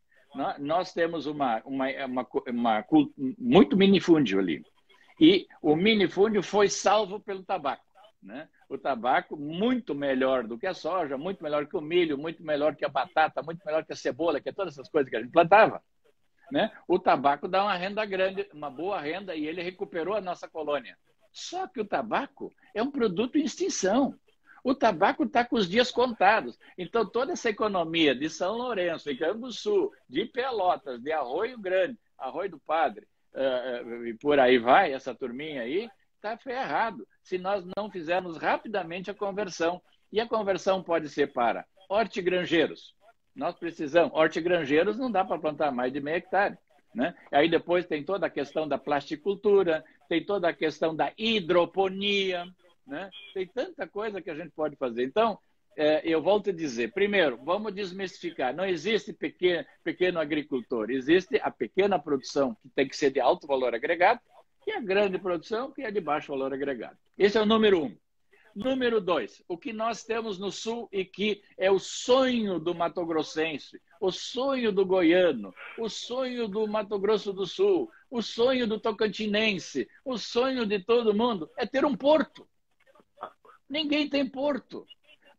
Nós 0.59 0.93
temos 0.93 1.27
uma, 1.27 1.63
uma, 1.65 1.87
uma, 2.05 2.27
uma 2.49 2.87
muito 3.39 3.77
minifúndio 3.77 4.39
ali. 4.39 4.65
E 5.21 5.47
o 5.63 5.75
minifúndio 5.75 6.43
foi 6.43 6.69
salvo 6.69 7.19
pelo 7.19 7.43
tabaco. 7.43 7.85
Né? 8.23 8.49
O 8.69 8.77
tabaco 8.77 9.37
muito 9.37 9.95
melhor 9.95 10.45
do 10.45 10.59
que 10.59 10.67
a 10.67 10.75
soja, 10.75 11.17
muito 11.17 11.43
melhor 11.43 11.67
que 11.67 11.77
o 11.77 11.81
milho, 11.81 12.19
muito 12.19 12.43
melhor 12.43 12.75
que 12.75 12.85
a 12.85 12.89
batata, 12.89 13.43
muito 13.43 13.65
melhor 13.65 13.85
que 13.85 13.93
a 13.93 13.97
cebola, 13.97 14.41
que 14.41 14.49
é 14.49 14.53
todas 14.53 14.75
essas 14.75 14.89
coisas 14.89 15.09
que 15.09 15.17
a 15.17 15.21
gente 15.21 15.33
plantava. 15.33 15.83
Né? 16.51 16.71
O 16.87 16.99
tabaco 16.99 17.49
dá 17.49 17.63
uma 17.63 17.77
renda 17.77 18.05
grande, 18.05 18.49
uma 18.53 18.71
boa 18.71 19.01
renda, 19.01 19.35
e 19.35 19.47
ele 19.47 19.63
recuperou 19.63 20.15
a 20.15 20.21
nossa 20.21 20.49
colônia. 20.49 20.97
Só 21.33 21.67
que 21.67 21.81
o 21.81 21.85
tabaco 21.85 22.53
é 22.75 22.83
um 22.83 22.91
produto 22.91 23.37
em 23.37 23.45
extinção. 23.45 24.15
O 24.67 24.75
tabaco 24.75 25.23
está 25.23 25.45
com 25.45 25.55
os 25.55 25.69
dias 25.69 25.93
contados. 25.93 26.59
Então, 26.77 27.09
toda 27.09 27.35
essa 27.35 27.49
economia 27.49 28.17
de 28.17 28.29
São 28.29 28.57
Lourenço, 28.57 29.09
de 29.09 29.17
Canguçu, 29.17 29.93
de 30.09 30.25
Pelotas, 30.25 31.01
de 31.01 31.13
Arroio 31.13 31.57
Grande, 31.57 31.97
Arroio 32.19 32.51
do 32.51 32.59
Padre, 32.59 33.07
uh, 33.33 34.05
e 34.07 34.15
por 34.15 34.41
aí 34.41 34.59
vai, 34.59 34.93
essa 34.93 35.15
turminha 35.15 35.63
aí, 35.63 35.89
está 36.17 36.37
ferrado 36.37 37.07
se 37.23 37.39
nós 37.39 37.65
não 37.77 37.89
fizermos 37.89 38.39
rapidamente 38.39 39.09
a 39.09 39.15
conversão. 39.15 39.81
E 40.11 40.21
a 40.21 40.27
conversão 40.27 40.83
pode 40.83 41.11
ser 41.11 41.33
para 41.33 41.65
hortigranjeiros. 41.89 42.93
Nós 43.37 43.55
precisamos, 43.55 44.13
hortigranjeiros 44.19 44.99
não 44.99 45.13
dá 45.13 45.25
para 45.25 45.39
plantar 45.39 45.71
mais 45.71 45.93
de 45.93 46.01
meio 46.01 46.17
hectare. 46.17 46.59
Né? 46.93 47.15
Aí 47.31 47.49
depois 47.49 47.87
tem 47.87 48.03
toda 48.03 48.27
a 48.27 48.31
questão 48.31 48.67
da 48.67 48.79
plasticultura, 48.79 49.85
tem 50.09 50.25
toda 50.25 50.49
a 50.49 50.53
questão 50.53 50.93
da 50.93 51.13
hidroponia, 51.17 52.53
né? 52.87 53.11
tem 53.35 53.47
tanta 53.47 53.87
coisa 53.87 54.21
que 54.23 54.31
a 54.31 54.35
gente 54.35 54.51
pode 54.51 54.77
fazer. 54.77 55.05
Então, 55.05 55.39
é, 55.77 56.01
eu 56.05 56.23
volto 56.23 56.51
a 56.51 56.53
dizer, 56.53 56.93
primeiro, 56.93 57.39
vamos 57.45 57.75
desmistificar. 57.75 58.55
Não 58.55 58.65
existe 58.65 59.13
pequeno, 59.13 59.67
pequeno 59.85 60.19
agricultor, 60.19 60.91
existe 60.91 61.39
a 61.43 61.51
pequena 61.51 61.99
produção, 61.99 62.57
que 62.63 62.69
tem 62.71 62.89
que 62.89 62.97
ser 62.97 63.11
de 63.11 63.21
alto 63.21 63.47
valor 63.47 63.75
agregado, 63.75 64.21
e 64.67 64.73
a 64.73 64.81
grande 64.81 65.19
produção, 65.19 65.71
que 65.71 65.83
é 65.83 65.91
de 65.91 66.01
baixo 66.01 66.33
valor 66.33 66.53
agregado. 66.53 66.97
Esse 67.17 67.39
é 67.39 67.43
o 67.43 67.47
número 67.47 67.85
um. 67.85 67.97
Número 68.55 69.03
dois, 69.03 69.43
o 69.47 69.59
que 69.59 69.71
nós 69.71 70.03
temos 70.03 70.39
no 70.39 70.51
Sul 70.51 70.89
e 70.91 71.05
que 71.05 71.43
é 71.59 71.71
o 71.71 71.79
sonho 71.79 72.59
do 72.59 72.75
Mato 72.75 73.05
Grossense, 73.05 73.79
o 74.01 74.11
sonho 74.11 74.73
do 74.73 74.85
goiano, 74.87 75.55
o 75.79 75.91
sonho 75.91 76.49
do 76.49 76.67
Mato 76.67 76.99
Grosso 76.99 77.35
do 77.35 77.47
Sul, 77.47 77.91
o 78.11 78.23
sonho 78.23 78.67
do 78.67 78.81
tocantinense, 78.81 79.87
o 80.03 80.17
sonho 80.17 80.65
de 80.65 80.79
todo 80.79 81.15
mundo 81.15 81.51
é 81.55 81.67
ter 81.67 81.85
um 81.85 81.95
porto. 81.95 82.49
Ninguém 83.69 84.09
tem 84.09 84.29
porto. 84.29 84.87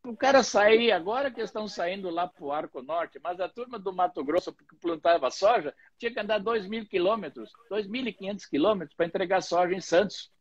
O 0.03 0.15
cara 0.15 0.41
sair, 0.41 0.91
agora 0.91 1.29
que 1.29 1.41
estão 1.41 1.67
saindo 1.67 2.09
lá 2.09 2.27
para 2.27 2.45
o 2.45 2.51
Arco 2.51 2.81
Norte, 2.81 3.19
mas 3.21 3.39
a 3.41 3.49
turma 3.49 3.77
do 3.77 3.91
Mato 3.91 4.23
Grosso 4.23 4.53
que 4.53 4.75
plantava 4.77 5.29
soja 5.29 5.73
tinha 5.97 6.11
que 6.13 6.19
andar 6.19 6.39
2 6.39 6.67
mil 6.67 6.87
quilômetros, 6.87 7.51
2.500 7.69 8.49
quilômetros 8.49 8.95
para 8.95 9.05
entregar 9.05 9.41
soja 9.41 9.73
em 9.73 9.81
Santos. 9.81 10.31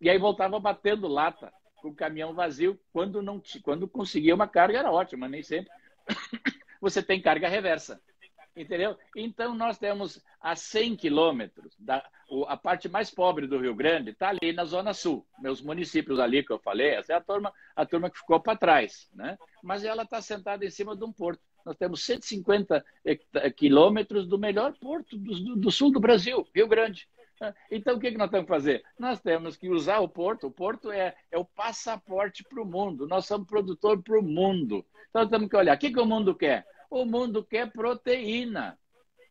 E 0.00 0.08
aí 0.08 0.18
voltava 0.18 0.58
batendo 0.58 1.08
lata 1.08 1.52
com 1.76 1.88
o 1.88 1.94
caminhão 1.94 2.34
vazio. 2.34 2.80
Quando, 2.92 3.22
não, 3.22 3.42
quando 3.62 3.86
conseguia 3.86 4.34
uma 4.34 4.48
carga, 4.48 4.78
era 4.78 4.90
ótima, 4.90 5.28
nem 5.28 5.42
sempre. 5.42 5.70
Você 6.80 7.02
tem 7.02 7.20
carga 7.20 7.48
reversa. 7.48 8.00
Entendeu? 8.56 8.96
Então, 9.16 9.54
nós 9.54 9.78
temos 9.78 10.22
a 10.40 10.54
100 10.54 10.96
quilômetros, 10.96 11.76
a 12.46 12.56
parte 12.56 12.88
mais 12.88 13.10
pobre 13.10 13.48
do 13.48 13.58
Rio 13.58 13.74
Grande 13.74 14.10
está 14.10 14.28
ali 14.28 14.52
na 14.52 14.64
Zona 14.64 14.94
Sul. 14.94 15.26
Meus 15.40 15.60
municípios 15.60 16.20
ali 16.20 16.44
que 16.44 16.52
eu 16.52 16.58
falei, 16.58 16.90
essa 16.90 17.12
é 17.12 17.16
a 17.16 17.20
turma, 17.20 17.52
a 17.74 17.84
turma 17.84 18.08
que 18.08 18.18
ficou 18.18 18.38
para 18.38 18.56
trás. 18.56 19.10
Né? 19.12 19.36
Mas 19.62 19.84
ela 19.84 20.04
está 20.04 20.20
sentada 20.22 20.64
em 20.64 20.70
cima 20.70 20.96
de 20.96 21.04
um 21.04 21.12
porto. 21.12 21.42
Nós 21.64 21.76
temos 21.76 22.04
150 22.04 22.84
quilômetros 23.56 24.26
do 24.26 24.38
melhor 24.38 24.74
porto 24.74 25.16
do, 25.16 25.56
do 25.56 25.70
sul 25.70 25.90
do 25.90 25.98
Brasil, 25.98 26.46
Rio 26.54 26.68
Grande. 26.68 27.08
Então, 27.70 27.96
o 27.96 28.00
que, 28.00 28.12
que 28.12 28.18
nós 28.18 28.30
temos 28.30 28.46
que 28.46 28.52
fazer? 28.52 28.84
Nós 28.98 29.20
temos 29.20 29.56
que 29.56 29.68
usar 29.68 29.98
o 29.98 30.08
porto. 30.08 30.46
O 30.46 30.50
porto 30.50 30.92
é, 30.92 31.16
é 31.30 31.38
o 31.38 31.44
passaporte 31.44 32.44
para 32.44 32.62
o 32.62 32.66
mundo. 32.66 33.08
Nós 33.08 33.26
somos 33.26 33.48
produtor 33.48 34.02
para 34.02 34.18
o 34.18 34.22
mundo. 34.22 34.84
Então, 35.10 35.22
nós 35.22 35.30
temos 35.30 35.48
que 35.48 35.56
olhar. 35.56 35.74
O 35.74 35.78
que, 35.78 35.90
que 35.90 36.00
o 36.00 36.06
mundo 36.06 36.34
quer? 36.34 36.66
O 36.94 37.04
mundo 37.04 37.42
quer 37.42 37.72
proteína. 37.72 38.78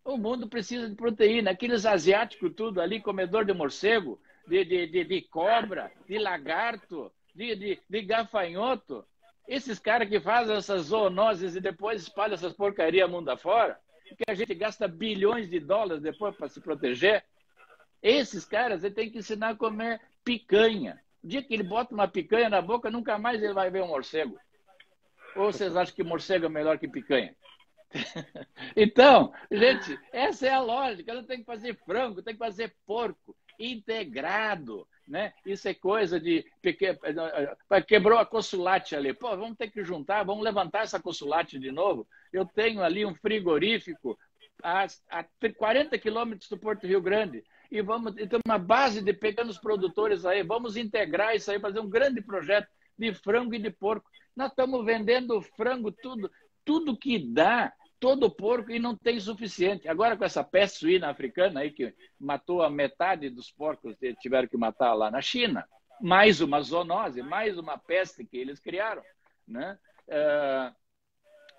O 0.04 0.18
mundo 0.18 0.50
precisa 0.50 0.90
de 0.90 0.96
proteína. 0.96 1.52
Aqueles 1.52 1.86
asiáticos 1.86 2.52
tudo 2.54 2.82
ali, 2.82 3.00
comedor 3.00 3.46
de 3.46 3.54
morcego, 3.54 4.20
de, 4.46 4.66
de, 4.66 4.86
de, 4.86 5.06
de 5.06 5.22
cobra, 5.22 5.90
de 6.06 6.20
lagarto, 6.20 7.10
de, 7.34 7.56
de, 7.56 7.80
de 7.90 8.02
gafanhoto. 8.02 9.06
Esses 9.48 9.80
caras 9.80 10.10
que 10.10 10.20
fazem 10.20 10.58
essas 10.58 10.88
zoonoses 10.88 11.56
e 11.56 11.62
depois 11.62 12.02
espalham 12.02 12.34
essas 12.34 12.52
porcarias 12.52 13.10
mundo 13.10 13.30
afora, 13.30 13.80
que 14.18 14.30
a 14.30 14.34
gente 14.34 14.54
gasta 14.54 14.86
bilhões 14.86 15.50
de 15.50 15.62
dólares 15.62 16.04
depois 16.04 16.36
para 16.36 16.50
se 16.50 16.60
proteger, 16.60 17.24
esses 18.02 18.44
caras 18.44 18.84
ele 18.84 18.94
tem 18.94 19.10
que 19.10 19.20
ensinar 19.20 19.52
a 19.52 19.56
comer 19.56 20.02
picanha. 20.22 21.02
O 21.24 21.28
dia 21.30 21.42
que 21.42 21.54
ele 21.54 21.64
bota 21.64 21.94
uma 21.94 22.10
picanha 22.10 22.50
na 22.50 22.62
boca, 22.62 22.92
nunca 22.92 23.18
mais 23.18 23.42
ele 23.42 23.54
vai 23.54 23.70
ver 23.70 23.84
um 23.84 23.88
morcego. 23.88 24.38
Ou 25.38 25.46
vocês 25.50 25.78
acham 25.78 25.96
que 25.96 26.04
morcego 26.04 26.46
é 26.48 26.50
melhor 26.50 26.78
que 26.78 26.90
picanha? 26.90 27.34
então, 28.76 29.34
gente, 29.52 30.00
essa 30.12 30.48
é 30.48 30.52
a 30.52 30.62
lógica. 30.62 31.12
Ela 31.12 31.24
tem 31.24 31.40
que 31.40 31.46
fazer 31.46 31.78
frango, 31.86 32.22
tem 32.22 32.34
que 32.34 32.40
fazer 32.40 32.76
porco 32.86 33.36
integrado, 33.60 34.88
né? 35.08 35.34
Isso 35.46 35.68
é 35.68 35.74
coisa 35.74 36.20
de 36.20 36.46
quebrou 37.88 38.18
a 38.18 38.26
consulate 38.26 38.96
ali. 38.96 39.14
Pô, 39.14 39.30
vamos 39.38 39.58
ter 39.58 39.70
que 39.70 39.84
juntar, 39.84 40.24
vamos 40.24 40.44
levantar 40.44 40.84
essa 40.84 41.00
consulate 41.00 41.60
de 41.60 41.72
novo. 41.72 42.08
Eu 42.32 42.46
tenho 42.46 42.82
ali 42.82 43.06
um 43.06 43.16
frigorífico 43.16 44.18
a, 44.62 44.86
a 45.10 45.26
40 45.58 45.98
quilômetros 45.98 46.50
do 46.50 46.58
Porto 46.58 46.88
Rio 46.88 47.02
Grande 47.02 47.44
e 47.72 47.82
vamos 47.82 48.14
ter 48.14 48.40
uma 48.46 48.58
base 48.58 49.02
de 49.02 49.14
pequenos 49.14 49.58
produtores 49.58 50.26
aí. 50.26 50.44
Vamos 50.44 50.78
integrar 50.78 51.36
isso 51.36 51.52
aí, 51.52 51.60
fazer 51.60 51.80
um 51.80 51.90
grande 51.90 52.22
projeto 52.22 52.68
de 52.98 53.14
frango 53.14 53.54
e 53.56 53.60
de 53.60 53.72
porco. 53.72 54.10
Nós 54.36 54.50
estamos 54.50 54.86
vendendo 54.86 55.42
frango, 55.56 55.92
tudo, 55.92 56.32
tudo 56.64 56.98
que 56.98 57.20
dá, 57.20 57.74
todo 58.04 58.30
porco 58.30 58.70
e 58.70 58.80
não 58.80 58.98
tem 58.98 59.18
suficiente. 59.18 59.88
Agora 59.88 60.18
com 60.18 60.26
essa 60.26 60.44
peste 60.44 60.80
suína 60.80 61.10
africana 61.10 61.62
aí 61.62 61.72
que 61.72 61.96
matou 62.20 62.62
a 62.62 62.70
metade 62.70 63.30
dos 63.30 63.50
porcos, 63.50 63.96
tiveram 64.20 64.46
que 64.46 64.58
matar 64.58 64.94
lá 64.94 65.10
na 65.10 65.22
China, 65.22 65.66
mais 66.02 66.42
uma 66.42 66.62
zoonose, 66.62 67.22
mais 67.22 67.58
uma 67.58 67.78
peste 67.78 68.26
que 68.26 68.36
eles 68.36 68.60
criaram, 68.60 69.02
né? 69.48 69.80
Uh, 70.10 70.76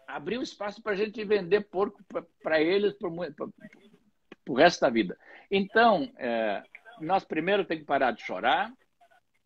abriu 0.06 0.42
espaço 0.42 0.82
para 0.82 0.92
a 0.92 0.96
gente 0.96 1.24
vender 1.24 1.62
porco 1.62 2.04
para 2.42 2.60
eles 2.60 2.92
para 2.92 3.08
o 3.08 4.54
resto 4.54 4.82
da 4.82 4.90
vida. 4.90 5.16
Então, 5.50 6.12
é, 6.18 6.62
nós 7.00 7.24
primeiro 7.24 7.64
temos 7.64 7.84
que 7.84 7.86
parar 7.86 8.10
de 8.10 8.20
chorar. 8.20 8.70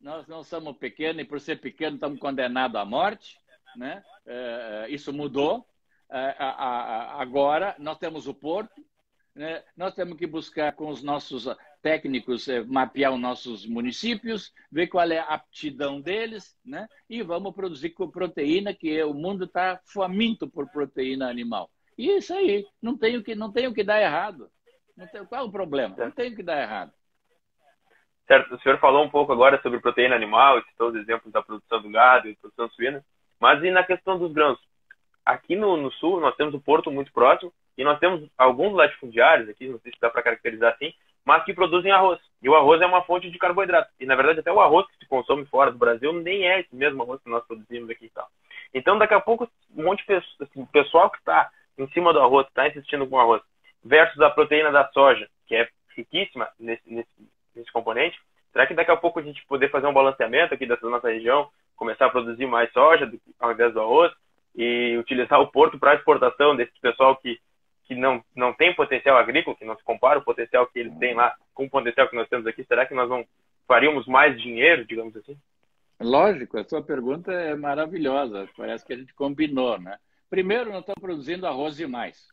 Nós 0.01 0.27
não 0.27 0.43
somos 0.43 0.77
pequenos 0.77 1.23
e, 1.23 1.25
por 1.25 1.41
ser 1.41 1.61
pequenos, 1.61 1.95
estamos 1.95 2.19
condenados 2.19 2.75
à 2.75 2.85
morte. 2.85 3.39
Né? 3.77 4.03
É, 4.27 4.87
isso 4.89 5.13
mudou. 5.13 5.65
É, 6.11 6.35
agora, 6.39 7.75
nós 7.79 7.99
temos 7.99 8.27
o 8.27 8.35
porto. 8.35 8.83
Né? 9.35 9.63
Nós 9.77 9.95
temos 9.95 10.19
que 10.19 10.27
buscar 10.27 10.73
com 10.73 10.89
os 10.89 11.03
nossos 11.03 11.47
técnicos 11.81 12.49
é, 12.49 12.63
mapear 12.65 13.13
os 13.13 13.21
nossos 13.21 13.67
municípios, 13.67 14.53
ver 14.71 14.89
qual 14.89 15.09
é 15.11 15.19
a 15.19 15.35
aptidão 15.35 16.01
deles, 16.01 16.57
né? 16.65 16.89
E 17.09 17.23
vamos 17.23 17.55
produzir 17.55 17.95
proteína, 18.13 18.75
que 18.75 19.01
o 19.05 19.15
mundo 19.15 19.45
está 19.45 19.81
faminto 19.87 20.49
por 20.49 20.69
proteína 20.71 21.31
animal. 21.31 21.71
E 21.97 22.17
isso 22.17 22.35
aí, 22.35 22.67
não 22.83 22.97
tem 22.97 23.17
o 23.17 23.23
que, 23.23 23.35
não 23.35 23.53
tem 23.53 23.67
o 23.67 23.75
que 23.75 23.85
dar 23.85 24.01
errado. 24.01 24.51
Tem, 25.13 25.25
qual 25.27 25.43
é 25.43 25.45
o 25.45 25.53
problema? 25.53 25.95
Não 25.97 26.11
tem 26.11 26.33
o 26.33 26.37
que 26.37 26.43
dar 26.43 26.61
errado. 26.61 26.93
Certo, 28.27 28.55
o 28.55 28.61
senhor 28.61 28.79
falou 28.79 29.05
um 29.05 29.11
pouco 29.11 29.33
agora 29.33 29.61
sobre 29.63 29.81
proteína 29.81 30.15
animal, 30.15 30.63
citou 30.65 30.91
os 30.91 30.97
exemplos 30.97 31.33
da 31.33 31.43
produção 31.43 31.81
do 31.81 31.91
gado 31.91 32.29
e 32.29 32.37
produção 32.37 32.69
suína, 32.71 33.05
mas 33.41 33.63
e 33.63 33.71
na 33.71 33.85
questão 33.85 34.19
dos 34.19 34.33
grãos? 34.33 34.59
Aqui 35.29 35.55
no, 35.55 35.77
no, 35.77 35.93
sul 35.93 36.21
nós 36.21 36.35
temos 36.37 36.55
o 36.55 36.61
porto 36.61 36.91
muito 36.91 37.13
próximo 37.13 37.53
e 37.77 37.85
nós 37.85 37.99
temos 37.99 38.27
alguns 38.39 38.73
latifundiários 38.73 39.47
aqui, 39.47 39.69
não 39.69 39.79
sei 39.81 39.93
se 39.93 40.01
dá 40.01 40.09
para 40.09 40.23
caracterizar 40.23 40.73
assim, 40.73 40.91
mas 41.23 41.45
que 41.45 41.53
produzem 41.53 41.93
arroz. 41.93 42.19
E 42.43 42.49
o 42.49 42.55
arroz 42.57 42.81
é 42.81 42.87
uma 42.87 43.03
fonte 43.03 43.31
de 43.31 43.37
carboidrato. 43.37 43.91
E 44.01 44.07
na 44.07 44.17
verdade 44.17 44.41
até 44.41 44.51
o 44.51 44.59
arroz 44.59 44.87
que 44.87 44.97
se 44.97 45.07
consome 45.07 45.45
fora 45.45 45.71
do 45.71 45.77
Brasil 45.77 46.15
nem 46.15 46.49
é 46.49 46.61
esse 46.61 46.75
mesmo 46.75 47.03
arroz 47.03 47.23
que 47.23 47.29
nós 47.29 47.47
produzimos 47.47 47.91
aqui 47.91 48.07
e 48.07 48.09
tal. 48.09 48.27
Então 48.73 48.97
daqui 48.97 49.13
a 49.13 49.21
pouco 49.21 49.47
um 49.77 49.85
monte 49.85 50.03
de 50.07 50.15
assim, 50.15 50.65
pessoal 50.73 51.11
que 51.11 51.19
está 51.19 51.51
em 51.77 51.87
cima 51.89 52.11
do 52.15 52.23
arroz, 52.23 52.47
está 52.47 52.67
insistindo 52.67 53.07
com 53.07 53.17
o 53.17 53.21
arroz, 53.21 53.43
versus 53.85 54.23
a 54.23 54.31
proteína 54.31 54.73
da 54.73 54.89
soja, 54.93 55.29
que 55.47 55.55
é 55.55 55.69
riquíssima 55.95 56.49
nesse, 56.59 56.91
nesse, 56.91 57.11
nesse 57.55 57.71
componente, 57.71 58.19
será 58.51 58.67
que 58.67 58.73
daqui 58.73 58.91
a 58.91 58.97
pouco 58.97 59.19
a 59.19 59.23
gente 59.23 59.45
poder 59.47 59.69
fazer 59.69 59.89
um 59.89 59.93
balanceamento 59.93 60.55
aqui 60.55 60.65
dessa 60.65 60.89
nossa 60.89 61.11
região, 61.11 61.51
começar 61.77 62.07
a 62.07 62.11
produzir 62.11 62.47
mais 62.47 62.73
soja 62.73 63.13
ao 63.39 63.53
invés 63.53 63.75
do 63.75 63.81
arroz 63.83 64.11
e 64.59 64.99
utilizar 64.99 65.41
o 65.41 65.47
porto 65.47 65.79
para 65.79 65.95
exportação 65.95 66.57
desse 66.57 66.73
pessoal 66.81 67.17
que, 67.17 67.39
que 67.85 67.95
não, 67.95 68.21
não 68.35 68.53
tem 68.53 68.75
potencial 68.75 69.17
agrícola, 69.17 69.57
que 69.57 69.65
não 69.65 69.77
se 69.77 69.85
compara 69.85 70.19
o 70.19 70.25
potencial 70.25 70.67
que 70.67 70.81
eles 70.81 70.99
têm 70.99 71.15
lá 71.15 71.33
com 71.55 71.67
o 71.67 71.71
potencial 71.71 72.09
que 72.09 72.17
nós 72.17 72.29
temos 72.29 72.45
aqui, 72.45 72.65
será 72.65 72.85
que 72.85 72.93
nós 72.93 73.09
não 73.09 73.25
faríamos 73.69 74.05
mais 74.09 74.37
dinheiro, 74.41 74.85
digamos 74.85 75.17
assim? 75.17 75.39
Lógico, 76.01 76.59
a 76.59 76.65
sua 76.65 76.83
pergunta 76.83 77.33
é 77.33 77.55
maravilhosa, 77.55 78.49
parece 78.57 78.85
que 78.85 78.93
a 78.93 78.97
gente 78.97 79.15
combinou, 79.15 79.79
né? 79.79 79.97
Primeiro, 80.29 80.71
nós 80.71 80.81
estamos 80.81 81.01
produzindo 81.01 81.47
arroz 81.47 81.77
demais. 81.77 82.27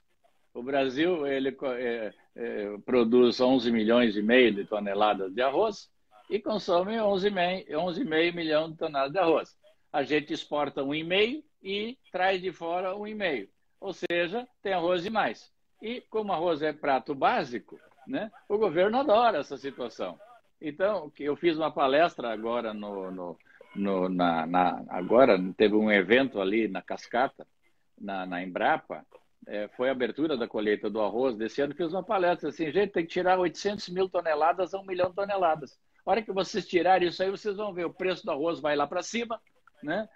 O 0.52 0.64
Brasil 0.64 1.28
ele 1.28 1.56
é, 1.78 2.14
é, 2.36 2.78
produz 2.86 3.40
11 3.40 3.72
milhões 3.72 4.18
e 4.18 4.22
meio 4.24 4.52
de 4.52 4.66
toneladas 4.66 5.32
de 5.32 5.42
arroz 5.44 5.90
e 6.28 6.40
consome 6.40 6.96
11,5 6.96 7.78
11 7.78 8.04
milhão 8.34 8.72
de 8.72 8.78
toneladas 8.78 9.12
de 9.12 9.20
arroz. 9.20 9.56
A 9.94 10.02
gente 10.02 10.34
exporta 10.34 10.82
1,5 10.82 11.44
e 11.66 11.98
traz 12.12 12.40
de 12.40 12.52
fora 12.54 12.94
1,5. 12.94 13.50
Ou 13.82 13.92
seja, 13.92 14.48
tem 14.62 14.72
arroz 14.72 15.02
demais. 15.02 15.52
E 15.82 16.00
como 16.00 16.32
arroz 16.32 16.62
é 16.62 16.72
prato 16.72 17.16
básico, 17.16 17.80
né, 18.08 18.32
o 18.48 18.56
governo 18.58 19.00
adora 19.00 19.40
essa 19.40 19.58
situação. 19.58 20.20
Então, 20.62 21.12
eu 21.20 21.36
fiz 21.36 21.58
uma 21.58 21.72
palestra 21.72 22.32
agora 22.32 22.72
no, 22.72 23.12
no, 23.12 23.38
no 23.76 24.08
na, 24.08 24.46
na, 24.46 24.84
agora 24.90 25.38
teve 25.58 25.76
um 25.76 25.92
evento 25.92 26.40
ali 26.40 26.68
na 26.68 26.84
Cascata, 26.84 27.48
na, 28.00 28.26
na 28.28 28.44
Embrapa, 28.44 29.04
é, 29.48 29.68
foi 29.70 29.90
a 29.90 29.92
abertura 29.92 30.38
da 30.38 30.48
colheita 30.48 30.90
do 30.90 31.02
arroz 31.02 31.36
desse 31.36 31.62
ano, 31.62 31.76
fiz 31.76 31.92
uma 31.92 32.04
palestra 32.04 32.50
assim, 32.50 32.72
gente, 32.72 32.94
tem 32.94 33.06
que 33.06 33.12
tirar 33.12 33.40
800 33.40 33.90
mil 33.90 34.08
toneladas 34.08 34.74
a 34.74 34.80
1 34.80 34.86
milhão 34.86 35.10
de 35.10 35.16
toneladas. 35.16 35.78
A 36.06 36.12
hora 36.12 36.22
que 36.22 36.32
vocês 36.32 36.68
tirarem 36.68 37.10
isso 37.10 37.22
aí, 37.22 37.30
vocês 37.30 37.58
vão 37.58 37.74
ver, 37.74 37.86
o 37.86 37.94
preço 37.94 38.24
do 38.24 38.32
arroz 38.32 38.60
vai 38.60 38.76
lá 38.76 38.86
para 38.88 39.02
cima, 39.02 39.40
né? 39.86 40.10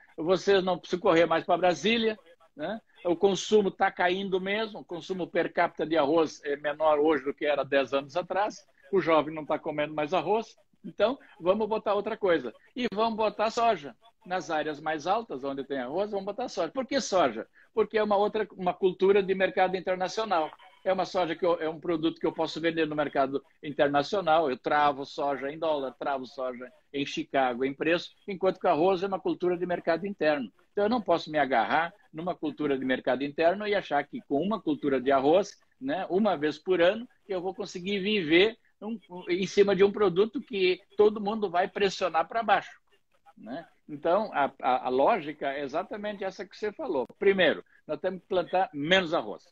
não 0.63 0.78
precisam 0.78 0.99
correr 0.99 1.26
mais 1.26 1.45
para 1.45 1.57
Brasília, 1.57 2.17
né? 2.55 2.82
o 3.05 3.15
consumo 3.15 3.70
está 3.70 3.91
caindo 3.91 4.41
mesmo, 4.41 4.80
o 4.80 4.86
consumo 4.86 5.28
per 5.28 5.53
capita 5.53 5.86
de 5.86 5.97
arroz 5.97 6.41
é 6.43 6.57
menor 6.57 6.99
hoje 6.99 7.24
do 7.24 7.34
que 7.34 7.45
era 7.45 7.63
10 7.63 7.93
anos 7.93 8.17
atrás, 8.17 8.65
o 8.91 8.99
jovem 8.99 9.34
não 9.34 9.43
está 9.43 9.57
comendo 9.57 9.93
mais 9.93 10.13
arroz, 10.13 10.57
então 10.84 11.17
vamos 11.39 11.67
botar 11.67 11.93
outra 11.93 12.17
coisa. 12.17 12.53
E 12.76 12.88
vamos 12.93 13.17
botar 13.17 13.49
soja. 13.49 13.95
Nas 14.26 14.49
áreas 14.51 14.80
mais 14.82 15.07
altas, 15.07 15.43
onde 15.43 15.63
tem 15.63 15.80
arroz, 15.80 16.11
vamos 16.11 16.26
botar 16.26 16.49
soja. 16.49 16.72
Por 16.72 16.86
que 16.86 16.99
soja? 16.99 17.47
porque 17.74 17.97
é 17.97 18.03
uma 18.03 18.17
outra 18.17 18.47
uma 18.57 18.74
cultura 18.74 19.22
de 19.22 19.34
mercado 19.34 19.76
internacional. 19.76 20.51
É 20.84 20.93
uma 20.93 21.05
soja 21.05 21.36
que 21.36 21.45
eu, 21.45 21.61
é 21.61 21.70
um 21.70 21.80
produto 21.80 22.20
que 22.20 22.26
eu 22.26 22.32
posso 22.32 22.59
vender 22.59 22.86
no 22.86 22.95
mercado 22.95 23.43
internacional. 23.63 24.49
Eu 24.49 24.57
travo 24.57 25.05
soja 25.05 25.49
em 25.49 25.59
dólar, 25.59 25.93
travo 25.97 26.26
soja 26.26 26.70
em 26.93 27.05
Chicago 27.05 27.63
em 27.63 27.73
preço, 27.73 28.09
enquanto 28.27 28.59
que 28.59 28.67
o 28.67 28.69
arroz 28.69 29.03
é 29.03 29.07
uma 29.07 29.19
cultura 29.19 29.57
de 29.57 29.65
mercado 29.65 30.05
interno. 30.05 30.51
Então 30.71 30.85
eu 30.85 30.89
não 30.89 31.01
posso 31.01 31.31
me 31.31 31.37
agarrar 31.37 31.93
numa 32.13 32.35
cultura 32.35 32.77
de 32.77 32.85
mercado 32.85 33.23
interno 33.23 33.67
e 33.67 33.75
achar 33.75 34.03
que 34.05 34.21
com 34.27 34.41
uma 34.41 34.61
cultura 34.61 34.99
de 34.99 35.11
arroz, 35.11 35.51
né, 35.79 36.05
uma 36.09 36.35
vez 36.35 36.57
por 36.57 36.81
ano, 36.81 37.07
eu 37.27 37.41
vou 37.41 37.53
conseguir 37.53 37.99
viver 37.99 38.57
um, 38.81 38.99
em 39.27 39.45
cima 39.45 39.75
de 39.75 39.83
um 39.83 39.91
produto 39.91 40.41
que 40.41 40.79
todo 40.97 41.21
mundo 41.21 41.49
vai 41.49 41.67
pressionar 41.67 42.27
para 42.27 42.43
baixo. 42.43 42.79
Né? 43.37 43.65
Então, 43.87 44.31
a, 44.33 44.51
a, 44.61 44.85
a, 44.87 44.89
lógica 44.89 45.51
é 45.51 45.63
exatamente 45.63 46.23
essa 46.23 46.45
que 46.45 46.55
você 46.55 46.71
falou. 46.71 47.07
Primeiro, 47.17 47.63
nós 47.87 47.99
temos 47.99 48.21
que 48.21 48.27
plantar 48.27 48.69
menos 48.73 49.13
arroz. 49.13 49.43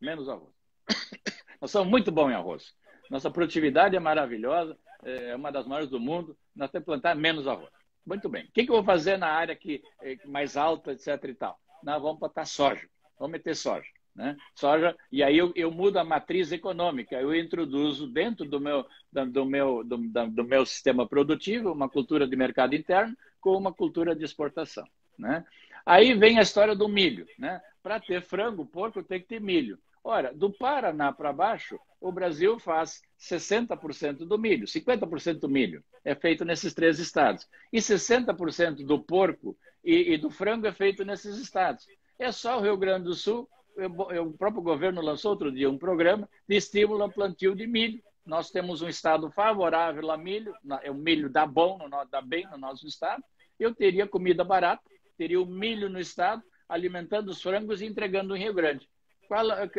Menos 0.00 0.28
arroz. 0.28 0.54
nós 1.60 1.70
somos 1.70 1.88
muito 1.88 2.10
bons 2.10 2.30
em 2.30 2.34
arroz. 2.34 2.72
Nossa 3.12 3.30
produtividade 3.30 3.94
é 3.94 4.00
maravilhosa, 4.00 4.74
é 5.04 5.36
uma 5.36 5.52
das 5.52 5.66
maiores 5.66 5.90
do 5.90 6.00
mundo. 6.00 6.34
Nós 6.56 6.70
temos 6.70 6.84
que 6.84 6.92
plantar 6.92 7.14
menos 7.14 7.46
arroz. 7.46 7.68
Muito 8.06 8.26
bem. 8.26 8.46
O 8.46 8.52
que, 8.52 8.64
que 8.64 8.70
eu 8.70 8.76
vou 8.76 8.84
fazer 8.84 9.18
na 9.18 9.26
área 9.26 9.54
que, 9.54 9.82
é 10.00 10.16
mais 10.26 10.56
alta, 10.56 10.92
etc. 10.92 11.22
e 11.24 11.34
tal? 11.34 11.60
Nós 11.82 12.00
vamos 12.00 12.18
plantar 12.18 12.46
soja. 12.46 12.88
Vamos 13.18 13.32
meter 13.32 13.54
soja. 13.54 13.86
Né? 14.16 14.34
Soja, 14.54 14.96
e 15.12 15.22
aí 15.22 15.36
eu, 15.36 15.52
eu, 15.54 15.70
mudo 15.70 15.98
a 15.98 16.04
matriz 16.04 16.52
econômica, 16.52 17.14
eu 17.20 17.34
introduzo 17.34 18.06
dentro 18.06 18.46
do 18.46 18.58
meu, 18.58 18.86
do, 19.12 19.44
meu, 19.44 19.84
do, 19.84 19.98
do, 19.98 20.44
meu 20.44 20.64
sistema 20.64 21.06
produtivo 21.06 21.70
uma 21.70 21.90
cultura 21.90 22.26
de 22.26 22.34
mercado 22.34 22.74
interno 22.74 23.14
com 23.42 23.54
uma 23.54 23.74
cultura 23.74 24.16
de 24.16 24.24
exportação. 24.24 24.86
Né? 25.18 25.44
Aí 25.84 26.14
vem 26.14 26.38
a 26.38 26.42
história 26.42 26.74
do 26.74 26.88
milho. 26.88 27.26
Né? 27.38 27.60
Para 27.82 28.00
ter 28.00 28.22
frango, 28.22 28.64
porco, 28.64 29.02
tem 29.02 29.20
que 29.20 29.26
ter 29.26 29.40
milho. 29.40 29.78
Ora, 30.04 30.32
do 30.34 30.50
Paraná 30.50 31.12
para 31.12 31.32
baixo, 31.32 31.78
o 32.00 32.10
Brasil 32.10 32.58
faz 32.58 33.00
60% 33.20 34.26
do 34.26 34.38
milho, 34.38 34.66
50% 34.66 35.38
do 35.38 35.48
milho 35.48 35.84
é 36.04 36.14
feito 36.14 36.44
nesses 36.44 36.74
três 36.74 36.98
estados. 36.98 37.48
E 37.72 37.78
60% 37.78 38.84
do 38.84 38.98
porco 38.98 39.56
e, 39.84 40.14
e, 40.14 40.18
do 40.18 40.30
frango 40.30 40.66
é 40.66 40.72
feito 40.72 41.04
nesses 41.04 41.38
estados. 41.38 41.86
É 42.18 42.32
só 42.32 42.58
o 42.58 42.62
Rio 42.62 42.76
Grande 42.76 43.04
do 43.04 43.14
Sul 43.14 43.48
o 43.76 44.32
próprio 44.32 44.62
governo 44.62 45.00
lançou 45.00 45.30
outro 45.30 45.50
dia 45.50 45.70
um 45.70 45.78
programa 45.78 46.28
de 46.46 46.56
estímulo 46.56 47.02
ao 47.02 47.10
plantio 47.10 47.54
de 47.54 47.66
milho. 47.66 48.02
Nós 48.24 48.50
temos 48.50 48.82
um 48.82 48.88
estado 48.88 49.30
favorável 49.30 50.10
a 50.10 50.16
milho, 50.16 50.54
é 50.82 50.90
o 50.90 50.94
milho 50.94 51.28
dá 51.28 51.46
bom, 51.46 51.78
dá 52.10 52.20
bem 52.20 52.46
no 52.50 52.58
nosso 52.58 52.86
estado. 52.86 53.22
Eu 53.58 53.74
teria 53.74 54.06
comida 54.06 54.44
barata, 54.44 54.82
teria 55.16 55.40
o 55.40 55.46
milho 55.46 55.88
no 55.88 55.98
estado, 55.98 56.42
alimentando 56.68 57.30
os 57.30 57.42
frangos 57.42 57.80
e 57.80 57.86
entregando 57.86 58.36
em 58.36 58.40
Rio 58.40 58.54
Grande. 58.54 58.88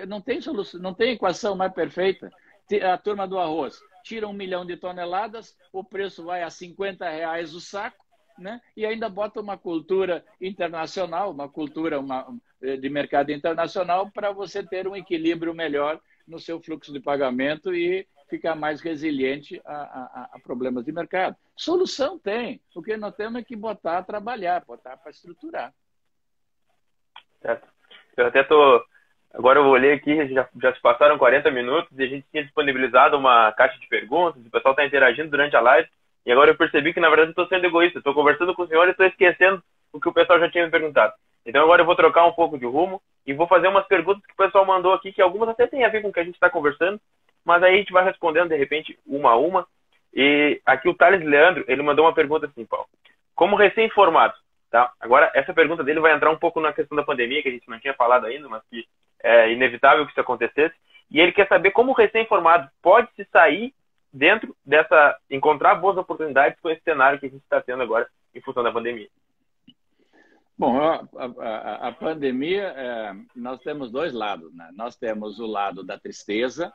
Não 0.08 0.22
tem 0.22 0.42
solução, 0.42 0.80
não 0.80 0.94
tem 0.94 1.14
equação 1.14 1.56
mais 1.56 1.74
perfeita. 1.74 2.32
A 2.92 2.98
turma 2.98 3.28
do 3.28 3.38
arroz 3.38 3.80
tira 4.04 4.28
um 4.28 4.34
milhão 4.34 4.66
de 4.66 4.78
toneladas, 4.78 5.58
o 5.72 5.84
preço 5.84 6.24
vai 6.24 6.44
a 6.44 6.50
50 6.50 7.08
reais 7.10 7.54
o 7.54 7.62
saco, 7.62 8.04
né? 8.38 8.60
e 8.76 8.86
ainda 8.86 9.08
bota 9.10 9.40
uma 9.40 9.58
cultura 9.58 10.26
internacional, 10.42 11.32
uma 11.32 11.48
cultura 11.48 12.00
uma, 12.00 12.28
de 12.62 12.90
mercado 12.90 13.32
internacional, 13.32 14.10
para 14.12 14.32
você 14.32 14.64
ter 14.64 14.88
um 14.88 14.96
equilíbrio 14.96 15.54
melhor 15.54 16.02
no 16.28 16.40
seu 16.40 16.62
fluxo 16.62 16.92
de 16.92 17.00
pagamento 17.00 17.74
e 17.74 18.08
ficar 18.30 18.56
mais 18.56 18.82
resiliente 18.82 19.62
a, 19.66 19.76
a, 19.76 20.30
a 20.34 20.40
problemas 20.40 20.86
de 20.86 20.92
mercado. 20.92 21.36
Solução 21.56 22.18
tem. 22.18 22.62
O 22.76 22.82
que 22.82 22.98
nós 22.98 23.16
temos 23.16 23.40
é 23.40 23.44
que 23.44 23.56
botar 23.56 24.00
a 24.00 24.04
trabalhar, 24.04 24.66
botar 24.66 24.98
para 24.98 25.12
estruturar. 25.12 25.74
Certo. 27.42 27.68
Eu 28.18 28.28
até 28.28 28.42
estou. 28.42 28.84
Agora 29.34 29.60
eu 29.60 29.66
olhei 29.66 29.94
aqui, 29.94 30.28
já, 30.28 30.48
já 30.62 30.74
se 30.74 30.82
passaram 30.82 31.18
40 31.18 31.50
minutos 31.50 31.92
e 31.98 32.04
a 32.04 32.08
gente 32.08 32.26
tinha 32.30 32.44
disponibilizado 32.44 33.18
uma 33.18 33.52
caixa 33.54 33.80
de 33.80 33.88
perguntas, 33.88 34.46
o 34.46 34.52
pessoal 34.52 34.74
está 34.74 34.86
interagindo 34.86 35.30
durante 35.30 35.56
a 35.56 35.62
live. 35.62 35.90
E 36.26 36.32
agora 36.32 36.52
eu 36.52 36.56
percebi 36.56 36.94
que, 36.94 37.00
na 37.00 37.10
verdade, 37.10 37.32
estou 37.32 37.48
sendo 37.48 37.66
egoísta. 37.66 37.98
Estou 37.98 38.14
conversando 38.14 38.54
com 38.54 38.64
o 38.64 38.68
senhor 38.68 38.88
e 38.88 38.92
estou 38.92 39.06
esquecendo 39.06 39.62
o 39.92 40.00
que 40.00 40.08
o 40.08 40.14
pessoal 40.14 40.40
já 40.40 40.50
tinha 40.50 40.66
me 40.66 40.72
perguntado. 40.72 41.14
Então 41.46 41.62
agora 41.62 41.82
eu 41.82 41.86
vou 41.86 41.96
trocar 41.96 42.26
um 42.26 42.32
pouco 42.32 42.58
de 42.58 42.66
rumo 42.66 43.02
e 43.26 43.34
vou 43.34 43.48
fazer 43.48 43.68
umas 43.68 43.86
perguntas 43.88 44.26
que 44.26 44.34
o 44.34 44.38
pessoal 44.38 44.66
mandou 44.66 44.94
aqui, 44.94 45.12
que 45.12 45.22
algumas 45.22 45.50
até 45.50 45.68
têm 45.68 45.84
a 45.84 45.90
ver 45.90 46.02
com 46.02 46.10
o 46.10 46.14
que 46.14 46.20
a 46.20 46.24
gente 46.24 46.36
está 46.36 46.50
conversando, 46.50 47.00
mas 47.44 47.62
aí 47.62 47.76
a 47.76 47.78
gente 47.78 47.92
vai 47.92 48.04
respondendo, 48.04 48.50
de 48.50 48.56
repente, 48.56 48.98
uma 49.06 49.32
a 49.32 49.36
uma. 49.36 49.68
E 50.14 50.62
aqui 50.66 50.88
o 50.88 50.94
Thales 50.94 51.24
Leandro, 51.26 51.66
ele 51.68 51.82
mandou 51.82 52.06
uma 52.06 52.14
pergunta 52.14 52.46
assim, 52.46 52.66
Paulo. 52.66 52.88
Como 53.36 53.56
recém-formado, 53.56 54.36
tá? 54.72 54.92
Agora, 55.02 55.32
essa 55.34 55.54
pergunta 55.54 55.84
dele 55.84 56.00
vai 56.00 56.14
entrar 56.14 56.30
um 56.30 56.38
pouco 56.38 56.62
na 56.62 56.72
questão 56.72 56.96
da 56.96 57.04
pandemia, 57.04 57.42
que 57.42 57.50
a 57.50 57.52
gente 57.52 57.70
não 57.70 57.80
tinha 57.80 57.94
falado 57.94 58.26
ainda, 58.26 58.48
mas 58.48 58.62
que 58.70 58.86
é 59.24 59.52
inevitável 59.52 60.06
que 60.06 60.12
isso 60.12 60.22
acontecesse. 60.22 60.76
E 61.10 61.20
ele 61.20 61.32
quer 61.32 61.48
saber 61.48 61.72
como 61.72 61.94
recém-formado 61.94 62.70
pode 62.82 63.10
se 63.16 63.26
sair 63.32 63.74
dentro 64.12 64.56
dessa, 64.64 65.18
encontrar 65.30 65.76
boas 65.76 65.98
oportunidades 65.98 66.60
com 66.60 66.70
esse 66.70 66.84
cenário 66.84 67.20
que 67.20 67.26
a 67.26 67.30
gente 67.30 67.42
está 67.42 67.62
tendo 67.62 67.82
agora 67.82 68.08
em 68.36 68.42
função 68.42 68.62
da 68.62 68.72
pandemia? 68.72 69.10
Bom, 70.58 70.80
a, 70.80 71.08
a, 71.18 71.88
a 71.88 71.92
pandemia, 71.92 72.74
é, 72.78 73.16
nós 73.36 73.60
temos 73.62 73.92
dois 73.92 74.14
lados. 74.14 74.54
Né? 74.54 74.70
Nós 74.76 74.96
temos 74.96 75.40
o 75.40 75.48
lado 75.48 75.84
da 75.84 75.98
tristeza, 75.98 76.72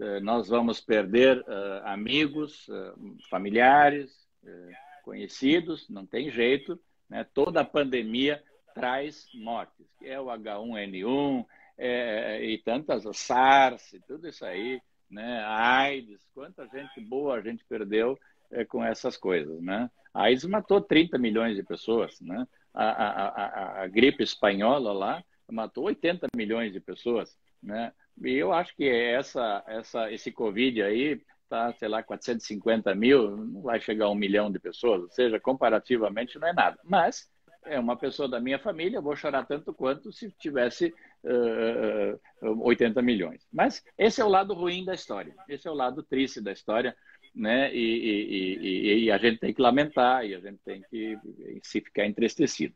é, 0.00 0.20
nós 0.20 0.48
vamos 0.48 0.80
perder 0.80 1.44
é, 1.46 1.82
amigos, 1.84 2.66
é, 2.70 2.92
familiares, 3.28 4.26
é, 4.44 4.70
conhecidos, 5.04 5.88
não 5.90 6.06
tem 6.06 6.30
jeito. 6.30 6.80
Né? 7.08 7.24
Toda 7.34 7.60
a 7.60 7.64
pandemia 7.64 8.42
traz 8.74 9.26
mortes, 9.34 9.86
é 10.02 10.18
o 10.18 10.26
H1N1 10.26 11.44
é, 11.80 12.44
e 12.44 12.58
tantas, 12.58 13.06
o 13.06 13.12
SARS, 13.12 13.94
tudo 14.06 14.28
isso 14.28 14.44
aí 14.44 14.80
né? 15.10 15.40
A 15.40 15.78
AIDS, 15.80 16.24
quanta 16.32 16.66
gente 16.68 17.00
boa 17.00 17.36
a 17.36 17.40
gente 17.40 17.64
perdeu 17.64 18.18
é, 18.50 18.64
com 18.64 18.84
essas 18.84 19.16
coisas, 19.16 19.60
né? 19.60 19.90
A 20.14 20.24
AIDS 20.24 20.44
matou 20.44 20.80
30 20.80 21.18
milhões 21.18 21.56
de 21.56 21.62
pessoas, 21.62 22.20
né? 22.20 22.46
A, 22.72 22.84
a, 22.84 23.28
a, 23.28 23.82
a, 23.82 23.86
gripe 23.88 24.22
espanhola 24.22 24.92
lá 24.92 25.24
matou 25.50 25.84
80 25.84 26.28
milhões 26.36 26.72
de 26.72 26.78
pessoas, 26.78 27.36
né? 27.60 27.92
E 28.22 28.34
eu 28.34 28.52
acho 28.52 28.74
que 28.76 28.88
essa, 28.88 29.64
essa, 29.66 30.12
esse 30.12 30.30
Covid 30.30 30.82
aí 30.82 31.20
tá, 31.48 31.72
sei 31.72 31.88
lá, 31.88 32.00
450 32.00 32.94
mil, 32.94 33.36
não 33.36 33.62
vai 33.62 33.80
chegar 33.80 34.04
a 34.04 34.10
um 34.10 34.14
milhão 34.14 34.52
de 34.52 34.60
pessoas, 34.60 35.02
ou 35.02 35.10
seja, 35.10 35.40
comparativamente 35.40 36.38
não 36.38 36.46
é 36.46 36.52
nada. 36.52 36.78
Mas 36.84 37.28
é 37.64 37.78
uma 37.78 37.96
pessoa 37.96 38.28
da 38.28 38.38
minha 38.38 38.58
família, 38.58 39.00
vou 39.00 39.16
chorar 39.16 39.44
tanto 39.44 39.74
quanto 39.74 40.12
se 40.12 40.30
tivesse 40.30 40.94
uh, 41.24 42.50
uh, 42.50 42.62
80 42.64 43.00
milhões. 43.02 43.46
Mas 43.52 43.82
esse 43.96 44.20
é 44.20 44.24
o 44.24 44.28
lado 44.28 44.54
ruim 44.54 44.84
da 44.84 44.94
história, 44.94 45.34
esse 45.48 45.66
é 45.66 45.70
o 45.70 45.74
lado 45.74 46.02
triste 46.02 46.40
da 46.40 46.52
história, 46.52 46.96
né? 47.34 47.74
E, 47.74 47.78
e, 47.78 48.58
e, 48.58 49.04
e 49.04 49.10
a 49.10 49.18
gente 49.18 49.38
tem 49.38 49.54
que 49.54 49.62
lamentar 49.62 50.24
e 50.24 50.34
a 50.34 50.40
gente 50.40 50.58
tem 50.64 50.82
que 50.90 51.18
se 51.62 51.80
ficar 51.80 52.06
entristecido. 52.06 52.74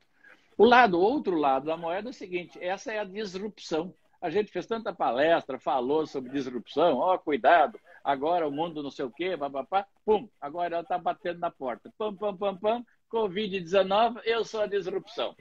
O 0.57 0.65
lado, 0.65 1.01
outro 1.01 1.37
lado 1.37 1.67
da 1.67 1.77
moeda 1.77 2.09
é 2.09 2.11
o 2.11 2.15
seguinte: 2.15 2.59
essa 2.61 2.93
é 2.93 2.99
a 2.99 3.05
disrupção. 3.05 3.95
A 4.21 4.31
gente 4.31 4.51
fez 4.51 4.65
tanta 4.67 4.91
palestra, 4.91 5.59
falou 5.59 6.07
sobre 6.07 6.33
disrupção, 6.33 6.97
ó, 6.97 7.15
oh, 7.15 7.19
cuidado, 7.19 7.79
agora 8.03 8.49
o 8.49 8.51
mundo 8.51 8.83
não 8.83 8.91
sei 8.91 9.05
o 9.05 9.11
quê, 9.11 9.37
papapá, 9.37 9.87
pum, 10.03 10.27
agora 10.41 10.77
ela 10.77 10.83
está 10.83 10.97
batendo 10.97 11.41
na 11.41 11.51
porta. 11.51 11.93
Pam, 11.99 12.17
pam, 12.17 12.35
pam, 12.35 12.57
pam, 12.57 12.85
Covid-19, 13.13 14.23
eu 14.25 14.43
sou 14.43 14.63
a 14.63 14.67
disrupção. 14.67 15.37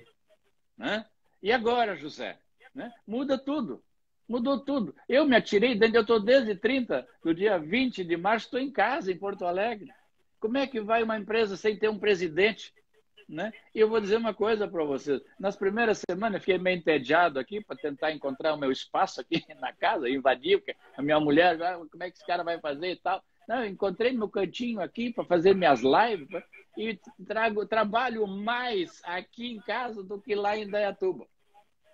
Né? 0.78 1.06
E 1.41 1.49
agora, 1.49 1.95
José? 1.95 2.38
Né? 2.74 2.92
Muda 3.06 3.38
tudo. 3.38 3.84
Mudou 4.28 4.60
tudo. 4.60 4.96
Eu 5.08 5.26
me 5.26 5.36
atirei, 5.36 5.78
eu 5.94 6.02
estou 6.02 6.20
desde 6.20 6.56
30, 6.56 7.08
do 7.24 7.34
dia 7.34 7.58
20 7.58 8.04
de 8.04 8.18
março, 8.18 8.46
estou 8.46 8.60
em 8.60 8.72
casa, 8.72 9.12
em 9.12 9.18
Porto 9.18 9.46
Alegre. 9.46 9.92
Como 10.40 10.58
é 10.58 10.66
que 10.66 10.82
vai 10.82 11.04
uma 11.04 11.18
empresa 11.18 11.56
sem 11.56 11.78
ter 11.78 11.90
um 11.90 12.00
presidente? 12.00 12.74
Né? 13.28 13.54
E 13.74 13.80
eu 13.80 13.90
vou 13.90 14.02
dizer 14.02 14.18
uma 14.18 14.34
coisa 14.34 14.68
para 14.68 14.84
vocês. 14.84 15.22
Nas 15.40 15.56
primeiras 15.56 16.02
semanas, 16.10 16.42
fiquei 16.42 16.58
meio 16.58 16.78
entediado 16.78 17.40
aqui 17.40 17.62
para 17.62 17.78
tentar 17.78 18.12
encontrar 18.12 18.54
o 18.54 18.58
meu 18.58 18.72
espaço 18.72 19.22
aqui 19.22 19.44
na 19.60 19.74
casa, 19.74 20.06
porque 20.58 20.76
a 20.98 21.02
minha 21.02 21.20
mulher, 21.20 21.62
ah, 21.62 21.78
como 21.90 22.04
é 22.04 22.10
que 22.10 22.18
esse 22.18 22.26
cara 22.26 22.44
vai 22.44 22.60
fazer 22.60 22.92
e 22.92 22.96
tal. 22.98 23.24
Não, 23.48 23.66
encontrei 23.66 24.14
meu 24.14 24.30
cantinho 24.30 24.82
aqui 24.82 25.12
para 25.12 25.26
fazer 25.26 25.54
minhas 25.54 25.82
lives 25.82 26.44
e 26.78 27.00
trago, 27.26 27.66
trabalho 27.66 28.26
mais 28.26 29.02
aqui 29.04 29.54
em 29.54 29.60
casa 29.62 30.02
do 30.04 30.20
que 30.20 30.34
lá 30.34 30.58
em 30.58 30.70
Dayatuba. 30.70 31.28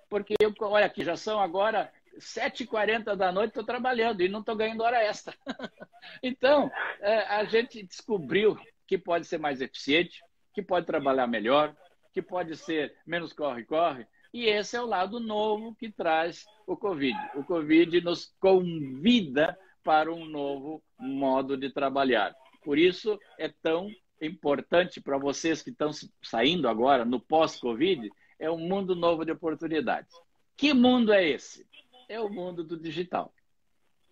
Porque 0.10 0.34
eu, 0.40 0.54
olha 0.62 0.86
aqui, 0.86 1.04
já 1.04 1.16
são 1.16 1.40
agora 1.40 1.92
7h40 2.18 3.16
da 3.16 3.32
noite, 3.32 3.50
estou 3.50 3.64
trabalhando 3.64 4.22
e 4.22 4.30
não 4.30 4.40
estou 4.40 4.56
ganhando 4.56 4.84
hora 4.84 5.04
extra. 5.04 5.36
então, 6.24 6.72
é, 7.00 7.20
a 7.28 7.44
gente 7.46 7.84
descobriu 7.84 8.58
que 8.88 8.98
pode 8.98 9.26
ser 9.28 9.38
mais 9.38 9.62
eficiente, 9.62 10.22
que 10.54 10.62
pode 10.62 10.86
trabalhar 10.86 11.28
melhor, 11.28 11.76
que 12.12 12.22
pode 12.22 12.58
ser 12.58 12.96
menos 13.06 13.34
corre-corre. 13.34 14.08
E 14.34 14.46
esse 14.46 14.76
é 14.76 14.82
o 14.82 14.86
lado 14.86 15.20
novo 15.20 15.76
que 15.76 15.92
traz 15.92 16.46
o 16.66 16.76
Covid. 16.76 17.18
O 17.36 17.44
Covid 17.44 18.02
nos 18.02 18.34
convida 18.40 19.58
para 19.84 20.12
um 20.12 20.26
novo 20.26 20.84
modo 21.00 21.58
de 21.58 21.70
trabalhar. 21.70 22.36
Por 22.64 22.78
isso 22.78 23.20
é 23.38 23.50
tão 23.62 23.90
importante 24.22 25.00
para 25.02 25.18
vocês 25.18 25.62
que 25.62 25.70
estão 25.70 25.92
saindo 26.22 26.68
agora 26.68 27.06
no 27.06 27.20
pós-Covid, 27.20 28.10
é 28.40 28.50
um 28.50 28.58
mundo 28.58 28.96
novo 28.96 29.26
de 29.26 29.32
oportunidades. 29.32 30.16
Que 30.56 30.74
mundo 30.74 31.14
é 31.14 31.28
esse? 31.28 31.68
É 32.08 32.20
o 32.20 32.30
mundo 32.30 32.64
do 32.64 32.78
digital. 32.78 33.34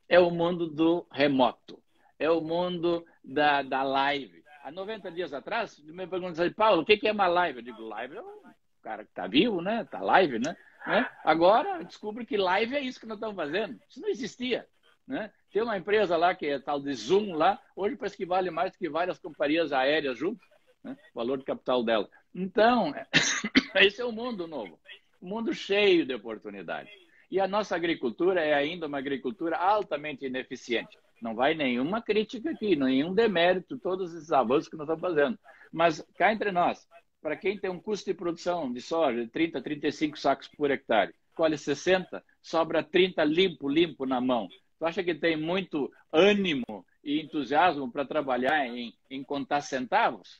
é 0.09 0.19
o 0.19 0.29
mundo 0.29 0.67
do 0.67 1.05
remoto, 1.11 1.81
é 2.17 2.29
o 2.29 2.39
mundo 2.39 3.05
da, 3.23 3.61
da 3.61 3.83
live. 3.83 4.43
Há 4.63 4.71
90 4.71 5.11
dias 5.11 5.33
atrás, 5.33 5.77
me 5.79 6.07
perguntam 6.07 6.43
assim, 6.43 6.53
Paulo, 6.53 6.81
o 6.81 6.85
que 6.85 7.07
é 7.07 7.11
uma 7.11 7.27
live? 7.27 7.59
Eu 7.59 7.63
digo, 7.63 7.81
live 7.81 8.17
é 8.17 8.21
um 8.21 8.41
cara 8.81 9.03
que 9.03 9.09
está 9.09 9.27
vivo, 9.27 9.61
né? 9.61 9.81
Está 9.81 10.01
live, 10.01 10.39
né? 10.39 10.55
né? 10.85 11.09
Agora, 11.23 11.83
descubro 11.83 12.25
que 12.25 12.37
live 12.37 12.75
é 12.75 12.79
isso 12.79 12.99
que 12.99 13.05
nós 13.05 13.17
estamos 13.17 13.35
fazendo. 13.35 13.79
Isso 13.89 13.99
não 13.99 14.09
existia. 14.09 14.67
Né? 15.05 15.31
Tem 15.51 15.61
uma 15.61 15.77
empresa 15.77 16.17
lá 16.17 16.35
que 16.35 16.45
é 16.45 16.59
tal 16.59 16.79
de 16.79 16.93
Zoom 16.93 17.33
lá, 17.33 17.59
hoje 17.75 17.95
parece 17.95 18.17
que 18.17 18.25
vale 18.25 18.51
mais 18.51 18.71
do 18.71 18.77
que 18.77 18.89
várias 18.89 19.17
companhias 19.17 19.71
aéreas 19.71 20.17
juntas, 20.17 20.47
né? 20.83 20.97
o 21.13 21.15
valor 21.15 21.37
de 21.37 21.45
capital 21.45 21.83
dela. 21.83 22.09
Então, 22.37 22.93
esse 23.81 23.99
é 23.99 24.05
o 24.05 24.11
mundo 24.11 24.47
novo, 24.47 24.79
um 25.19 25.27
mundo 25.27 25.55
cheio 25.55 26.05
de 26.05 26.13
oportunidades. 26.13 26.93
E 27.31 27.39
a 27.39 27.47
nossa 27.47 27.75
agricultura 27.75 28.39
é 28.39 28.53
ainda 28.53 28.85
uma 28.85 28.99
agricultura 28.99 29.57
altamente 29.57 30.27
ineficiente. 30.27 30.99
Não 31.19 31.33
vai 31.33 31.55
nenhuma 31.55 31.99
crítica 31.99 32.51
aqui, 32.51 32.75
nenhum 32.75 33.11
demérito, 33.11 33.79
todos 33.79 34.13
esses 34.13 34.31
avanços 34.31 34.69
que 34.69 34.77
nós 34.77 34.87
estamos 34.87 35.01
fazendo. 35.01 35.39
Mas 35.73 35.99
cá 36.15 36.31
entre 36.31 36.51
nós, 36.51 36.87
para 37.23 37.35
quem 37.35 37.57
tem 37.57 37.71
um 37.71 37.79
custo 37.79 38.05
de 38.05 38.13
produção 38.13 38.71
de 38.71 38.81
soja 38.81 39.25
de 39.25 39.31
30, 39.31 39.59
35 39.59 40.19
sacos 40.19 40.47
por 40.47 40.69
hectare, 40.69 41.15
colhe 41.33 41.57
60, 41.57 42.23
sobra 42.39 42.83
30 42.83 43.23
limpo, 43.23 43.67
limpo 43.67 44.05
na 44.05 44.21
mão. 44.21 44.47
Tu 44.77 44.85
acha 44.85 45.03
que 45.03 45.15
tem 45.15 45.35
muito 45.35 45.91
ânimo 46.13 46.85
e 47.03 47.19
entusiasmo 47.19 47.91
para 47.91 48.05
trabalhar 48.05 48.67
em, 48.67 48.93
em 49.09 49.23
contar 49.23 49.61
centavos? 49.61 50.39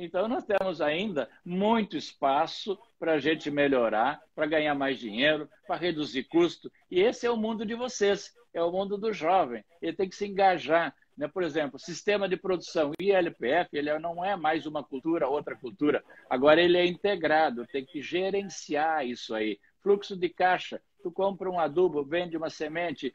Então, 0.00 0.28
nós 0.28 0.44
temos 0.44 0.80
ainda 0.80 1.28
muito 1.44 1.96
espaço 1.96 2.78
para 3.00 3.14
a 3.14 3.18
gente 3.18 3.50
melhorar, 3.50 4.22
para 4.32 4.46
ganhar 4.46 4.72
mais 4.72 4.96
dinheiro, 4.96 5.50
para 5.66 5.74
reduzir 5.74 6.22
custo. 6.22 6.70
E 6.88 7.00
esse 7.00 7.26
é 7.26 7.30
o 7.30 7.36
mundo 7.36 7.66
de 7.66 7.74
vocês, 7.74 8.32
é 8.54 8.62
o 8.62 8.70
mundo 8.70 8.96
do 8.96 9.12
jovem. 9.12 9.64
Ele 9.82 9.96
tem 9.96 10.08
que 10.08 10.14
se 10.14 10.24
engajar. 10.24 10.94
Né? 11.16 11.26
Por 11.26 11.42
exemplo, 11.42 11.80
sistema 11.80 12.28
de 12.28 12.36
produção 12.36 12.92
ILPF, 13.00 13.70
ele 13.72 13.98
não 13.98 14.24
é 14.24 14.36
mais 14.36 14.66
uma 14.66 14.84
cultura, 14.84 15.28
outra 15.28 15.56
cultura. 15.56 16.04
Agora 16.30 16.62
ele 16.62 16.78
é 16.78 16.86
integrado, 16.86 17.66
tem 17.66 17.84
que 17.84 18.00
gerenciar 18.00 19.04
isso 19.04 19.34
aí. 19.34 19.58
Fluxo 19.82 20.16
de 20.16 20.28
caixa, 20.28 20.80
tu 21.02 21.10
compra 21.10 21.50
um 21.50 21.58
adubo, 21.58 22.04
vende 22.04 22.36
uma 22.36 22.50
semente, 22.50 23.12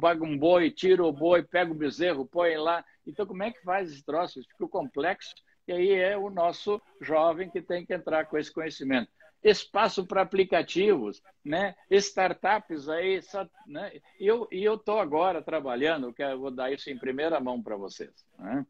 paga 0.00 0.24
um 0.24 0.38
boi, 0.38 0.70
tira 0.70 1.04
o 1.04 1.12
boi, 1.12 1.42
pega 1.42 1.70
o 1.70 1.74
bezerro, 1.74 2.24
põe 2.24 2.56
lá. 2.56 2.82
Então, 3.06 3.26
como 3.26 3.42
é 3.42 3.50
que 3.50 3.62
faz 3.62 3.92
esse 3.92 4.02
troço? 4.02 4.40
Fica 4.42 4.66
complexo 4.66 5.34
e 5.66 5.72
aí 5.72 5.92
é 5.92 6.16
o 6.16 6.30
nosso 6.30 6.80
jovem 7.00 7.50
que 7.50 7.60
tem 7.60 7.84
que 7.84 7.92
entrar 7.92 8.26
com 8.26 8.38
esse 8.38 8.52
conhecimento. 8.52 9.10
Espaço 9.42 10.06
para 10.06 10.22
aplicativos, 10.22 11.22
né? 11.44 11.74
startups 11.90 12.88
aí. 12.88 13.20
Só, 13.22 13.48
né? 13.66 13.92
E 14.18 14.26
eu 14.26 14.74
estou 14.74 14.98
agora 14.98 15.42
trabalhando, 15.42 16.12
que 16.12 16.22
eu 16.22 16.38
vou 16.38 16.50
dar 16.50 16.72
isso 16.72 16.88
em 16.90 16.98
primeira 16.98 17.38
mão 17.40 17.62
para 17.62 17.76
vocês. 17.76 18.12
Né? 18.38 18.66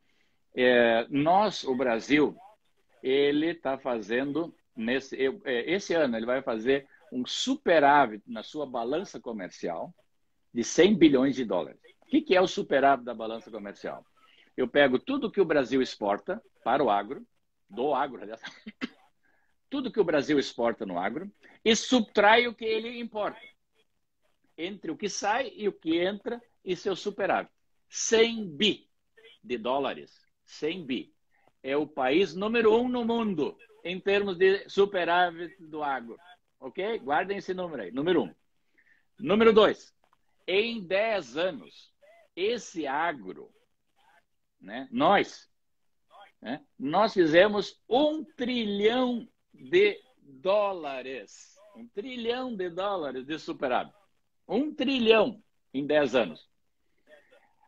É, 0.54 1.06
nós, 1.10 1.64
o 1.64 1.74
Brasil, 1.74 2.36
ele 3.02 3.50
está 3.50 3.78
fazendo, 3.78 4.54
nesse, 4.74 5.16
é, 5.44 5.70
esse 5.70 5.94
ano, 5.94 6.16
ele 6.16 6.26
vai 6.26 6.42
fazer 6.42 6.86
um 7.12 7.24
superávit 7.26 8.22
na 8.26 8.42
sua 8.42 8.66
balança 8.66 9.20
comercial 9.20 9.94
de 10.52 10.64
100 10.64 10.96
bilhões 10.96 11.36
de 11.36 11.44
dólares. 11.44 11.78
O 12.02 12.06
que 12.08 12.34
é 12.34 12.40
o 12.40 12.48
superávit 12.48 13.04
da 13.04 13.14
balança 13.14 13.50
comercial? 13.50 14.04
Eu 14.56 14.66
pego 14.66 14.98
tudo 14.98 15.30
que 15.30 15.40
o 15.40 15.44
Brasil 15.44 15.82
exporta 15.82 16.42
para 16.64 16.82
o 16.82 16.90
agro, 16.90 17.26
do 17.68 17.94
agro, 17.94 18.22
aliás, 18.22 18.40
tudo 19.68 19.92
que 19.92 20.00
o 20.00 20.04
Brasil 20.04 20.38
exporta 20.38 20.86
no 20.86 20.98
agro, 20.98 21.30
e 21.64 21.76
subtrai 21.76 22.46
o 22.46 22.54
que 22.54 22.64
ele 22.64 22.98
importa. 22.98 23.40
Entre 24.56 24.90
o 24.90 24.96
que 24.96 25.08
sai 25.08 25.52
e 25.54 25.68
o 25.68 25.72
que 25.72 25.98
entra 25.98 26.40
e 26.64 26.74
seu 26.74 26.96
superávit. 26.96 27.52
100 27.88 28.56
bi 28.56 28.88
de 29.42 29.58
dólares. 29.58 30.26
100 30.44 30.86
bi. 30.86 31.14
É 31.62 31.76
o 31.76 31.86
país 31.86 32.34
número 32.34 32.74
um 32.74 32.88
no 32.88 33.04
mundo 33.04 33.56
em 33.84 34.00
termos 34.00 34.36
de 34.36 34.68
superávit 34.68 35.54
do 35.60 35.82
agro. 35.82 36.18
Ok? 36.58 36.98
Guardem 37.00 37.36
esse 37.36 37.52
número 37.52 37.82
aí. 37.82 37.90
Número 37.90 38.22
um. 38.22 38.34
Número 39.18 39.52
dois. 39.52 39.94
Em 40.46 40.82
10 40.84 41.36
anos, 41.36 41.92
esse 42.34 42.86
agro 42.86 43.52
né? 44.60 44.88
Nós, 44.90 45.48
né? 46.40 46.64
nós 46.78 47.12
fizemos 47.12 47.80
um 47.88 48.24
trilhão 48.24 49.28
de 49.52 50.00
dólares, 50.22 51.56
um 51.76 51.86
trilhão 51.88 52.54
de 52.54 52.68
dólares 52.70 53.24
de 53.26 53.38
superávit, 53.38 53.94
um 54.48 54.74
trilhão 54.74 55.42
em 55.72 55.86
10 55.86 56.14
anos. 56.14 56.48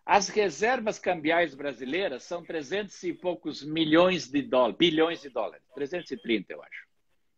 As 0.04 0.28
reservas 0.28 0.98
cambiais 0.98 1.54
brasileiras 1.54 2.22
são 2.22 2.42
300 2.42 3.02
e 3.02 3.12
poucos 3.12 3.62
milhões 3.62 4.26
de 4.26 4.40
dólares, 4.40 4.78
bilhões 4.78 5.20
de 5.20 5.28
dólares, 5.28 5.62
330, 5.74 6.52
eu 6.52 6.62
acho. 6.62 6.88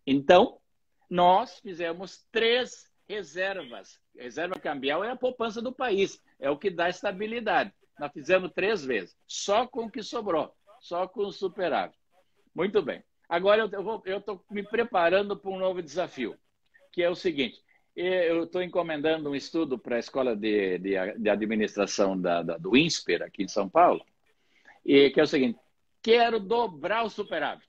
Então, 0.07 0.61
nós 1.09 1.59
fizemos 1.59 2.25
três 2.31 2.89
reservas. 3.09 4.01
Reserva 4.17 4.55
cambial 4.61 5.03
é 5.03 5.11
a 5.11 5.17
poupança 5.17 5.61
do 5.61 5.73
país, 5.73 6.23
é 6.39 6.49
o 6.49 6.57
que 6.57 6.71
dá 6.71 6.89
estabilidade. 6.89 7.75
Nós 8.01 8.13
fizemos 8.13 8.51
três 8.55 8.83
vezes, 8.83 9.15
só 9.27 9.67
com 9.67 9.85
o 9.85 9.91
que 9.91 10.03
sobrou, 10.03 10.51
só 10.81 11.07
com 11.07 11.21
o 11.21 11.33
superávit. 11.33 11.99
Muito 12.55 12.81
bem. 12.81 13.05
Agora 13.29 13.69
eu 14.07 14.19
estou 14.19 14.43
me 14.51 14.63
preparando 14.63 15.37
para 15.37 15.51
um 15.51 15.59
novo 15.59 15.83
desafio, 15.83 16.35
que 16.91 17.03
é 17.03 17.11
o 17.11 17.15
seguinte: 17.15 17.63
eu 17.95 18.45
estou 18.45 18.63
encomendando 18.63 19.29
um 19.29 19.35
estudo 19.35 19.79
para 19.79 19.97
a 19.97 19.99
Escola 19.99 20.35
de, 20.35 20.79
de, 20.79 20.95
de 21.19 21.29
Administração 21.29 22.19
da, 22.19 22.43
da, 22.43 22.57
do 22.57 22.75
INSPER, 22.75 23.23
aqui 23.23 23.43
em 23.43 23.49
São 23.49 23.69
Paulo, 23.69 24.03
e 24.83 25.11
que 25.11 25.21
é 25.21 25.23
o 25.23 25.27
seguinte: 25.27 25.59
quero 26.01 26.41
dobrar 26.41 27.05
o 27.05 27.11
superávit. 27.11 27.69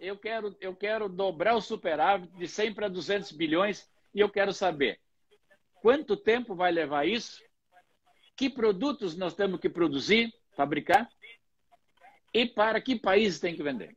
Eu 0.00 0.18
quero, 0.18 0.56
eu 0.60 0.74
quero 0.74 1.08
dobrar 1.08 1.54
o 1.54 1.60
superávit 1.60 2.36
de 2.36 2.48
100 2.48 2.74
para 2.74 2.88
200 2.88 3.30
bilhões 3.30 3.88
e 4.12 4.18
eu 4.18 4.28
quero 4.28 4.52
saber 4.52 4.98
quanto 5.80 6.16
tempo 6.16 6.56
vai 6.56 6.72
levar 6.72 7.06
isso 7.06 7.40
que 8.38 8.48
produtos 8.48 9.16
nós 9.16 9.34
temos 9.34 9.58
que 9.58 9.68
produzir, 9.68 10.32
fabricar 10.52 11.10
e 12.32 12.46
para 12.46 12.80
que 12.80 12.94
países 12.94 13.40
tem 13.40 13.56
que 13.56 13.64
vender. 13.64 13.96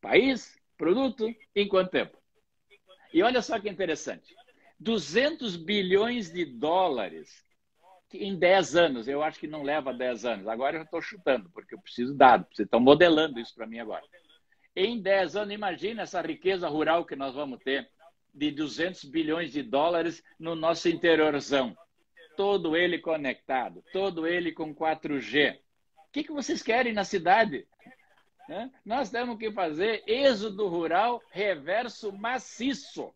País, 0.00 0.60
produto, 0.76 1.32
em 1.54 1.68
quanto 1.68 1.92
tempo? 1.92 2.18
E 3.14 3.22
olha 3.22 3.40
só 3.40 3.60
que 3.60 3.68
interessante. 3.68 4.34
200 4.80 5.56
bilhões 5.56 6.32
de 6.32 6.44
dólares 6.44 7.44
em 8.12 8.36
10 8.36 8.74
anos. 8.74 9.06
Eu 9.06 9.22
acho 9.22 9.38
que 9.38 9.46
não 9.46 9.62
leva 9.62 9.94
10 9.94 10.24
anos. 10.24 10.48
Agora 10.48 10.78
eu 10.78 10.82
estou 10.82 11.00
chutando, 11.00 11.48
porque 11.50 11.72
eu 11.72 11.80
preciso 11.80 12.12
de 12.12 12.18
dados. 12.18 12.48
Vocês 12.48 12.66
estão 12.66 12.80
modelando 12.80 13.38
isso 13.38 13.54
para 13.54 13.66
mim 13.66 13.78
agora. 13.78 14.02
Em 14.74 15.00
10 15.00 15.36
anos, 15.36 15.54
imagina 15.54 16.02
essa 16.02 16.20
riqueza 16.20 16.68
rural 16.68 17.06
que 17.06 17.14
nós 17.14 17.32
vamos 17.32 17.60
ter 17.62 17.88
de 18.34 18.50
200 18.50 19.04
bilhões 19.04 19.52
de 19.52 19.62
dólares 19.62 20.20
no 20.36 20.56
nosso 20.56 20.88
interiorzão 20.88 21.76
todo 22.36 22.76
ele 22.76 22.98
conectado, 22.98 23.82
todo 23.92 24.26
ele 24.26 24.52
com 24.52 24.74
4G. 24.74 25.56
O 25.56 26.12
que, 26.12 26.24
que 26.24 26.32
vocês 26.32 26.62
querem 26.62 26.92
na 26.92 27.04
cidade? 27.04 27.66
Né? 28.48 28.70
Nós 28.84 29.10
temos 29.10 29.38
que 29.38 29.50
fazer 29.50 30.02
êxodo 30.06 30.68
rural 30.68 31.20
reverso 31.30 32.12
maciço. 32.12 33.12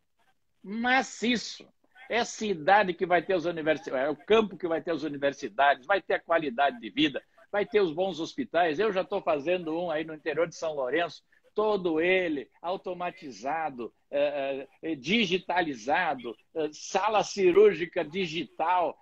Maciço. 0.63 1.69
É 2.09 2.25
cidade 2.25 2.93
que 2.93 3.07
vai 3.07 3.23
ter 3.23 3.35
as 3.35 3.45
universidades, 3.45 4.09
é 4.09 4.11
o 4.11 4.17
campo 4.17 4.57
que 4.57 4.67
vai 4.67 4.83
ter 4.83 4.91
as 4.91 5.05
universidades, 5.05 5.87
vai 5.87 6.03
ter 6.03 6.15
a 6.15 6.21
qualidade 6.21 6.81
de 6.81 6.91
vida, 6.91 7.23
vai 7.53 7.65
ter 7.65 7.81
os 7.81 7.93
bons 7.93 8.19
hospitais. 8.19 8.81
Eu 8.81 8.93
já 8.93 9.03
estou 9.03 9.23
fazendo 9.23 9.79
um 9.79 9.93
aí 9.93 10.05
no 10.05 10.13
interior 10.13 10.49
de 10.49 10.57
São 10.57 10.75
Lourenço, 10.75 11.23
todo 11.55 12.01
ele 12.01 12.49
automatizado, 12.61 13.93
é, 14.11 14.67
é, 14.83 14.95
digitalizado, 14.95 16.37
é, 16.55 16.69
sala 16.73 17.23
cirúrgica 17.23 18.05
digital, 18.05 18.99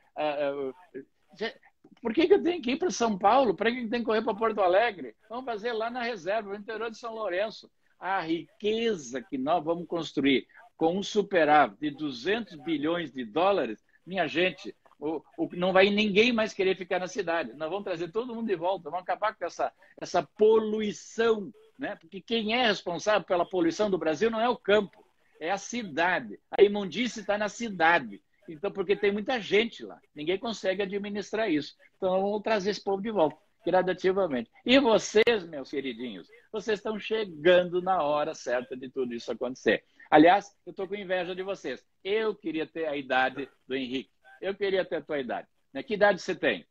por 2.00 2.12
que, 2.12 2.26
que 2.26 2.34
eu 2.34 2.42
tenho 2.42 2.62
que 2.62 2.72
ir 2.72 2.78
para 2.78 2.90
São 2.90 3.18
Paulo? 3.18 3.54
Para 3.54 3.70
que 3.70 3.78
eu 3.78 3.90
tenho 3.90 4.02
que 4.02 4.06
correr 4.06 4.22
para 4.22 4.34
Porto 4.34 4.60
Alegre? 4.60 5.14
Vamos 5.28 5.44
fazer 5.44 5.72
lá 5.72 5.90
na 5.90 6.02
reserva, 6.02 6.50
no 6.50 6.56
interior 6.56 6.90
de 6.90 6.98
São 6.98 7.14
Lourenço. 7.14 7.70
A 7.98 8.20
riqueza 8.20 9.22
que 9.22 9.36
nós 9.36 9.64
vamos 9.64 9.86
construir 9.86 10.46
com 10.76 10.96
um 10.96 11.02
superávit 11.02 11.78
de 11.80 11.90
200 11.90 12.56
bilhões 12.62 13.12
de 13.12 13.24
dólares, 13.24 13.84
minha 14.06 14.28
gente, 14.28 14.74
o, 14.98 15.22
o, 15.36 15.48
não 15.54 15.72
vai 15.72 15.90
ninguém 15.90 16.32
mais 16.32 16.52
querer 16.54 16.76
ficar 16.76 17.00
na 17.00 17.08
cidade. 17.08 17.52
Nós 17.54 17.68
vamos 17.68 17.84
trazer 17.84 18.12
todo 18.12 18.34
mundo 18.34 18.46
de 18.46 18.56
volta, 18.56 18.90
vamos 18.90 19.02
acabar 19.02 19.34
com 19.34 19.44
essa, 19.44 19.72
essa 20.00 20.22
poluição, 20.22 21.52
né? 21.78 21.96
porque 21.96 22.20
quem 22.20 22.54
é 22.54 22.66
responsável 22.66 23.24
pela 23.24 23.48
poluição 23.48 23.90
do 23.90 23.98
Brasil 23.98 24.30
não 24.30 24.40
é 24.40 24.48
o 24.48 24.56
campo, 24.56 25.04
é 25.40 25.50
a 25.50 25.58
cidade. 25.58 26.38
A 26.50 26.62
imundície 26.62 27.20
está 27.20 27.36
na 27.36 27.48
cidade. 27.48 28.22
Então, 28.48 28.70
porque 28.70 28.96
tem 28.96 29.12
muita 29.12 29.40
gente 29.40 29.84
lá, 29.84 30.00
ninguém 30.14 30.38
consegue 30.38 30.82
administrar 30.82 31.50
isso. 31.50 31.74
Então, 31.96 32.20
vamos 32.22 32.42
trazer 32.42 32.70
esse 32.70 32.82
povo 32.82 33.02
de 33.02 33.10
volta, 33.10 33.36
gradativamente. 33.64 34.50
E 34.64 34.78
vocês, 34.78 35.44
meus 35.46 35.70
queridinhos, 35.70 36.28
vocês 36.50 36.78
estão 36.78 36.98
chegando 36.98 37.82
na 37.82 38.02
hora 38.02 38.34
certa 38.34 38.76
de 38.76 38.88
tudo 38.88 39.14
isso 39.14 39.30
acontecer. 39.30 39.84
Aliás, 40.10 40.54
eu 40.64 40.70
estou 40.70 40.88
com 40.88 40.94
inveja 40.94 41.34
de 41.34 41.42
vocês. 41.42 41.84
Eu 42.02 42.34
queria 42.34 42.66
ter 42.66 42.86
a 42.86 42.96
idade 42.96 43.48
do 43.66 43.76
Henrique. 43.76 44.10
Eu 44.40 44.54
queria 44.54 44.84
ter 44.84 44.96
a 44.96 45.02
tua 45.02 45.18
idade. 45.18 45.46
Né? 45.72 45.82
Que 45.82 45.94
idade 45.94 46.22
você 46.22 46.34
tem? 46.34 46.66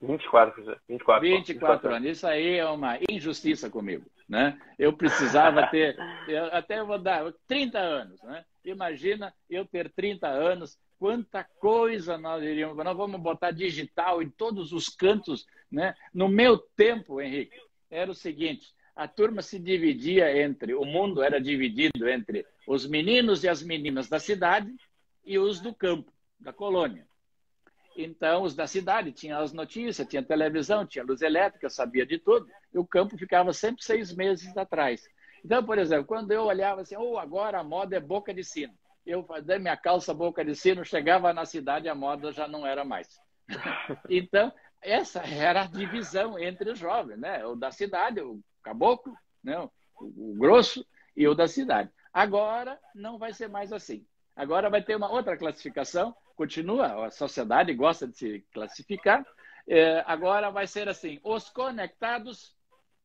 24, 0.00 0.54
professor. 0.54 0.80
24, 0.88 1.28
24 1.28 1.94
anos. 1.94 2.08
Isso 2.08 2.26
aí 2.26 2.56
é 2.58 2.66
uma 2.66 2.98
injustiça 3.08 3.70
comigo. 3.70 4.04
Né? 4.28 4.58
Eu 4.78 4.92
precisava 4.92 5.66
ter, 5.66 5.96
eu 6.28 6.46
até 6.46 6.82
vou 6.82 6.98
dar 6.98 7.32
30 7.46 7.78
anos. 7.78 8.22
Né? 8.22 8.44
Imagina 8.64 9.34
eu 9.48 9.64
ter 9.64 9.90
30 9.92 10.26
anos, 10.26 10.78
quanta 10.98 11.44
coisa 11.58 12.18
nós 12.18 12.42
iríamos. 12.42 12.76
Nós 12.84 12.96
vamos 12.96 13.20
botar 13.20 13.50
digital 13.50 14.22
em 14.22 14.30
todos 14.30 14.72
os 14.72 14.88
cantos. 14.88 15.46
Né? 15.70 15.94
No 16.12 16.28
meu 16.28 16.58
tempo, 16.58 17.20
Henrique, 17.20 17.58
era 17.90 18.10
o 18.10 18.14
seguinte: 18.14 18.74
a 18.94 19.08
turma 19.08 19.42
se 19.42 19.58
dividia 19.58 20.40
entre, 20.42 20.74
o 20.74 20.84
mundo 20.84 21.22
era 21.22 21.40
dividido 21.40 22.08
entre 22.08 22.46
os 22.66 22.86
meninos 22.86 23.42
e 23.44 23.48
as 23.48 23.62
meninas 23.62 24.08
da 24.08 24.18
cidade 24.18 24.72
e 25.24 25.38
os 25.38 25.60
do 25.60 25.74
campo, 25.74 26.12
da 26.38 26.52
colônia. 26.52 27.06
Então, 27.96 28.42
os 28.42 28.54
da 28.54 28.66
cidade 28.66 29.12
tinham 29.12 29.40
as 29.40 29.52
notícias, 29.52 30.06
tinha 30.08 30.22
televisão, 30.22 30.86
tinha 30.86 31.04
luz 31.04 31.22
elétrica, 31.22 31.70
sabia 31.70 32.04
de 32.04 32.18
tudo. 32.18 32.46
E 32.72 32.78
o 32.78 32.86
campo 32.86 33.16
ficava 33.16 33.52
sempre 33.52 33.84
seis 33.84 34.14
meses 34.14 34.56
atrás. 34.56 35.08
Então, 35.44 35.64
por 35.64 35.78
exemplo, 35.78 36.06
quando 36.06 36.32
eu 36.32 36.44
olhava 36.44 36.80
assim, 36.80 36.96
oh, 36.96 37.18
agora 37.18 37.60
a 37.60 37.64
moda 37.64 37.96
é 37.96 38.00
boca 38.00 38.32
de 38.32 38.42
sino. 38.42 38.74
Eu 39.06 39.22
fazia 39.24 39.58
minha 39.58 39.76
calça 39.76 40.14
boca 40.14 40.44
de 40.44 40.54
sino, 40.54 40.84
chegava 40.84 41.32
na 41.32 41.44
cidade, 41.44 41.88
a 41.88 41.94
moda 41.94 42.32
já 42.32 42.48
não 42.48 42.66
era 42.66 42.84
mais. 42.84 43.20
então, 44.08 44.52
essa 44.82 45.20
era 45.20 45.62
a 45.62 45.66
divisão 45.66 46.38
entre 46.38 46.70
os 46.70 46.78
jovens, 46.78 47.18
né? 47.18 47.44
O 47.46 47.54
da 47.54 47.70
cidade, 47.70 48.20
o 48.20 48.40
caboclo, 48.62 49.14
né? 49.42 49.68
o 49.96 50.34
grosso 50.36 50.84
e 51.16 51.26
o 51.28 51.34
da 51.34 51.46
cidade. 51.46 51.90
Agora 52.12 52.78
não 52.94 53.18
vai 53.18 53.32
ser 53.32 53.48
mais 53.48 53.72
assim. 53.72 54.06
Agora 54.36 54.70
vai 54.70 54.82
ter 54.82 54.96
uma 54.96 55.10
outra 55.10 55.36
classificação, 55.36 56.14
continua, 56.34 57.06
a 57.06 57.10
sociedade 57.10 57.72
gosta 57.74 58.06
de 58.06 58.16
se 58.16 58.46
classificar. 58.52 59.24
É, 59.66 60.02
agora 60.06 60.50
vai 60.50 60.66
ser 60.66 60.88
assim: 60.88 61.18
os 61.22 61.48
conectados, 61.48 62.54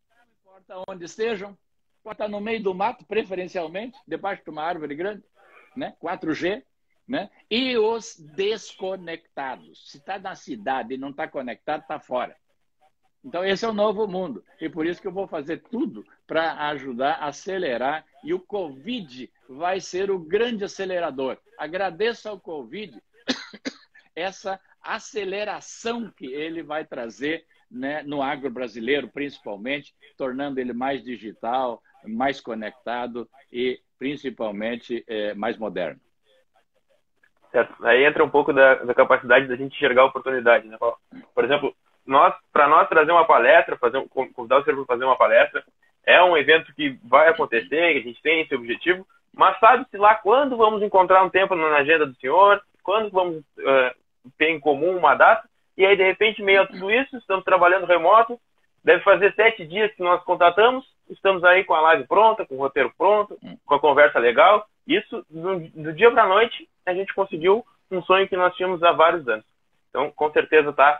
não 0.09 0.53
importa 0.53 0.83
onde 0.87 1.05
estejam, 1.05 1.57
pode 2.03 2.15
estar 2.15 2.27
no 2.27 2.41
meio 2.41 2.61
do 2.61 2.73
mato, 2.73 3.05
preferencialmente, 3.05 3.97
debaixo 4.07 4.43
de 4.43 4.49
uma 4.49 4.63
árvore 4.63 4.95
grande, 4.95 5.23
né? 5.75 5.95
4G, 6.01 6.63
né? 7.07 7.29
E 7.49 7.77
os 7.77 8.17
desconectados. 8.17 9.89
Se 9.89 9.97
está 9.97 10.19
na 10.19 10.35
cidade 10.35 10.93
e 10.93 10.97
não 10.97 11.09
está 11.09 11.27
conectado, 11.27 11.81
está 11.81 11.99
fora. 11.99 12.35
Então, 13.23 13.43
esse 13.43 13.65
é 13.65 13.67
o 13.67 13.73
novo 13.73 14.07
mundo. 14.07 14.43
E 14.61 14.69
por 14.69 14.85
isso 14.85 15.01
que 15.01 15.07
eu 15.07 15.11
vou 15.11 15.27
fazer 15.27 15.61
tudo 15.69 16.05
para 16.25 16.67
ajudar 16.69 17.15
a 17.15 17.27
acelerar. 17.27 18.05
E 18.23 18.33
o 18.33 18.39
Covid 18.39 19.29
vai 19.47 19.81
ser 19.81 20.09
o 20.09 20.19
grande 20.19 20.63
acelerador. 20.63 21.37
Agradeço 21.57 22.29
ao 22.29 22.39
Covid 22.39 23.01
essa 24.15 24.59
aceleração 24.81 26.11
que 26.15 26.25
ele 26.25 26.63
vai 26.63 26.85
trazer 26.85 27.45
né, 27.69 28.01
no 28.03 28.21
agro 28.21 28.49
brasileiro, 28.49 29.07
principalmente, 29.07 29.93
tornando 30.17 30.59
ele 30.59 30.73
mais 30.73 31.03
digital, 31.03 31.81
mais 32.05 32.41
conectado 32.41 33.29
e, 33.51 33.79
principalmente, 33.97 35.03
é, 35.07 35.33
mais 35.33 35.57
moderno. 35.57 35.99
Certo. 37.51 37.85
Aí 37.85 38.05
entra 38.05 38.23
um 38.23 38.29
pouco 38.29 38.53
da, 38.53 38.75
da 38.75 38.93
capacidade 38.93 39.47
da 39.47 39.55
gente 39.55 39.75
enxergar 39.75 40.03
a 40.03 40.05
oportunidade. 40.05 40.67
Né? 40.67 40.77
Por 41.33 41.43
exemplo, 41.43 41.75
nós, 42.05 42.35
para 42.51 42.67
nós 42.67 42.87
trazer 42.87 43.11
uma 43.11 43.25
palestra, 43.25 43.77
fazer, 43.77 44.03
convidar 44.09 44.59
o 44.59 44.63
senhor 44.63 44.77
para 44.77 44.95
fazer 44.95 45.05
uma 45.05 45.17
palestra, 45.17 45.63
é 46.05 46.21
um 46.23 46.37
evento 46.37 46.73
que 46.73 46.97
vai 47.03 47.27
acontecer, 47.27 47.93
que 47.93 47.99
a 47.99 48.03
gente 48.03 48.21
tem 48.21 48.41
esse 48.41 48.55
objetivo, 48.55 49.05
mas 49.33 49.59
sabe-se 49.59 49.97
lá 49.97 50.15
quando 50.15 50.57
vamos 50.57 50.81
encontrar 50.81 51.23
um 51.23 51.29
tempo 51.29 51.55
na 51.55 51.77
agenda 51.77 52.05
do 52.05 52.15
senhor, 52.15 52.61
quando 52.83 53.09
vamos 53.09 53.37
uh, 53.37 54.31
ter 54.37 54.49
em 54.49 54.59
comum 54.59 54.97
uma 54.97 55.15
data, 55.15 55.47
e 55.77 55.85
aí, 55.85 55.95
de 55.95 56.03
repente, 56.03 56.43
meio 56.43 56.61
a 56.61 56.67
tudo 56.67 56.91
isso, 56.91 57.15
estamos 57.17 57.45
trabalhando 57.45 57.85
remoto, 57.85 58.37
deve 58.83 59.01
fazer 59.03 59.33
sete 59.33 59.65
dias 59.65 59.93
que 59.93 60.03
nós 60.03 60.21
contatamos, 60.23 60.85
estamos 61.09 61.43
aí 61.43 61.63
com 61.63 61.73
a 61.73 61.81
live 61.81 62.05
pronta, 62.05 62.45
com 62.45 62.55
o 62.55 62.59
roteiro 62.59 62.91
pronto, 62.97 63.37
com 63.65 63.75
a 63.75 63.79
conversa 63.79 64.19
legal. 64.19 64.67
Isso, 64.85 65.25
do, 65.29 65.59
do 65.59 65.93
dia 65.93 66.11
para 66.11 66.23
a 66.23 66.27
noite, 66.27 66.67
a 66.85 66.93
gente 66.93 67.13
conseguiu 67.13 67.63
um 67.89 68.01
sonho 68.03 68.27
que 68.27 68.35
nós 68.35 68.53
tínhamos 68.55 68.83
há 68.83 68.91
vários 68.91 69.27
anos. 69.27 69.45
Então, 69.89 70.11
com 70.11 70.31
certeza 70.31 70.69
está 70.69 70.99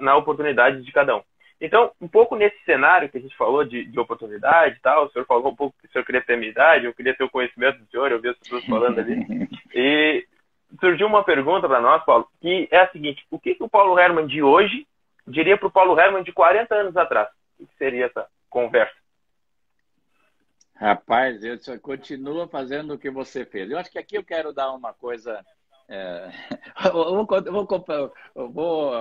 na 0.00 0.16
oportunidade 0.16 0.82
de 0.82 0.92
cada 0.92 1.16
um. 1.16 1.22
Então, 1.60 1.92
um 2.00 2.08
pouco 2.08 2.34
nesse 2.34 2.58
cenário 2.64 3.08
que 3.08 3.18
a 3.18 3.20
gente 3.20 3.36
falou 3.36 3.64
de, 3.64 3.84
de 3.84 4.00
oportunidade 4.00 4.76
e 4.76 4.80
tal, 4.80 5.04
o 5.04 5.10
senhor 5.10 5.26
falou 5.26 5.52
um 5.52 5.56
pouco 5.56 5.76
que 5.78 5.86
o 5.86 5.90
senhor 5.92 6.04
queria 6.04 6.22
ter 6.22 6.34
a 6.34 6.36
minha 6.36 6.50
idade, 6.50 6.86
eu 6.86 6.94
queria 6.94 7.14
ter 7.14 7.22
o 7.22 7.30
conhecimento 7.30 7.78
do 7.78 7.86
senhor, 7.90 8.10
eu 8.10 8.20
vi 8.20 8.30
as 8.30 8.38
pessoas 8.38 8.64
falando 8.64 8.98
ali. 8.98 9.48
E 9.72 10.26
surgiu 10.78 11.06
uma 11.06 11.24
pergunta 11.24 11.66
para 11.66 11.80
nós, 11.80 12.04
Paulo, 12.04 12.28
que 12.40 12.68
é 12.70 12.80
a 12.80 12.90
seguinte: 12.90 13.26
o 13.30 13.38
que, 13.38 13.54
que 13.54 13.62
o 13.62 13.68
Paulo 13.68 13.98
Herman 13.98 14.26
de 14.26 14.42
hoje 14.42 14.86
diria 15.26 15.56
para 15.56 15.68
o 15.68 15.72
Paulo 15.72 15.98
Herman 15.98 16.22
de 16.22 16.32
40 16.32 16.74
anos 16.74 16.96
atrás? 16.96 17.28
O 17.58 17.66
que 17.66 17.76
seria 17.76 18.06
essa 18.06 18.26
conversa? 18.48 18.94
Rapaz, 20.74 21.44
eu 21.44 21.58
só 21.58 21.78
continuo 21.78 22.48
fazendo 22.48 22.94
o 22.94 22.98
que 22.98 23.10
você 23.10 23.44
fez. 23.44 23.70
Eu 23.70 23.78
acho 23.78 23.90
que 23.90 23.98
aqui 23.98 24.16
eu 24.16 24.24
quero 24.24 24.52
dar 24.52 24.72
uma 24.72 24.94
coisa. 24.94 25.44
É, 25.88 26.30
vou, 26.92 27.26
vou, 27.26 28.50
vou 28.50 28.92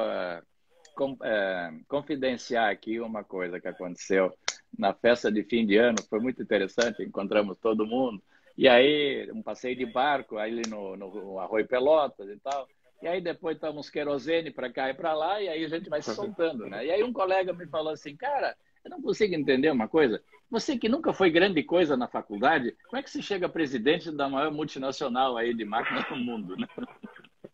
com, 0.95 1.17
é, 1.23 1.71
confidenciar 1.87 2.69
aqui 2.69 2.99
uma 2.99 3.23
coisa 3.23 3.59
que 3.61 3.67
aconteceu 3.69 4.33
na 4.77 4.93
festa 4.93 5.31
de 5.31 5.43
fim 5.43 5.65
de 5.65 5.77
ano, 5.77 5.97
foi 6.09 6.19
muito 6.19 6.41
interessante, 6.41 7.01
encontramos 7.01 7.57
todo 7.57 7.87
mundo. 7.87 8.21
E 8.59 8.67
aí, 8.67 9.31
um 9.31 9.41
passeio 9.41 9.73
de 9.73 9.85
barco 9.85 10.37
ali 10.37 10.63
no, 10.67 10.97
no 10.97 11.39
Arroio 11.39 11.65
Pelotas 11.65 12.27
e 12.27 12.35
tal. 12.41 12.67
E 13.01 13.07
aí 13.07 13.21
depois 13.21 13.55
estamos 13.55 13.89
querosene 13.89 14.51
para 14.51 14.69
cá 14.69 14.89
e 14.89 14.93
para 14.93 15.13
lá, 15.13 15.41
e 15.41 15.47
aí 15.47 15.63
a 15.63 15.69
gente 15.69 15.89
vai 15.89 16.01
se 16.01 16.13
soltando, 16.13 16.65
né? 16.65 16.85
E 16.85 16.91
aí 16.91 17.01
um 17.01 17.13
colega 17.13 17.53
me 17.53 17.65
falou 17.67 17.93
assim, 17.93 18.17
cara, 18.17 18.57
eu 18.83 18.91
não 18.91 19.01
consigo 19.01 19.33
entender 19.33 19.71
uma 19.71 19.87
coisa. 19.87 20.21
Você 20.51 20.77
que 20.77 20.89
nunca 20.89 21.13
foi 21.13 21.29
grande 21.29 21.63
coisa 21.63 21.95
na 21.95 22.09
faculdade, 22.09 22.75
como 22.89 22.99
é 22.99 23.01
que 23.01 23.09
você 23.09 23.21
chega 23.21 23.47
presidente 23.47 24.11
da 24.11 24.27
maior 24.27 24.51
multinacional 24.51 25.37
aí 25.37 25.53
de 25.53 25.63
máquinas 25.63 26.05
do 26.09 26.17
mundo, 26.17 26.57
né? 26.57 26.67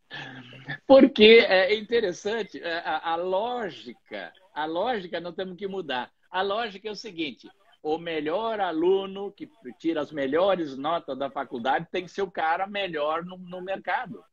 Porque 0.88 1.46
é 1.48 1.76
interessante, 1.76 2.60
é, 2.60 2.80
a, 2.80 3.12
a 3.12 3.16
lógica, 3.16 4.34
a 4.56 4.66
lógica 4.66 5.20
nós 5.20 5.36
temos 5.36 5.56
que 5.56 5.68
mudar. 5.68 6.12
A 6.32 6.42
lógica 6.42 6.88
é 6.88 6.92
o 6.92 6.96
seguinte: 6.96 7.48
o 7.86 8.00
melhor 8.00 8.60
aluno 8.60 9.32
que 9.32 9.48
tira 9.78 10.02
as 10.02 10.12
melhores 10.12 10.76
notas 10.76 11.16
da 11.16 11.30
faculdade 11.30 11.88
tem 11.92 12.04
que 12.04 12.10
ser 12.10 12.24
o 12.24 12.32
cara 12.32 12.66
melhor 12.66 13.24
no, 13.24 13.38
no 13.38 13.62
mercado. 13.62 14.24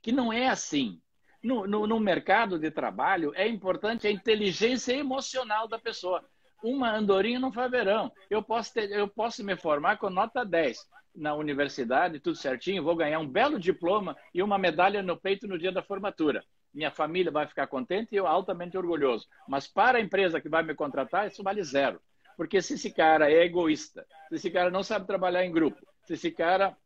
Que 0.00 0.10
não 0.10 0.32
é 0.32 0.48
assim. 0.48 0.98
No, 1.42 1.66
no, 1.66 1.86
no, 1.86 2.00
mercado 2.00 2.58
de 2.58 2.70
trabalho, 2.70 3.34
é 3.34 3.46
importante 3.46 4.06
a 4.06 4.10
inteligência 4.10 4.94
emocional 4.94 5.68
da 5.68 5.78
pessoa. 5.78 6.24
Uma 6.64 6.96
andorinha 6.96 7.38
não 7.38 7.52
faz 7.52 7.70
verão. 7.70 8.10
Eu 8.30 8.42
posso, 8.42 8.72
ter, 8.72 8.90
eu 8.90 9.06
posso 9.06 9.44
me 9.44 9.56
formar 9.58 9.98
com 9.98 10.08
nota 10.08 10.42
10 10.42 10.78
na 11.14 11.34
universidade, 11.34 12.18
tudo 12.18 12.36
certinho, 12.36 12.82
vou 12.82 12.96
ganhar 12.96 13.18
um 13.18 13.28
belo 13.28 13.60
diploma 13.60 14.16
e 14.32 14.42
uma 14.42 14.56
medalha 14.56 15.02
no 15.02 15.18
peito 15.18 15.46
no 15.46 15.58
dia 15.58 15.70
da 15.70 15.82
formatura. 15.82 16.42
Minha 16.72 16.90
família 16.90 17.30
vai 17.30 17.46
ficar 17.46 17.66
contente 17.66 18.14
e 18.14 18.16
eu 18.16 18.26
altamente 18.26 18.78
orgulhoso. 18.78 19.26
Mas 19.46 19.66
para 19.66 19.98
a 19.98 20.00
empresa 20.00 20.40
que 20.40 20.48
vai 20.48 20.62
me 20.62 20.74
contratar, 20.74 21.26
isso 21.26 21.42
vale 21.42 21.62
zero. 21.62 22.00
Porque 22.36 22.60
se 22.60 22.74
esse 22.74 22.90
cara 22.90 23.30
é 23.30 23.44
egoísta, 23.44 24.06
se 24.28 24.36
esse 24.36 24.50
cara 24.50 24.70
não 24.70 24.82
sabe 24.82 25.06
trabalhar 25.06 25.44
em 25.44 25.52
grupo, 25.52 25.78
se 26.04 26.14
esse 26.14 26.30
cara 26.30 26.76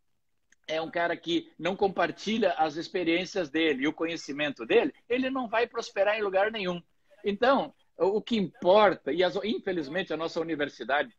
é 0.66 0.80
um 0.80 0.90
cara 0.90 1.16
que 1.16 1.50
não 1.58 1.74
compartilha 1.74 2.52
as 2.52 2.76
experiências 2.76 3.50
dele 3.50 3.82
e 3.82 3.88
o 3.88 3.92
conhecimento 3.92 4.64
dele, 4.64 4.94
ele 5.08 5.28
não 5.28 5.48
vai 5.48 5.66
prosperar 5.66 6.16
em 6.16 6.22
lugar 6.22 6.52
nenhum. 6.52 6.80
Então, 7.24 7.74
o 7.96 8.22
que 8.22 8.36
importa, 8.36 9.12
e 9.12 9.22
as, 9.22 9.36
infelizmente 9.44 10.12
a 10.12 10.16
nossa 10.16 10.40
universidade 10.40 11.14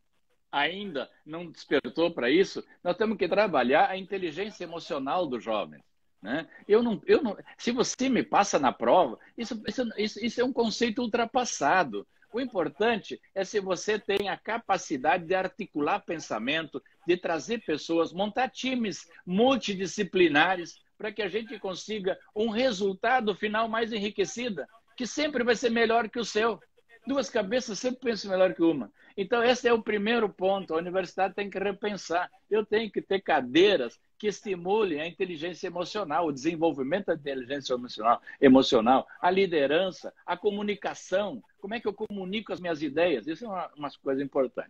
ainda 0.52 1.10
não 1.26 1.50
despertou 1.50 2.12
para 2.12 2.30
isso, 2.30 2.64
nós 2.84 2.98
temos 2.98 3.18
que 3.18 3.28
trabalhar 3.28 3.90
a 3.90 3.98
inteligência 3.98 4.64
emocional 4.64 5.28
do 5.28 5.40
jovem. 5.40 5.82
Né? 6.22 6.48
Eu 6.68 6.84
não, 6.84 7.02
eu 7.06 7.24
não, 7.24 7.36
se 7.58 7.72
você 7.72 8.10
me 8.10 8.22
passa 8.22 8.60
na 8.60 8.72
prova, 8.72 9.18
isso, 9.38 9.62
isso, 9.98 10.26
isso 10.26 10.42
é 10.42 10.44
um 10.44 10.54
conceito 10.54 11.02
ultrapassado. 11.02 12.08
O 12.34 12.40
importante 12.40 13.20
é 13.36 13.44
se 13.44 13.60
você 13.60 14.00
tem 14.00 14.30
a 14.30 14.38
capacidade 14.38 15.26
de 15.26 15.36
articular 15.36 16.00
pensamento, 16.00 16.82
de 17.06 17.18
trazer 17.18 17.60
pessoas, 17.66 18.14
montar 18.14 18.50
times 18.50 19.06
multidisciplinares 19.26 20.80
para 20.98 21.12
que 21.12 21.22
a 21.22 21.28
gente 21.28 21.60
consiga 21.60 22.18
um 22.36 22.50
resultado 22.50 23.36
final 23.36 23.68
mais 23.68 23.92
enriquecido, 23.92 24.64
que 24.96 25.06
sempre 25.06 25.44
vai 25.44 25.56
ser 25.56 25.72
melhor 25.72 26.10
que 26.10 26.20
o 26.20 26.26
seu. 26.26 26.60
Duas 27.06 27.30
cabeças 27.30 27.80
sempre 27.80 28.02
pensam 28.02 28.32
melhor 28.32 28.54
que 28.54 28.62
uma. 28.62 28.92
Então, 29.18 29.44
esse 29.44 29.68
é 29.68 29.74
o 29.74 29.82
primeiro 29.82 30.30
ponto. 30.30 30.74
A 30.74 30.78
universidade 30.78 31.34
tem 31.34 31.50
que 31.50 31.60
repensar. 31.60 32.30
Eu 32.50 32.66
tenho 32.66 32.92
que 32.92 33.02
ter 33.02 33.20
cadeiras 33.22 34.00
que 34.22 34.28
estimulem 34.28 35.02
a 35.02 35.08
inteligência 35.08 35.66
emocional, 35.66 36.28
o 36.28 36.32
desenvolvimento 36.32 37.08
da 37.08 37.16
inteligência 37.16 37.74
emocional, 37.74 38.22
emocional, 38.40 39.08
a 39.20 39.32
liderança, 39.32 40.14
a 40.24 40.38
comunicação. 40.38 41.44
Como 41.60 41.74
é 41.74 41.80
que 41.80 41.88
eu 41.88 41.94
comunico 41.94 42.54
as 42.54 42.60
minhas 42.60 42.84
ideias? 42.84 43.26
Isso 43.26 43.46
é 43.46 43.48
uma, 43.48 43.72
uma 43.76 43.90
coisa 44.04 44.22
importante. 44.22 44.70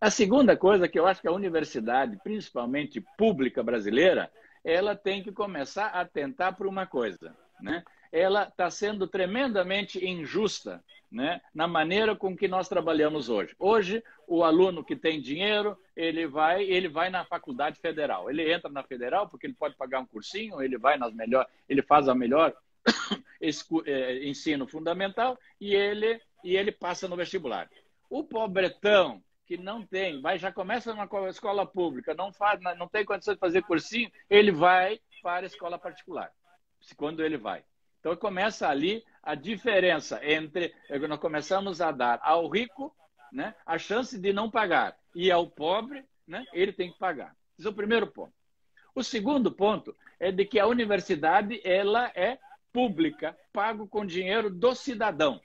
A 0.00 0.08
segunda 0.08 0.56
coisa 0.56 0.86
que 0.86 1.00
eu 1.00 1.04
acho 1.04 1.20
que 1.20 1.26
a 1.26 1.32
universidade, 1.32 2.16
principalmente 2.22 3.04
pública 3.18 3.60
brasileira, 3.60 4.30
ela 4.62 4.94
tem 4.94 5.20
que 5.20 5.32
começar 5.32 5.88
a 5.88 6.04
tentar 6.04 6.52
por 6.52 6.68
uma 6.68 6.86
coisa, 6.86 7.36
né? 7.60 7.82
Ela 8.12 8.44
está 8.44 8.70
sendo 8.70 9.08
tremendamente 9.08 10.04
injusta, 10.06 10.84
né? 11.10 11.40
Na 11.54 11.66
maneira 11.66 12.14
com 12.14 12.36
que 12.36 12.46
nós 12.46 12.68
trabalhamos 12.68 13.28
hoje. 13.28 13.54
Hoje, 13.58 14.04
o 14.28 14.44
aluno 14.44 14.84
que 14.84 14.94
tem 14.94 15.20
dinheiro, 15.20 15.76
ele 15.96 16.26
vai, 16.26 16.62
ele 16.62 16.88
vai 16.88 17.10
na 17.10 17.24
faculdade 17.24 17.80
federal. 17.80 18.30
Ele 18.30 18.52
entra 18.52 18.70
na 18.70 18.82
federal 18.82 19.28
porque 19.28 19.46
ele 19.46 19.54
pode 19.54 19.76
pagar 19.76 20.00
um 20.00 20.06
cursinho, 20.06 20.62
ele 20.62 20.78
vai 20.78 20.96
nas 20.96 21.12
melhor, 21.14 21.46
ele 21.68 21.82
faz 21.82 22.08
a 22.08 22.14
melhor 22.14 22.54
é, 23.86 24.24
ensino 24.28 24.66
fundamental 24.66 25.38
e 25.60 25.74
ele 25.74 26.20
e 26.44 26.56
ele 26.56 26.72
passa 26.72 27.08
no 27.08 27.16
vestibular. 27.16 27.70
O 28.10 28.24
pobretão 28.24 29.22
que 29.46 29.56
não 29.56 29.84
tem, 29.84 30.20
vai 30.20 30.38
já 30.38 30.52
começa 30.52 30.92
numa 30.92 31.28
escola 31.28 31.66
pública, 31.66 32.14
não 32.14 32.32
faz, 32.32 32.60
não 32.76 32.88
tem 32.88 33.04
condição 33.04 33.34
de 33.34 33.40
fazer 33.40 33.62
cursinho, 33.62 34.10
ele 34.28 34.50
vai 34.50 35.00
para 35.22 35.46
a 35.46 35.46
escola 35.46 35.78
particular. 35.78 36.32
Quando 36.96 37.22
ele 37.22 37.36
vai. 37.36 37.64
Então 38.02 38.16
começa 38.16 38.68
ali 38.68 39.04
a 39.22 39.36
diferença 39.36 40.20
entre 40.26 40.74
nós 41.08 41.20
começamos 41.20 41.80
a 41.80 41.92
dar 41.92 42.18
ao 42.20 42.48
rico, 42.48 42.92
né, 43.32 43.54
a 43.64 43.78
chance 43.78 44.18
de 44.18 44.32
não 44.32 44.50
pagar 44.50 44.98
e 45.14 45.30
ao 45.30 45.46
pobre, 45.46 46.04
né, 46.26 46.44
ele 46.52 46.72
tem 46.72 46.90
que 46.90 46.98
pagar. 46.98 47.34
Esse 47.56 47.68
é 47.68 47.70
o 47.70 47.74
primeiro 47.74 48.08
ponto. 48.08 48.34
O 48.92 49.04
segundo 49.04 49.52
ponto 49.52 49.96
é 50.18 50.32
de 50.32 50.44
que 50.44 50.58
a 50.58 50.66
universidade 50.66 51.60
ela 51.64 52.10
é 52.14 52.38
pública, 52.72 53.38
pago 53.52 53.86
com 53.86 54.04
dinheiro 54.04 54.50
do 54.50 54.74
cidadão, 54.74 55.40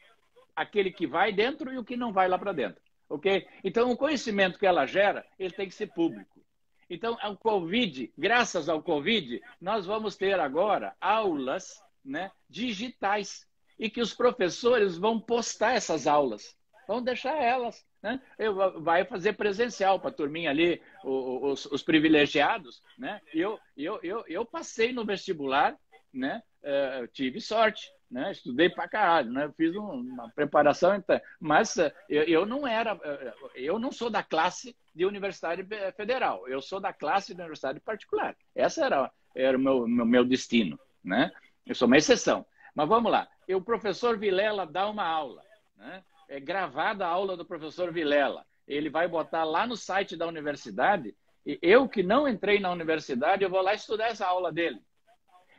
aquele 0.56 0.92
que 0.92 1.06
vai 1.06 1.32
dentro 1.32 1.72
e 1.72 1.78
o 1.78 1.84
que 1.86 1.96
não 1.96 2.12
vai 2.12 2.28
lá 2.28 2.40
para 2.40 2.54
dentro 2.54 2.82
ok? 3.10 3.48
Então, 3.64 3.92
o 3.92 3.98
conhecimento 3.98 4.60
que 4.60 4.66
ela 4.66 4.86
gera, 4.86 5.26
ele 5.40 5.54
tem 5.54 5.68
que 5.68 5.76
ser 5.76 5.88
público. 5.88 6.42
Então, 6.90 7.18
o 7.22 7.38
Covid, 7.38 8.12
graças 8.18 8.70
ao 8.70 8.82
Covid, 8.82 9.42
nós 9.60 9.86
vamos 9.86 10.16
ter 10.16 10.40
agora 10.40 10.96
aulas 11.02 11.82
né, 12.08 12.32
digitais 12.50 13.46
e 13.78 13.90
que 13.90 14.02
os 14.02 14.14
professores 14.14 14.98
vão 14.98 15.20
postar 15.20 15.74
essas 15.74 16.08
aulas, 16.08 16.56
vão 16.88 17.02
deixar 17.04 17.36
elas. 17.36 17.86
Né? 18.02 18.22
Eu, 18.40 18.82
vai 18.82 19.06
fazer 19.06 19.34
presencial 19.34 20.00
para 20.00 20.10
a 20.10 20.14
turminha 20.14 20.50
ali, 20.50 20.82
os, 21.04 21.66
os, 21.66 21.84
privilegiados. 21.84 22.82
Né? 22.98 23.22
Eu, 23.34 23.60
eu, 23.76 24.00
eu, 24.02 24.24
eu 24.28 24.46
passei 24.46 24.94
no 24.94 25.06
vestibular, 25.06 25.78
né? 26.14 26.42
Uh, 26.64 27.08
tive 27.10 27.40
sorte 27.40 27.92
né? 28.10 28.32
Estudei 28.32 28.70
pra 28.70 28.88
caralho, 28.88 29.32
né? 29.32 29.52
Fiz 29.56 29.76
um, 29.76 29.92
uma 29.92 30.30
preparação, 30.30 30.96
então, 30.96 31.20
mas 31.40 31.78
eh, 31.78 31.94
eu, 32.10 32.24
eu, 32.24 32.46
não 32.46 32.66
era, 32.66 33.00
eh, 33.04 33.34
eu 33.56 33.78
não 33.78 33.92
sou 33.92 34.10
da 34.10 34.24
classe 34.24 34.76
de 34.96 35.06
universidade 35.06 35.66
federal, 35.96 36.48
eu 36.48 36.62
sou 36.62 36.80
da 36.80 36.94
classe 36.94 37.36
de 37.36 37.42
universidade 37.42 37.80
particular. 37.80 38.36
Essa 38.56 38.86
era, 38.86 39.12
era 39.36 39.58
o 39.58 39.62
meu, 39.62 39.88
meu, 39.88 40.06
meu 40.06 40.26
destino, 40.26 40.80
né? 41.04 41.32
Eu 41.68 41.76
sou 41.76 41.88
uma 41.88 41.98
exceção. 41.98 42.46
Mas 42.74 42.88
vamos 42.88 43.12
lá. 43.12 43.28
o 43.50 43.62
professor 43.62 44.18
Vilela 44.18 44.66
dá 44.66 44.88
uma 44.90 45.06
aula, 45.06 45.44
né? 45.76 46.04
É 46.30 46.40
gravada 46.40 47.06
a 47.06 47.10
aula 47.10 47.38
do 47.38 47.46
professor 47.46 47.92
Vilela. 47.92 48.46
Ele 48.68 48.90
vai 48.90 49.08
botar 49.08 49.44
lá 49.44 49.66
no 49.66 49.78
site 49.78 50.16
da 50.16 50.28
universidade. 50.28 51.16
E 51.46 51.58
eu 51.62 51.88
que 51.88 52.04
não 52.04 52.28
entrei 52.28 52.60
na 52.60 52.72
universidade, 52.72 53.44
eu 53.44 53.50
vou 53.50 53.62
lá 53.62 53.74
estudar 53.74 54.08
essa 54.08 54.28
aula 54.28 54.52
dele 54.52 54.82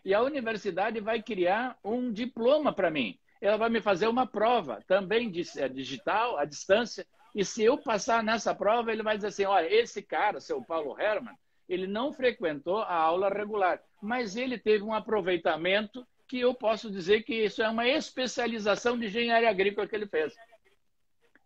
e 0.09 0.15
a 0.15 0.23
universidade 0.23 1.01
vai 1.01 1.23
criar 1.23 1.77
um 1.85 2.11
diploma 2.11 2.73
para 2.73 2.91
mim. 2.91 3.19
Ela 3.43 3.59
vai 3.59 3.69
me 3.69 3.81
fazer 3.81 4.09
uma 4.09 4.27
prova, 4.27 4.83
também 4.87 5.31
é, 5.59 5.69
digital, 5.69 6.39
à 6.39 6.47
distância. 6.47 7.07
E 7.35 7.45
se 7.45 7.63
eu 7.63 7.77
passar 7.77 8.23
nessa 8.23 8.55
prova, 8.55 8.91
ele 8.91 9.03
vai 9.03 9.17
dizer 9.17 9.29
assim: 9.29 9.45
olha, 9.45 9.71
esse 9.71 10.03
cara, 10.03 10.41
seu 10.41 10.63
Paulo 10.63 10.99
Herman, 10.99 11.35
ele 11.69 11.87
não 11.87 12.13
frequentou 12.13 12.79
a 12.79 12.95
aula 12.95 13.29
regular, 13.29 13.81
mas 14.01 14.37
ele 14.37 14.59
teve 14.59 14.83
um 14.85 14.95
aproveitamento 14.95 16.07
que 16.27 16.39
eu 16.39 16.55
posso 16.55 16.91
dizer 16.91 17.23
que 17.23 17.35
isso 17.35 17.63
é 17.63 17.69
uma 17.69 17.87
especialização 17.87 18.99
de 18.99 19.07
engenharia 19.07 19.49
agrícola 19.49 19.87
que 19.87 19.97
ele 19.97 20.07
fez. 20.07 20.35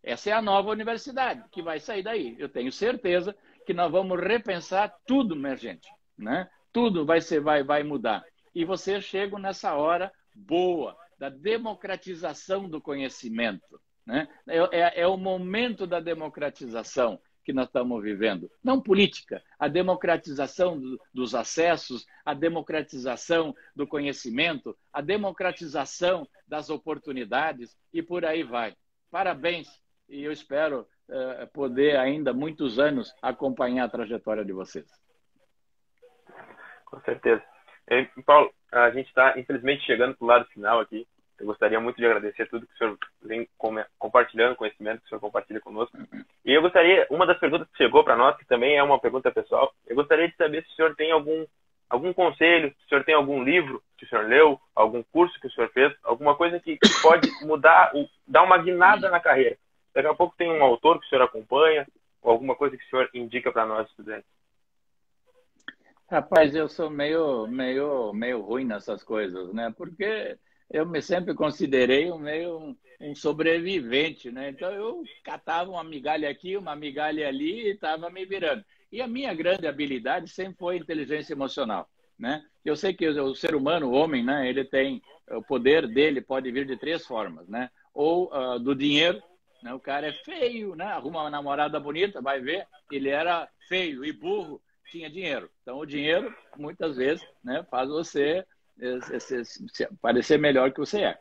Essa 0.03 0.31
é 0.31 0.33
a 0.33 0.43
nova 0.43 0.71
universidade 0.71 1.45
que 1.51 1.63
vai 1.63 1.79
sair 1.79 2.03
daí. 2.03 2.35
Eu 2.39 2.49
tenho 2.49 2.73
certeza 2.73 3.37
que 3.65 3.73
nós 3.73 3.91
vamos 3.91 4.21
repensar 4.21 4.93
tudo, 5.07 5.37
minha 5.37 5.57
gente. 5.57 5.89
Né? 6.19 6.49
Tudo 6.73 7.07
vai, 7.07 7.21
ser, 7.21 7.41
vai, 7.41 7.63
vai 7.63 7.83
mudar 7.83 8.25
e 8.55 8.65
você 8.65 9.01
chega 9.01 9.39
nessa 9.39 9.75
hora 9.75 10.13
boa 10.35 10.97
da 11.19 11.29
democratização 11.29 12.69
do 12.69 12.81
conhecimento. 12.81 13.81
Né? 14.05 14.29
É, 14.49 14.59
é, 14.59 15.01
é 15.03 15.07
o 15.07 15.17
momento 15.17 15.87
da 15.87 16.01
democratização 16.01 17.21
que 17.45 17.53
nós 17.53 17.67
estamos 17.67 18.03
vivendo. 18.03 18.51
Não 18.63 18.81
política, 18.81 19.43
a 19.59 19.69
democratização 19.69 20.79
do, 20.79 21.01
dos 21.13 21.35
acessos, 21.35 22.07
a 22.25 22.35
democratização 22.35 23.55
do 23.75 23.87
conhecimento, 23.87 24.77
a 24.93 25.01
democratização 25.01 26.27
das 26.47 26.71
oportunidades 26.71 27.77
e 27.93 28.03
por 28.03 28.25
aí 28.25 28.43
vai. 28.43 28.75
Parabéns 29.11 29.69
e 30.09 30.23
eu 30.23 30.33
espero 30.33 30.87
uh, 31.09 31.47
poder 31.53 31.97
ainda 31.97 32.33
muitos 32.33 32.79
anos 32.79 33.15
acompanhar 33.23 33.85
a 33.85 33.89
trajetória 33.89 34.45
de 34.45 34.53
vocês. 34.53 34.87
Com 36.87 37.01
certeza. 37.01 37.43
Paulo, 38.25 38.53
a 38.71 38.91
gente 38.91 39.09
está, 39.09 39.39
infelizmente, 39.39 39.85
chegando 39.85 40.17
para 40.17 40.25
o 40.25 40.29
lado 40.29 40.45
final 40.47 40.81
aqui. 40.81 41.07
Eu 41.43 41.49
gostaria 41.49 41.81
muito 41.81 41.97
de 41.97 42.07
agradecer 42.07 42.49
tudo 42.49 42.69
que 42.69 42.75
o 42.75 42.79
senhor 42.79 42.99
vem 43.21 43.49
compartilhando, 43.99 44.55
conhecimento 44.55 45.01
que 45.01 45.07
o 45.07 45.09
senhor 45.09 45.21
compartilha 45.21 45.61
conosco. 45.61 45.99
E 46.45 46.53
eu 46.53 46.63
gostaria, 46.63 47.05
uma 47.11 47.27
das 47.27 47.37
perguntas 47.37 47.69
que 47.69 47.79
chegou 47.79 48.05
para 48.05 48.17
nós, 48.17 48.37
que 48.37 48.47
também 48.47 48.77
é 48.77 48.83
uma 48.83 49.01
pergunta 49.01 49.29
pessoal, 49.33 49.75
eu 49.89 49.97
gostaria 49.97 50.29
de 50.29 50.37
saber 50.37 50.63
se 50.63 50.71
o 50.71 50.77
senhor 50.77 50.95
tem 50.95 51.11
algum, 51.11 51.45
algum 51.91 52.13
conselho, 52.13 52.69
se 52.79 52.87
o 52.87 52.89
senhor 52.91 53.03
tem 53.03 53.17
algum 53.17 53.43
livro 53.43 53.83
que 53.99 54.05
o 54.05 54.09
senhor 54.09 54.25
leu, 54.25 54.57
algum 54.73 55.03
curso 55.03 55.39
que 55.41 55.49
o 55.49 55.51
senhor 55.51 55.69
fez, 55.71 55.93
alguma 56.05 56.37
coisa 56.37 56.61
que, 56.61 56.77
que 56.77 57.03
pode 57.03 57.29
mudar, 57.45 57.91
dar 58.25 58.45
uma 58.45 58.59
guinada 58.59 59.11
na 59.11 59.19
carreira. 59.19 59.59
Daqui 59.93 60.07
a 60.07 60.15
pouco 60.15 60.37
tem 60.39 60.49
um 60.49 60.63
autor 60.63 61.01
que 61.01 61.07
o 61.07 61.09
senhor 61.09 61.23
acompanha, 61.23 61.89
ou 62.23 62.31
alguma 62.31 62.55
coisa 62.55 62.77
que 62.77 62.85
o 62.85 62.89
senhor 62.89 63.11
indica 63.13 63.51
para 63.51 63.67
nós, 63.67 63.89
estudantes. 63.89 64.31
Rapaz, 66.09 66.55
eu 66.55 66.69
sou 66.69 66.89
meio, 66.89 67.49
meio, 67.49 68.13
meio 68.13 68.41
ruim 68.43 68.65
nessas 68.65 69.03
coisas, 69.03 69.53
né? 69.53 69.75
Porque 69.77 70.39
eu 70.73 70.87
me 70.87 71.03
sempre 71.03 71.35
considerei 71.35 72.11
um 72.11 72.19
meio 72.19 72.77
um 73.01 73.15
sobrevivente, 73.15 74.31
né? 74.31 74.51
Então 74.51 74.73
eu 74.73 75.03
catava 75.23 75.71
uma 75.71 75.85
migalha 75.85 76.31
aqui, 76.31 76.57
uma 76.57 76.75
migalha 76.75 77.29
ali 77.29 77.67
e 77.67 77.71
estava 77.73 78.09
me 78.09 78.25
virando. 78.25 78.65
E 78.91 79.03
a 79.03 79.07
minha 79.07 79.35
grande 79.35 79.67
habilidade 79.67 80.31
sempre 80.31 80.57
foi 80.59 80.77
inteligência 80.77 81.35
emocional, 81.35 81.89
né? 82.19 82.43
Eu 82.65 82.77
sei 82.77 82.95
que 82.95 83.07
o 83.09 83.35
ser 83.35 83.55
humano, 83.55 83.89
o 83.89 83.93
homem, 83.93 84.25
né? 84.25 84.49
Ele 84.49 84.65
tem 84.65 85.03
o 85.31 85.43
poder 85.43 85.87
dele 85.87 86.21
pode 86.21 86.51
vir 86.51 86.65
de 86.65 86.77
três 86.77 87.05
formas, 87.05 87.49
né? 87.49 87.69
Ou 87.93 88.33
uh, 88.33 88.59
do 88.59 88.75
dinheiro, 88.75 89.23
né? 89.63 89.75
O 89.75 89.81
cara 89.81 90.07
é 90.07 90.13
feio, 90.13 90.75
né? 90.75 90.87
Arruma 90.87 91.23
uma 91.23 91.31
namorada 91.31 91.79
bonita, 91.79 92.23
vai 92.23 92.41
ver, 92.41 92.67
ele 92.91 93.09
era 93.09 93.49
feio 93.69 94.05
e 94.05 94.13
burro 94.13 94.63
tinha 94.91 95.11
dinheiro. 95.11 95.51
Então, 95.63 95.79
o 95.79 95.87
dinheiro, 95.87 96.33
muitas 96.57 96.97
vezes, 96.97 97.27
né, 97.43 97.67
faz 97.71 97.89
você 97.89 98.45
parecer 100.01 100.39
melhor 100.39 100.73
que 100.73 100.81
você 100.81 101.03
é. 101.03 101.19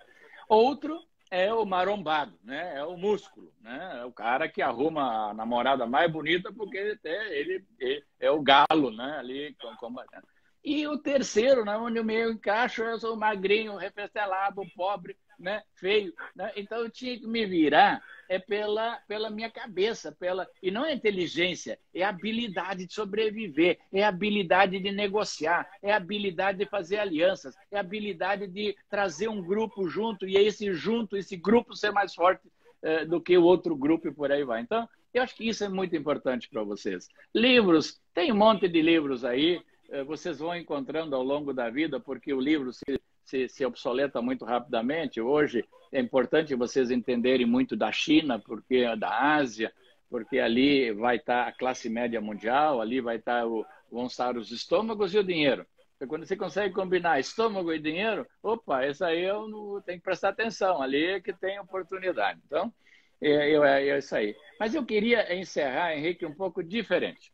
Outro 0.47 0.99
é 1.29 1.53
o 1.53 1.65
marombado, 1.65 2.37
né? 2.43 2.77
É 2.77 2.83
o 2.83 2.97
músculo, 2.97 3.53
né? 3.61 3.99
É 4.01 4.05
o 4.05 4.11
cara 4.11 4.49
que 4.49 4.61
arruma 4.61 5.29
a 5.29 5.33
namorada 5.33 5.85
mais 5.85 6.11
bonita 6.11 6.51
porque 6.51 6.77
ele, 6.77 7.65
ele 7.79 8.03
é 8.19 8.29
o 8.29 8.41
galo, 8.41 8.91
né? 8.91 9.17
Ali 9.17 9.55
combatendo. 9.79 10.27
E 10.63 10.85
o 10.87 10.97
terceiro, 10.97 11.65
né, 11.65 11.75
onde 11.75 11.99
o 11.99 12.05
meu 12.05 12.31
encaixo, 12.31 12.83
eu 12.83 12.99
sou 12.99 13.15
magrinho, 13.17 13.77
refestelado, 13.77 14.61
pobre, 14.75 15.17
né, 15.41 15.63
feio. 15.75 16.13
Né? 16.35 16.51
Então 16.55 16.79
eu 16.79 16.89
tinha 16.89 17.17
que 17.19 17.27
me 17.27 17.45
virar 17.45 18.01
é 18.29 18.39
pela, 18.39 18.95
pela 19.09 19.29
minha 19.29 19.49
cabeça, 19.49 20.09
pela 20.13 20.47
e 20.63 20.71
não 20.71 20.85
é 20.85 20.93
inteligência, 20.93 21.77
é 21.93 22.01
habilidade 22.01 22.85
de 22.85 22.93
sobreviver, 22.93 23.77
é 23.91 24.05
habilidade 24.05 24.79
de 24.79 24.89
negociar, 24.89 25.69
é 25.81 25.91
habilidade 25.91 26.59
de 26.59 26.65
fazer 26.65 26.99
alianças, 26.99 27.55
é 27.69 27.77
habilidade 27.77 28.47
de 28.47 28.73
trazer 28.89 29.27
um 29.27 29.41
grupo 29.41 29.89
junto 29.89 30.25
e 30.25 30.37
esse 30.37 30.73
junto, 30.73 31.17
esse 31.17 31.35
grupo 31.35 31.75
ser 31.75 31.91
mais 31.91 32.15
forte 32.15 32.47
é, 32.81 33.03
do 33.03 33.19
que 33.19 33.37
o 33.37 33.43
outro 33.43 33.75
grupo 33.75 34.07
e 34.07 34.13
por 34.13 34.31
aí 34.31 34.45
vai. 34.45 34.61
Então, 34.61 34.87
eu 35.13 35.21
acho 35.21 35.35
que 35.35 35.49
isso 35.49 35.65
é 35.65 35.69
muito 35.69 35.93
importante 35.93 36.47
para 36.47 36.63
vocês. 36.63 37.09
Livros, 37.35 37.99
tem 38.13 38.31
um 38.31 38.37
monte 38.37 38.65
de 38.69 38.81
livros 38.81 39.25
aí, 39.25 39.61
é, 39.89 40.05
vocês 40.05 40.39
vão 40.39 40.55
encontrando 40.55 41.17
ao 41.17 41.21
longo 41.21 41.53
da 41.53 41.69
vida, 41.69 41.99
porque 41.99 42.33
o 42.33 42.39
livro 42.39 42.71
se 42.71 42.81
se, 43.24 43.47
se 43.47 43.65
obsoleta 43.65 44.22
muito 44.22 44.45
rapidamente. 44.45 45.22
Hoje 45.22 45.65
é 45.91 45.99
importante 45.99 46.55
vocês 46.55 46.91
entenderem 46.91 47.45
muito 47.45 47.76
da 47.76 47.91
China, 47.91 48.39
porque 48.39 48.78
é 48.78 48.95
da 48.95 49.36
Ásia, 49.36 49.72
porque 50.09 50.39
ali 50.39 50.91
vai 50.91 51.17
estar 51.17 51.47
a 51.47 51.51
classe 51.51 51.89
média 51.89 52.19
mundial, 52.19 52.82
ali 52.82 52.99
vai 52.99 53.17
estar 53.17 53.47
o, 53.47 53.65
vão 53.91 54.07
estar 54.07 54.38
os 54.38 54.51
estômagos 54.51 55.13
e 55.13 55.17
o 55.17 55.24
dinheiro. 55.24 55.65
Então, 55.95 56.07
quando 56.07 56.26
você 56.26 56.36
consegue 56.36 56.74
combinar 56.74 57.19
estômago 57.19 57.72
e 57.72 57.80
dinheiro, 57.80 58.28
opa, 58.41 58.86
isso 58.88 59.05
aí 59.05 59.24
eu 59.24 59.47
não, 59.47 59.82
tenho 59.82 59.99
que 59.99 60.03
prestar 60.03 60.30
atenção, 60.30 60.82
ali 60.82 61.05
é 61.05 61.22
que 61.22 61.32
tem 61.32 61.59
oportunidade. 61.59 62.41
Então, 62.45 62.74
é, 63.22 63.53
é, 63.53 63.88
é 63.89 63.97
isso 63.97 64.15
aí. 64.15 64.36
Mas 64.59 64.74
eu 64.74 64.86
queria 64.86 65.34
encerrar, 65.34 65.95
Henrique, 65.95 66.26
um 66.26 66.34
pouco 66.34 66.63
diferente, 66.63 67.32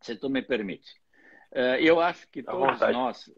se 0.00 0.14
tu 0.16 0.28
me 0.28 0.42
permite. 0.42 1.01
Eu 1.80 2.00
acho 2.00 2.26
que 2.28 2.42
todos 2.42 2.80
nós 2.80 3.30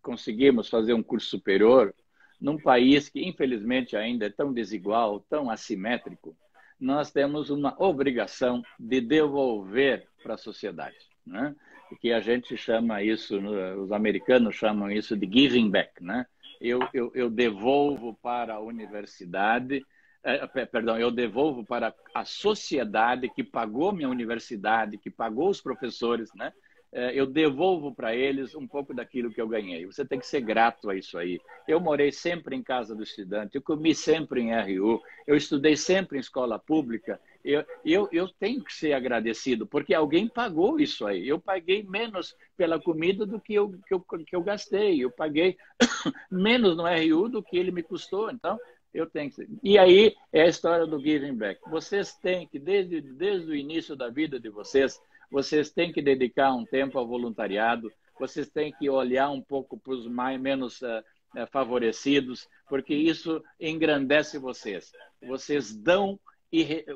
conseguimos 0.00 0.68
fazer 0.68 0.92
um 0.92 1.02
curso 1.02 1.28
superior 1.28 1.94
num 2.42 2.58
país 2.58 3.08
que, 3.08 3.24
infelizmente, 3.24 3.96
ainda 3.96 4.26
é 4.26 4.30
tão 4.30 4.52
desigual, 4.52 5.20
tão 5.20 5.48
assimétrico, 5.48 6.36
nós 6.78 7.12
temos 7.12 7.48
uma 7.50 7.80
obrigação 7.80 8.64
de 8.78 9.00
devolver 9.00 10.08
para 10.20 10.34
a 10.34 10.38
sociedade. 10.38 10.96
Né? 11.24 11.54
Que 12.00 12.12
a 12.12 12.18
gente 12.18 12.56
chama 12.56 13.00
isso, 13.02 13.38
os 13.78 13.92
americanos 13.92 14.56
chamam 14.56 14.90
isso 14.90 15.16
de 15.16 15.30
giving 15.32 15.70
back. 15.70 16.02
Né? 16.02 16.26
Eu, 16.60 16.80
eu, 16.92 17.12
eu 17.14 17.30
devolvo 17.30 18.18
para 18.20 18.54
a 18.54 18.60
universidade, 18.60 19.86
eh, 20.24 20.46
perdão, 20.66 20.98
eu 20.98 21.12
devolvo 21.12 21.64
para 21.64 21.94
a 22.12 22.24
sociedade 22.24 23.28
que 23.28 23.44
pagou 23.44 23.92
minha 23.92 24.08
universidade, 24.08 24.98
que 24.98 25.10
pagou 25.10 25.48
os 25.48 25.60
professores, 25.60 26.28
né? 26.34 26.52
É, 26.94 27.18
eu 27.18 27.24
devolvo 27.26 27.94
para 27.94 28.14
eles 28.14 28.54
um 28.54 28.66
pouco 28.66 28.92
daquilo 28.92 29.32
que 29.32 29.40
eu 29.40 29.48
ganhei. 29.48 29.86
Você 29.86 30.04
tem 30.04 30.18
que 30.18 30.26
ser 30.26 30.42
grato 30.42 30.90
a 30.90 30.94
isso 30.94 31.16
aí. 31.16 31.40
Eu 31.66 31.80
morei 31.80 32.12
sempre 32.12 32.54
em 32.54 32.62
casa 32.62 32.94
do 32.94 33.02
estudante, 33.02 33.54
eu 33.54 33.62
comi 33.62 33.94
sempre 33.94 34.42
em 34.42 34.52
RU, 34.52 35.00
eu 35.26 35.34
estudei 35.34 35.74
sempre 35.74 36.18
em 36.18 36.20
escola 36.20 36.58
pública. 36.58 37.18
Eu, 37.42 37.64
eu, 37.82 38.08
eu 38.12 38.28
tenho 38.28 38.62
que 38.62 38.74
ser 38.74 38.92
agradecido, 38.92 39.66
porque 39.66 39.94
alguém 39.94 40.28
pagou 40.28 40.78
isso 40.78 41.06
aí. 41.06 41.26
Eu 41.26 41.40
paguei 41.40 41.82
menos 41.82 42.36
pela 42.56 42.78
comida 42.78 43.24
do 43.24 43.40
que 43.40 43.54
eu, 43.54 43.70
que 43.86 43.94
eu, 43.94 44.00
que 44.00 44.36
eu 44.36 44.42
gastei. 44.42 45.02
Eu 45.02 45.10
paguei 45.10 45.56
menos 46.30 46.76
no 46.76 46.84
RU 46.84 47.28
do 47.28 47.42
que 47.42 47.56
ele 47.56 47.70
me 47.70 47.82
custou. 47.82 48.30
Então, 48.30 48.58
eu 48.92 49.06
tenho 49.06 49.30
que. 49.30 49.48
E 49.62 49.78
aí 49.78 50.14
é 50.30 50.42
a 50.42 50.48
história 50.48 50.86
do 50.86 51.00
giving 51.00 51.34
back. 51.34 51.60
Vocês 51.70 52.14
têm 52.14 52.46
que, 52.46 52.58
desde, 52.58 53.00
desde 53.00 53.50
o 53.50 53.56
início 53.56 53.96
da 53.96 54.08
vida 54.08 54.38
de 54.38 54.50
vocês, 54.50 55.00
vocês 55.32 55.70
têm 55.70 55.90
que 55.90 56.02
dedicar 56.02 56.52
um 56.52 56.66
tempo 56.66 56.98
ao 56.98 57.08
voluntariado, 57.08 57.90
vocês 58.20 58.50
têm 58.50 58.70
que 58.70 58.90
olhar 58.90 59.30
um 59.30 59.40
pouco 59.40 59.78
para 59.78 59.94
os 59.94 60.06
mais 60.06 60.38
menos 60.38 60.82
uh, 60.82 61.02
favorecidos, 61.50 62.46
porque 62.68 62.94
isso 62.94 63.42
engrandece 63.58 64.38
vocês. 64.38 64.92
Vocês 65.26 65.74
dão 65.74 66.20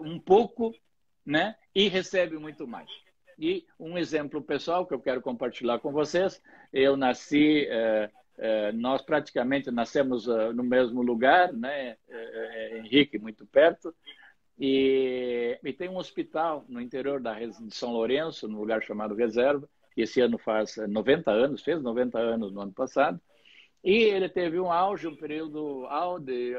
um 0.03 0.21
pouco, 0.21 0.75
né, 1.25 1.57
e 1.75 1.89
recebem 1.89 2.39
muito 2.39 2.69
mais. 2.69 2.91
E 3.39 3.65
um 3.81 3.97
exemplo 3.97 4.43
pessoal 4.43 4.87
que 4.87 4.93
eu 4.93 5.01
quero 5.01 5.23
compartilhar 5.23 5.79
com 5.79 5.91
vocês: 5.91 6.43
eu 6.71 6.95
nasci, 6.95 7.67
uh, 7.67 8.07
uh, 8.07 8.77
nós 8.77 9.01
praticamente 9.01 9.71
nascemos 9.71 10.27
no 10.27 10.63
mesmo 10.63 11.01
lugar, 11.01 11.55
né, 11.55 11.97
Henrique, 12.73 13.19
muito 13.19 13.47
perto. 13.47 13.95
E, 14.59 15.59
e, 15.63 15.73
tem 15.73 15.89
um 15.89 15.99
hospital 15.99 16.65
no 16.69 16.81
interior 16.81 17.21
da, 17.21 17.39
de 17.39 17.75
São 17.75 17.93
Lourenço, 17.93 18.49
num 18.49 18.59
lugar 18.59 18.83
chamado 18.83 19.15
Reserva, 19.15 19.69
esse 19.97 20.21
ano 20.21 20.39
faz 20.39 20.77
90 20.77 21.31
anos, 21.31 21.63
fez 21.63 21.83
90 21.83 22.19
anos 22.19 22.53
no 22.53 22.61
ano 22.63 22.73
passado. 22.73 23.21
E 23.85 23.95
ele 23.95 24.29
teve 24.29 24.59
um 24.59 24.71
auge, 24.71 25.07
um 25.07 25.17
período 25.17 25.87
de 26.21 26.55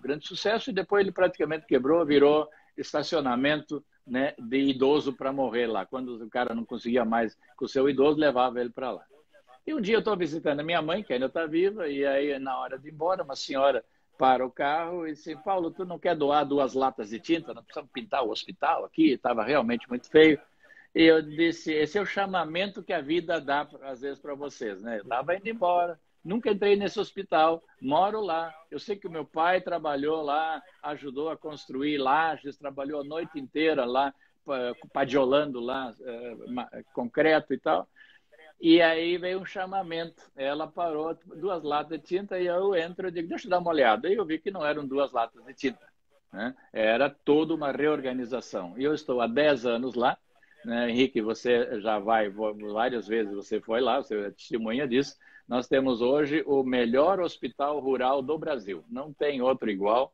grande 0.00 0.26
sucesso, 0.26 0.70
e 0.70 0.72
depois 0.72 1.02
ele 1.02 1.12
praticamente 1.12 1.66
quebrou, 1.66 2.04
virou 2.06 2.48
estacionamento 2.76 3.84
né, 4.06 4.34
de 4.38 4.58
idoso 4.58 5.12
para 5.12 5.32
morrer 5.32 5.66
lá. 5.66 5.84
Quando 5.84 6.22
o 6.22 6.30
cara 6.30 6.54
não 6.54 6.64
conseguia 6.64 7.04
mais 7.04 7.36
com 7.56 7.64
o 7.64 7.68
seu 7.68 7.88
idoso, 7.88 8.18
levava 8.18 8.60
ele 8.60 8.70
para 8.70 8.92
lá. 8.92 9.04
E 9.66 9.74
um 9.74 9.80
dia 9.80 9.96
eu 9.96 9.98
estou 9.98 10.16
visitando 10.16 10.60
a 10.60 10.64
minha 10.64 10.80
mãe, 10.80 11.02
que 11.02 11.12
ainda 11.12 11.26
está 11.26 11.46
viva, 11.46 11.88
e 11.88 12.06
aí, 12.06 12.38
na 12.38 12.58
hora 12.58 12.78
de 12.78 12.88
ir 12.88 12.92
embora, 12.92 13.22
uma 13.22 13.36
senhora 13.36 13.84
para 14.18 14.44
o 14.44 14.50
carro 14.50 15.06
e 15.06 15.12
disse: 15.12 15.36
Paulo, 15.36 15.70
tu 15.70 15.84
não 15.84 15.98
quer 15.98 16.16
doar 16.16 16.44
duas 16.44 16.74
latas 16.74 17.10
de 17.10 17.20
tinta? 17.20 17.54
Nós 17.54 17.64
precisamos 17.64 17.90
pintar 17.92 18.24
o 18.24 18.30
hospital 18.30 18.84
aqui, 18.84 19.12
estava 19.12 19.44
realmente 19.44 19.88
muito 19.88 20.10
feio. 20.10 20.38
E 20.94 21.04
eu 21.04 21.22
disse: 21.22 21.72
esse 21.72 21.96
é 21.96 22.00
o 22.00 22.06
chamamento 22.06 22.82
que 22.82 22.92
a 22.92 23.00
vida 23.00 23.40
dá, 23.40 23.66
às 23.82 24.00
vezes, 24.00 24.18
para 24.18 24.34
vocês. 24.34 24.82
Né? 24.82 24.98
Eu 24.98 25.02
estava 25.02 25.36
indo 25.36 25.48
embora, 25.48 25.98
nunca 26.24 26.50
entrei 26.50 26.74
nesse 26.74 26.98
hospital, 26.98 27.62
moro 27.80 28.20
lá. 28.20 28.52
Eu 28.70 28.80
sei 28.80 28.96
que 28.96 29.06
o 29.06 29.10
meu 29.10 29.24
pai 29.24 29.60
trabalhou 29.60 30.22
lá, 30.22 30.60
ajudou 30.82 31.30
a 31.30 31.36
construir 31.36 31.98
lajes, 31.98 32.58
trabalhou 32.58 33.00
a 33.00 33.04
noite 33.04 33.38
inteira 33.38 33.84
lá, 33.84 34.12
padiolando 34.92 35.60
lá, 35.60 35.94
eh, 36.00 36.82
concreto 36.92 37.54
e 37.54 37.58
tal. 37.58 37.86
E 38.60 38.82
aí 38.82 39.16
veio 39.18 39.40
um 39.40 39.44
chamamento. 39.44 40.22
Ela 40.36 40.66
parou 40.66 41.16
duas 41.36 41.62
latas 41.62 41.98
de 42.00 42.04
tinta 42.04 42.38
e 42.38 42.46
eu 42.46 42.74
entro 42.74 43.08
e 43.08 43.12
digo, 43.12 43.28
deixa 43.28 43.46
eu 43.46 43.50
dar 43.50 43.60
uma 43.60 43.70
olhada. 43.70 44.08
E 44.08 44.14
eu 44.14 44.24
vi 44.24 44.38
que 44.38 44.50
não 44.50 44.66
eram 44.66 44.86
duas 44.86 45.12
latas 45.12 45.44
de 45.44 45.54
tinta. 45.54 45.86
Né? 46.32 46.54
Era 46.72 47.08
toda 47.08 47.54
uma 47.54 47.70
reorganização. 47.70 48.74
E 48.76 48.84
eu 48.84 48.94
estou 48.94 49.20
há 49.20 49.26
10 49.26 49.64
anos 49.64 49.94
lá. 49.94 50.18
Né? 50.64 50.90
Henrique, 50.90 51.22
você 51.22 51.80
já 51.80 52.00
vai 52.00 52.28
várias 52.28 53.06
vezes, 53.06 53.32
você 53.32 53.60
foi 53.60 53.80
lá, 53.80 54.02
você 54.02 54.18
é 54.18 54.30
testemunha 54.30 54.88
disso. 54.88 55.16
Nós 55.46 55.68
temos 55.68 56.02
hoje 56.02 56.42
o 56.46 56.62
melhor 56.62 57.20
hospital 57.20 57.78
rural 57.78 58.20
do 58.20 58.36
Brasil. 58.36 58.84
Não 58.90 59.12
tem 59.12 59.40
outro 59.40 59.70
igual. 59.70 60.12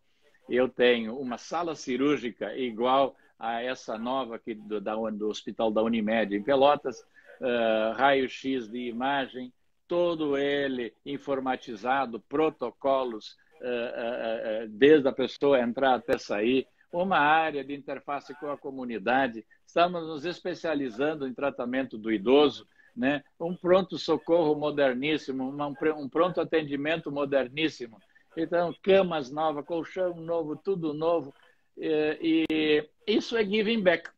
Eu 0.49 0.69
tenho 0.69 1.19
uma 1.19 1.39
sala 1.39 1.75
cirúrgica 1.75 2.55
igual 2.55 3.17
a 3.39 3.63
essa 3.63 3.99
nova 3.99 4.37
aqui 4.37 4.55
do, 4.55 4.81
da, 4.81 4.95
do 4.95 5.29
Hospital 5.29 5.71
da 5.71 5.83
Unimed 5.83 6.37
em 6.37 6.43
Pelotas 6.43 7.05
uh, 7.45 7.93
raio-x 7.93 8.69
de 8.69 8.89
imagem, 8.89 9.53
todo 9.87 10.39
ele 10.39 10.95
informatizado, 11.05 12.19
protocolos, 12.21 13.37
uh, 13.61 14.65
uh, 14.65 14.69
desde 14.69 15.07
a 15.07 15.13
pessoa 15.13 15.61
entrar 15.61 15.95
até 15.95 16.17
sair, 16.17 16.67
uma 16.91 17.19
área 17.19 17.63
de 17.63 17.75
interface 17.75 18.35
com 18.35 18.51
a 18.51 18.57
comunidade. 18.57 19.45
Estamos 19.67 20.07
nos 20.07 20.25
especializando 20.25 21.27
em 21.27 21.35
tratamento 21.35 21.99
do 21.99 22.11
idoso, 22.11 22.67
né? 22.97 23.23
um 23.39 23.55
pronto-socorro 23.55 24.55
moderníssimo, 24.55 25.53
um 25.97 26.09
pronto 26.09 26.41
atendimento 26.41 27.11
moderníssimo. 27.11 27.99
Então, 28.37 28.75
camas 28.81 29.31
novas, 29.31 29.65
colchão 29.65 30.15
novo, 30.15 30.57
tudo 30.57 30.95
novo. 30.95 31.35
E, 31.77 32.47
e 32.49 32.89
isso 33.07 33.37
é 33.37 33.45
giving 33.45 33.83
back. 33.83 34.09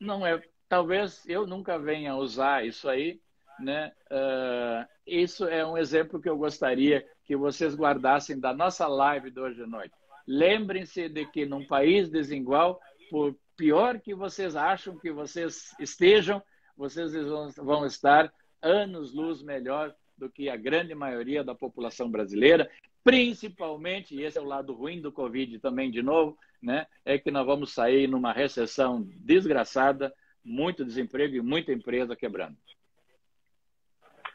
Não 0.00 0.26
é 0.26 0.42
talvez 0.72 1.22
eu 1.28 1.46
nunca 1.46 1.78
venha 1.78 2.16
usar 2.16 2.64
isso 2.64 2.88
aí, 2.88 3.20
né? 3.60 3.92
Uh, 4.10 4.88
isso 5.06 5.44
é 5.44 5.66
um 5.66 5.76
exemplo 5.76 6.18
que 6.18 6.26
eu 6.26 6.38
gostaria 6.38 7.06
que 7.26 7.36
vocês 7.36 7.76
guardassem 7.76 8.40
da 8.40 8.54
nossa 8.54 8.86
live 8.86 9.30
de 9.30 9.38
hoje 9.38 9.62
à 9.62 9.66
noite. 9.66 9.92
Lembrem-se 10.26 11.10
de 11.10 11.26
que 11.26 11.44
num 11.44 11.66
país 11.66 12.08
desigual, 12.08 12.80
por 13.10 13.36
pior 13.54 14.00
que 14.00 14.14
vocês 14.14 14.56
acham 14.56 14.98
que 14.98 15.12
vocês 15.12 15.74
estejam, 15.78 16.42
vocês 16.74 17.12
vão 17.58 17.84
estar 17.84 18.32
anos-luz 18.62 19.42
melhor 19.42 19.94
do 20.16 20.30
que 20.30 20.48
a 20.48 20.56
grande 20.56 20.94
maioria 20.94 21.44
da 21.44 21.54
população 21.54 22.10
brasileira, 22.10 22.70
principalmente, 23.04 24.14
e 24.14 24.22
esse 24.22 24.38
é 24.38 24.40
o 24.40 24.46
lado 24.46 24.72
ruim 24.72 25.02
do 25.02 25.12
Covid 25.12 25.58
também, 25.58 25.90
de 25.90 26.00
novo, 26.02 26.34
né, 26.62 26.86
é 27.04 27.18
que 27.18 27.30
nós 27.30 27.44
vamos 27.44 27.74
sair 27.74 28.08
numa 28.08 28.32
recessão 28.32 29.06
desgraçada, 29.18 30.14
muito 30.44 30.84
desemprego 30.84 31.36
e 31.36 31.40
muita 31.40 31.72
empresa 31.72 32.16
quebrando. 32.16 32.56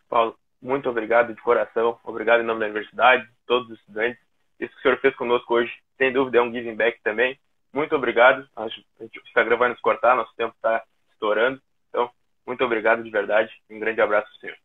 Paulo, 0.10 0.38
muito 0.62 0.90
obrigado 0.90 1.34
de 1.34 1.42
coração. 1.42 2.00
Obrigado 2.04 2.42
em 2.42 2.46
nome 2.46 2.62
da 2.62 2.66
universidade, 2.66 3.28
todos 3.46 3.70
os 3.70 3.80
estudantes. 3.80 4.22
Isso 4.60 4.74
que 4.74 4.80
o 4.80 4.82
senhor 4.82 5.00
fez 5.00 5.16
conosco 5.16 5.54
hoje, 5.54 5.72
sem 5.98 6.12
dúvida, 6.12 6.40
é 6.40 6.42
um 6.42 6.52
giving 6.52 6.76
back 6.76 7.00
também. 7.04 7.40
Muito 7.72 7.96
obrigado. 7.96 8.48
o 8.56 9.06
Instagram 9.28 9.58
vai 9.58 9.70
nos 9.70 9.82
cortar, 9.82 10.16
nosso 10.16 10.36
tempo 10.36 10.54
está 10.56 10.84
estourando. 11.12 11.62
Então, 11.90 12.10
muito 12.46 12.64
obrigado 12.64 13.04
de 13.04 13.10
verdade. 13.10 13.54
Um 13.70 13.80
grande 13.80 14.02
abraço, 14.02 14.34
senhor. 14.40 14.58